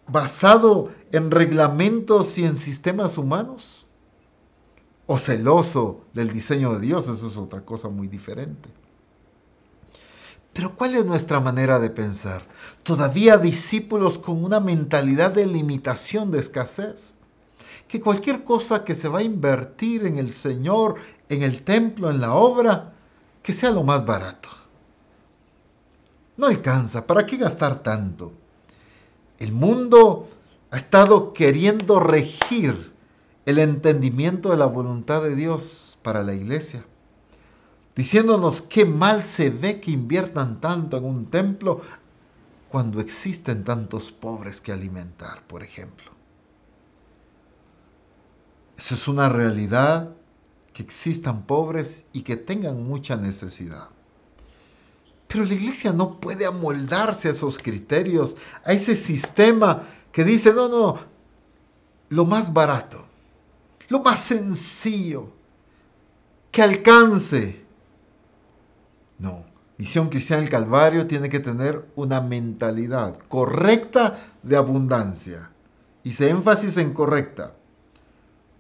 basado 0.06 0.92
en 1.10 1.32
reglamentos 1.32 2.38
y 2.38 2.44
en 2.44 2.56
sistemas 2.56 3.18
humanos? 3.18 3.90
¿O 5.06 5.18
celoso 5.18 6.02
del 6.14 6.32
diseño 6.32 6.74
de 6.74 6.80
Dios? 6.80 7.08
Eso 7.08 7.26
es 7.26 7.36
otra 7.36 7.62
cosa 7.62 7.88
muy 7.88 8.08
diferente. 8.08 8.70
Pero 10.54 10.76
¿cuál 10.76 10.94
es 10.94 11.04
nuestra 11.04 11.40
manera 11.40 11.80
de 11.80 11.90
pensar? 11.90 12.42
Todavía 12.84 13.36
discípulos 13.36 14.18
con 14.18 14.42
una 14.42 14.60
mentalidad 14.60 15.32
de 15.32 15.46
limitación, 15.46 16.30
de 16.30 16.38
escasez. 16.38 17.16
Que 17.88 18.00
cualquier 18.00 18.44
cosa 18.44 18.84
que 18.84 18.94
se 18.94 19.08
va 19.08 19.18
a 19.18 19.24
invertir 19.24 20.06
en 20.06 20.16
el 20.16 20.32
Señor, 20.32 20.94
en 21.28 21.42
el 21.42 21.64
templo, 21.64 22.08
en 22.10 22.20
la 22.20 22.34
obra, 22.34 22.94
que 23.42 23.52
sea 23.52 23.70
lo 23.70 23.82
más 23.82 24.06
barato. 24.06 24.48
No 26.36 26.46
alcanza. 26.46 27.06
¿Para 27.06 27.26
qué 27.26 27.36
gastar 27.36 27.82
tanto? 27.82 28.32
El 29.38 29.52
mundo 29.52 30.28
ha 30.70 30.76
estado 30.76 31.32
queriendo 31.32 32.00
regir 32.00 32.92
el 33.46 33.58
entendimiento 33.58 34.50
de 34.50 34.56
la 34.56 34.66
voluntad 34.66 35.22
de 35.22 35.36
Dios 35.36 35.98
para 36.02 36.22
la 36.24 36.34
iglesia, 36.34 36.84
diciéndonos 37.94 38.62
qué 38.62 38.84
mal 38.84 39.22
se 39.22 39.50
ve 39.50 39.80
que 39.80 39.90
inviertan 39.90 40.60
tanto 40.60 40.96
en 40.96 41.04
un 41.04 41.26
templo 41.26 41.82
cuando 42.70 43.00
existen 43.00 43.64
tantos 43.64 44.10
pobres 44.10 44.60
que 44.60 44.72
alimentar, 44.72 45.42
por 45.46 45.62
ejemplo. 45.62 46.10
Eso 48.76 48.94
es 48.94 49.06
una 49.06 49.28
realidad, 49.28 50.10
que 50.72 50.82
existan 50.82 51.46
pobres 51.46 52.06
y 52.12 52.22
que 52.22 52.36
tengan 52.36 52.82
mucha 52.82 53.16
necesidad. 53.16 53.90
Pero 55.34 55.46
la 55.46 55.54
iglesia 55.54 55.92
no 55.92 56.20
puede 56.20 56.46
amoldarse 56.46 57.26
a 57.26 57.32
esos 57.32 57.58
criterios, 57.58 58.36
a 58.64 58.72
ese 58.72 58.94
sistema 58.94 59.88
que 60.12 60.22
dice, 60.22 60.54
no, 60.54 60.68
no, 60.68 60.96
lo 62.10 62.24
más 62.24 62.52
barato, 62.52 63.04
lo 63.88 64.00
más 64.00 64.20
sencillo. 64.20 65.32
que 66.52 66.62
alcance. 66.62 67.64
No, 69.18 69.44
Misión 69.76 70.08
Cristiana 70.08 70.42
del 70.42 70.50
Calvario 70.50 71.08
tiene 71.08 71.28
que 71.28 71.40
tener 71.40 71.84
una 71.96 72.20
mentalidad 72.20 73.18
correcta 73.26 74.20
de 74.44 74.56
abundancia. 74.56 75.50
Hice 76.04 76.30
énfasis 76.30 76.76
en 76.76 76.94
correcta. 76.94 77.54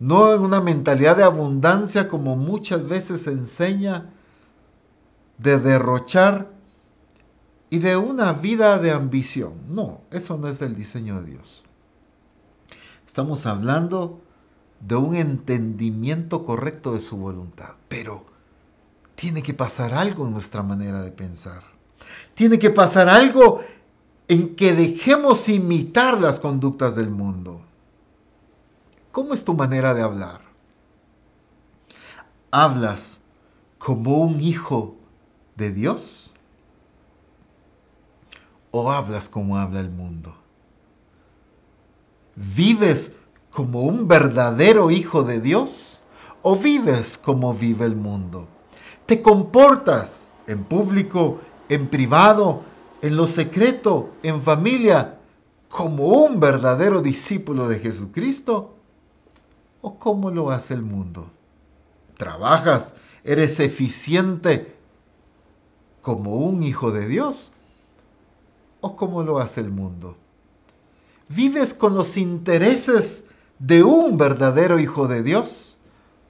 No 0.00 0.34
en 0.34 0.40
una 0.40 0.60
mentalidad 0.60 1.18
de 1.18 1.22
abundancia 1.22 2.08
como 2.08 2.34
muchas 2.34 2.88
veces 2.88 3.22
se 3.22 3.30
enseña 3.30 4.10
de 5.38 5.60
derrochar 5.60 6.52
y 7.74 7.78
de 7.80 7.96
una 7.96 8.32
vida 8.32 8.78
de 8.78 8.92
ambición. 8.92 9.54
No, 9.68 10.02
eso 10.12 10.38
no 10.38 10.46
es 10.46 10.62
el 10.62 10.76
diseño 10.76 11.20
de 11.20 11.32
Dios. 11.32 11.64
Estamos 13.04 13.46
hablando 13.46 14.20
de 14.78 14.94
un 14.94 15.16
entendimiento 15.16 16.44
correcto 16.44 16.94
de 16.94 17.00
su 17.00 17.16
voluntad, 17.16 17.70
pero 17.88 18.26
tiene 19.16 19.42
que 19.42 19.54
pasar 19.54 19.92
algo 19.92 20.24
en 20.24 20.34
nuestra 20.34 20.62
manera 20.62 21.02
de 21.02 21.10
pensar. 21.10 21.64
Tiene 22.34 22.60
que 22.60 22.70
pasar 22.70 23.08
algo 23.08 23.60
en 24.28 24.54
que 24.54 24.72
dejemos 24.72 25.48
imitar 25.48 26.20
las 26.20 26.38
conductas 26.38 26.94
del 26.94 27.10
mundo. 27.10 27.60
¿Cómo 29.10 29.34
es 29.34 29.44
tu 29.44 29.54
manera 29.54 29.94
de 29.94 30.02
hablar? 30.02 30.42
¿Hablas 32.52 33.18
como 33.78 34.18
un 34.18 34.40
hijo 34.40 34.94
de 35.56 35.72
Dios? 35.72 36.23
¿O 38.76 38.90
hablas 38.90 39.28
como 39.28 39.56
habla 39.56 39.78
el 39.78 39.88
mundo? 39.88 40.34
¿Vives 42.34 43.14
como 43.50 43.82
un 43.82 44.08
verdadero 44.08 44.90
hijo 44.90 45.22
de 45.22 45.40
Dios? 45.40 46.02
¿O 46.42 46.56
vives 46.56 47.16
como 47.16 47.54
vive 47.54 47.86
el 47.86 47.94
mundo? 47.94 48.48
¿Te 49.06 49.22
comportas 49.22 50.30
en 50.48 50.64
público, 50.64 51.38
en 51.68 51.86
privado, 51.86 52.62
en 53.00 53.16
lo 53.16 53.28
secreto, 53.28 54.10
en 54.24 54.42
familia, 54.42 55.20
como 55.68 56.08
un 56.08 56.40
verdadero 56.40 57.00
discípulo 57.00 57.68
de 57.68 57.78
Jesucristo? 57.78 58.74
¿O 59.82 60.00
cómo 60.00 60.32
lo 60.32 60.50
hace 60.50 60.74
el 60.74 60.82
mundo? 60.82 61.30
¿Trabajas? 62.16 62.94
¿Eres 63.22 63.60
eficiente 63.60 64.76
como 66.02 66.38
un 66.38 66.64
hijo 66.64 66.90
de 66.90 67.06
Dios? 67.06 67.54
¿O 68.86 68.96
cómo 68.96 69.22
lo 69.22 69.38
hace 69.38 69.62
el 69.62 69.70
mundo? 69.70 70.14
¿Vives 71.30 71.72
con 71.72 71.94
los 71.94 72.18
intereses 72.18 73.24
de 73.58 73.82
un 73.82 74.18
verdadero 74.18 74.78
hijo 74.78 75.08
de 75.08 75.22
Dios? 75.22 75.78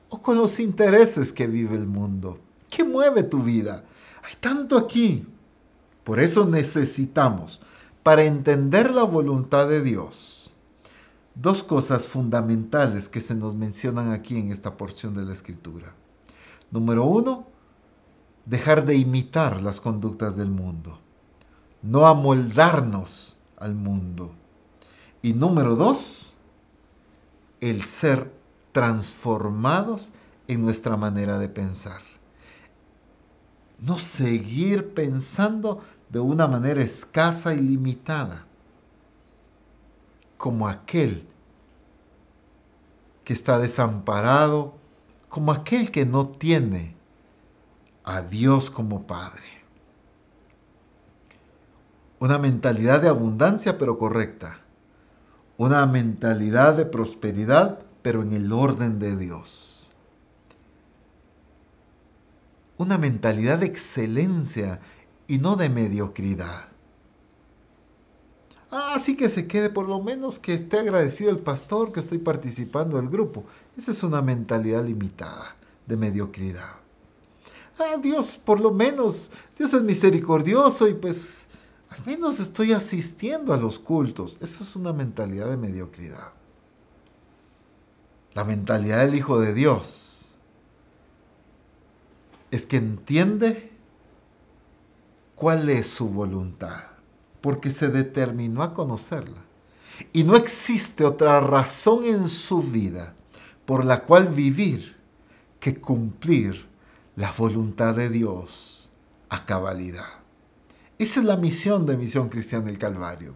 ¿O 0.08 0.22
con 0.22 0.36
los 0.36 0.60
intereses 0.60 1.32
que 1.32 1.48
vive 1.48 1.74
el 1.74 1.88
mundo? 1.88 2.38
¿Qué 2.70 2.84
mueve 2.84 3.24
tu 3.24 3.42
vida? 3.42 3.82
Hay 4.22 4.36
tanto 4.38 4.78
aquí. 4.78 5.26
Por 6.04 6.20
eso 6.20 6.46
necesitamos, 6.46 7.60
para 8.04 8.22
entender 8.22 8.92
la 8.92 9.02
voluntad 9.02 9.68
de 9.68 9.82
Dios, 9.82 10.52
dos 11.34 11.64
cosas 11.64 12.06
fundamentales 12.06 13.08
que 13.08 13.20
se 13.20 13.34
nos 13.34 13.56
mencionan 13.56 14.12
aquí 14.12 14.38
en 14.38 14.52
esta 14.52 14.76
porción 14.76 15.16
de 15.16 15.24
la 15.24 15.32
escritura. 15.32 15.92
Número 16.70 17.04
uno, 17.04 17.48
dejar 18.46 18.86
de 18.86 18.94
imitar 18.94 19.60
las 19.60 19.80
conductas 19.80 20.36
del 20.36 20.52
mundo, 20.52 21.00
no 21.84 22.08
amoldarnos 22.08 23.38
al 23.56 23.74
mundo. 23.74 24.34
Y 25.22 25.34
número 25.34 25.76
dos, 25.76 26.34
el 27.60 27.84
ser 27.84 28.32
transformados 28.72 30.10
en 30.48 30.62
nuestra 30.62 30.96
manera 30.96 31.38
de 31.38 31.48
pensar 31.48 32.02
no 33.84 33.98
seguir 33.98 34.94
pensando 34.94 35.82
de 36.08 36.20
una 36.20 36.46
manera 36.46 36.82
escasa 36.82 37.54
y 37.54 37.60
limitada, 37.60 38.46
como 40.38 40.68
aquel 40.68 41.26
que 43.24 43.32
está 43.32 43.58
desamparado, 43.58 44.74
como 45.28 45.52
aquel 45.52 45.90
que 45.90 46.06
no 46.06 46.28
tiene 46.28 46.94
a 48.04 48.22
Dios 48.22 48.70
como 48.70 49.06
Padre. 49.06 49.63
Una 52.24 52.38
mentalidad 52.38 53.02
de 53.02 53.08
abundancia 53.08 53.76
pero 53.76 53.98
correcta. 53.98 54.60
Una 55.58 55.84
mentalidad 55.84 56.74
de 56.74 56.86
prosperidad 56.86 57.80
pero 58.00 58.22
en 58.22 58.32
el 58.32 58.50
orden 58.52 58.98
de 58.98 59.16
Dios 59.16 59.74
una 62.76 62.98
mentalidad 62.98 63.58
de 63.58 63.66
excelencia 63.66 64.80
y 65.26 65.38
no 65.38 65.56
de 65.56 65.68
mediocridad. 65.68 66.68
Así 68.70 69.16
que 69.16 69.28
se 69.28 69.46
quede 69.46 69.70
por 69.70 69.88
lo 69.88 70.02
menos 70.02 70.38
que 70.38 70.54
esté 70.54 70.78
agradecido 70.78 71.30
el 71.30 71.38
pastor 71.38 71.92
que 71.92 72.00
estoy 72.00 72.18
participando 72.18 72.96
del 72.96 73.08
grupo. 73.08 73.44
Esa 73.76 73.92
es 73.92 74.02
una 74.02 74.20
mentalidad 74.20 74.84
limitada 74.84 75.54
de 75.86 75.96
mediocridad. 75.96 76.74
Ah, 77.78 77.96
Dios, 78.00 78.38
por 78.44 78.60
lo 78.60 78.72
menos, 78.72 79.30
Dios 79.56 79.72
es 79.72 79.82
misericordioso 79.82 80.88
y 80.88 80.94
pues 80.94 81.46
al 81.94 82.04
menos 82.06 82.40
estoy 82.40 82.72
asistiendo 82.72 83.54
a 83.54 83.56
los 83.56 83.78
cultos. 83.78 84.38
Eso 84.40 84.64
es 84.64 84.74
una 84.74 84.92
mentalidad 84.92 85.48
de 85.48 85.56
mediocridad. 85.56 86.32
La 88.34 88.44
mentalidad 88.44 89.04
del 89.04 89.14
Hijo 89.14 89.38
de 89.40 89.54
Dios 89.54 90.34
es 92.50 92.66
que 92.66 92.78
entiende 92.78 93.70
cuál 95.36 95.68
es 95.68 95.86
su 95.86 96.08
voluntad, 96.08 96.82
porque 97.40 97.70
se 97.70 97.88
determinó 97.88 98.64
a 98.64 98.74
conocerla. 98.74 99.44
Y 100.12 100.24
no 100.24 100.34
existe 100.34 101.04
otra 101.04 101.38
razón 101.38 102.04
en 102.04 102.28
su 102.28 102.60
vida 102.60 103.14
por 103.66 103.84
la 103.84 104.02
cual 104.02 104.28
vivir 104.28 104.96
que 105.60 105.80
cumplir 105.80 106.66
la 107.14 107.30
voluntad 107.30 107.94
de 107.94 108.08
Dios 108.08 108.90
a 109.28 109.46
cabalidad. 109.46 110.23
Esa 110.98 111.20
es 111.20 111.26
la 111.26 111.36
misión 111.36 111.86
de 111.86 111.96
Misión 111.96 112.28
Cristiana 112.28 112.66
del 112.66 112.78
Calvario, 112.78 113.34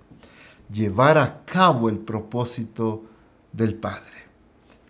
llevar 0.70 1.18
a 1.18 1.44
cabo 1.44 1.88
el 1.88 1.98
propósito 1.98 3.04
del 3.52 3.74
Padre. 3.74 4.28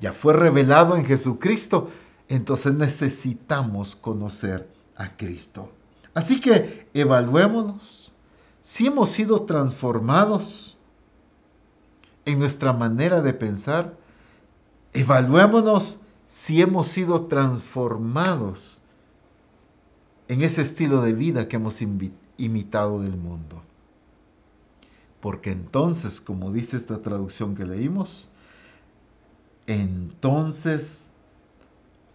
Ya 0.00 0.12
fue 0.12 0.32
revelado 0.32 0.96
en 0.96 1.04
Jesucristo 1.04 1.88
entonces 2.28 2.74
necesitamos 2.74 3.96
conocer 3.96 4.68
a 4.96 5.16
Cristo. 5.16 5.72
Así 6.14 6.40
que 6.40 6.88
evaluémonos 6.94 8.12
si 8.60 8.86
hemos 8.86 9.10
sido 9.10 9.42
transformados 9.42 10.76
en 12.24 12.38
nuestra 12.38 12.72
manera 12.72 13.22
de 13.22 13.32
pensar. 13.32 13.96
Evaluémonos 14.92 16.00
si 16.26 16.60
hemos 16.60 16.88
sido 16.88 17.26
transformados 17.26 18.82
en 20.28 20.42
ese 20.42 20.60
estilo 20.60 21.00
de 21.00 21.14
vida 21.14 21.48
que 21.48 21.56
hemos 21.56 21.80
imitado 22.38 23.02
del 23.02 23.16
mundo. 23.16 23.62
Porque 25.20 25.50
entonces, 25.50 26.20
como 26.20 26.52
dice 26.52 26.76
esta 26.76 27.02
traducción 27.02 27.54
que 27.54 27.66
leímos, 27.66 28.32
entonces 29.66 31.10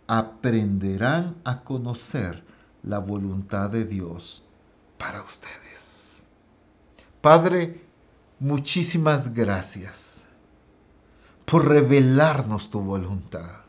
aprenderán 0.08 1.36
a 1.44 1.62
conocer 1.62 2.44
la 2.82 3.00
voluntad 3.00 3.70
de 3.70 3.86
Dios 3.86 4.44
para 4.98 5.22
ustedes. 5.22 6.24
Padre, 7.22 7.84
muchísimas 8.40 9.34
gracias 9.34 10.24
por 11.46 11.68
revelarnos 11.68 12.70
tu 12.70 12.82
voluntad. 12.82 13.62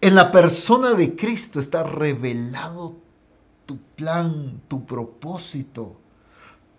En 0.00 0.14
la 0.14 0.30
persona 0.30 0.94
de 0.94 1.16
Cristo 1.16 1.58
está 1.58 1.82
revelado 1.82 2.96
tu 3.68 3.76
plan, 3.76 4.62
tu 4.66 4.86
propósito. 4.86 5.94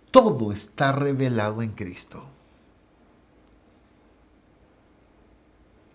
Todo 0.09 0.51
está 0.51 0.91
revelado 0.91 1.61
en 1.61 1.69
Cristo. 1.69 2.25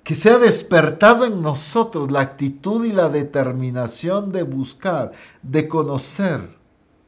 que 0.05 0.14
se 0.14 0.28
ha 0.28 0.38
despertado 0.38 1.24
en 1.24 1.40
nosotros 1.40 2.12
la 2.12 2.20
actitud 2.20 2.84
y 2.84 2.92
la 2.92 3.09
determinación 3.09 4.32
de 4.32 4.42
buscar, 4.42 5.12
de 5.42 5.66
conocer, 5.66 6.59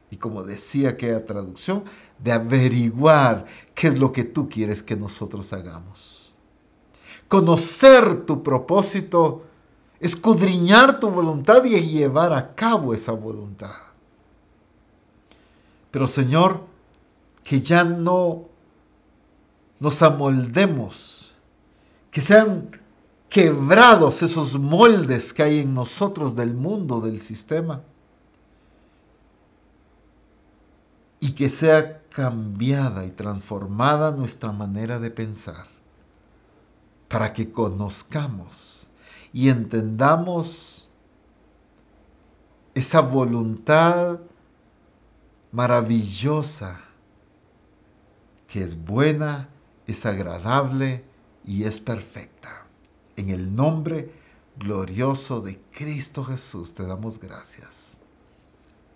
y 0.09 0.15
como 0.17 0.41
decía 0.41 0.89
aquella 0.89 1.23
traducción, 1.23 1.83
de 2.17 2.31
averiguar 2.31 3.45
qué 3.75 3.89
es 3.89 3.99
lo 3.99 4.11
que 4.11 4.23
tú 4.23 4.49
quieres 4.49 4.81
que 4.81 4.95
nosotros 4.95 5.53
hagamos. 5.53 6.35
Conocer 7.27 8.25
tu 8.25 8.41
propósito, 8.41 9.45
escudriñar 9.99 10.99
tu 10.99 11.09
voluntad 11.09 11.63
y 11.65 11.79
llevar 11.81 12.33
a 12.33 12.53
cabo 12.53 12.93
esa 12.93 13.11
voluntad. 13.11 13.75
Pero 15.91 16.07
Señor, 16.07 16.63
que 17.43 17.61
ya 17.61 17.83
no 17.83 18.45
nos 19.79 20.01
amoldemos, 20.01 21.33
que 22.11 22.21
sean 22.21 22.69
quebrados 23.29 24.21
esos 24.21 24.57
moldes 24.57 25.33
que 25.33 25.43
hay 25.43 25.59
en 25.59 25.73
nosotros 25.73 26.35
del 26.35 26.53
mundo, 26.53 27.01
del 27.01 27.19
sistema. 27.19 27.81
Y 31.19 31.31
que 31.31 31.49
sea 31.49 32.03
cambiada 32.09 33.05
y 33.05 33.11
transformada 33.11 34.11
nuestra 34.11 34.51
manera 34.51 34.99
de 34.99 35.09
pensar 35.09 35.67
para 37.07 37.33
que 37.33 37.51
conozcamos 37.51 38.86
y 39.37 39.49
entendamos 39.49 40.89
esa 42.73 43.01
voluntad 43.01 44.19
maravillosa 45.51 46.79
que 48.47 48.63
es 48.63 48.83
buena, 48.83 49.47
es 49.85 50.07
agradable 50.07 51.03
y 51.45 51.65
es 51.65 51.79
perfecta. 51.79 52.65
En 53.15 53.29
el 53.29 53.55
nombre 53.55 54.11
glorioso 54.57 55.41
de 55.41 55.59
Cristo 55.71 56.23
Jesús 56.23 56.73
te 56.73 56.87
damos 56.87 57.19
gracias. 57.19 57.99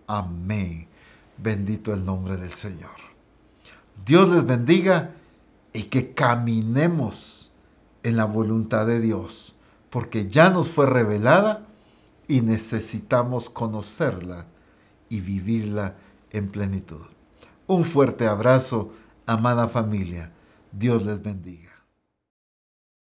Amén. 0.07 0.87
Bendito 1.37 1.93
el 1.93 2.03
nombre 2.03 2.37
del 2.37 2.53
Señor. 2.53 2.97
Dios 4.03 4.27
les 4.29 4.43
bendiga 4.43 5.11
y 5.71 5.83
que 5.83 6.15
caminemos 6.15 7.51
en 8.01 8.17
la 8.17 8.25
voluntad 8.25 8.87
de 8.87 8.99
Dios, 8.99 9.55
porque 9.91 10.27
ya 10.27 10.49
nos 10.49 10.69
fue 10.69 10.87
revelada 10.87 11.67
y 12.27 12.41
necesitamos 12.41 13.49
conocerla 13.49 14.47
y 15.09 15.19
vivirla 15.19 15.95
en 16.31 16.49
plenitud. 16.49 17.05
Un 17.67 17.83
fuerte 17.83 18.25
abrazo, 18.25 18.93
amada 19.25 19.67
familia. 19.67 20.31
Dios 20.71 21.05
les 21.05 21.21
bendiga. 21.21 21.70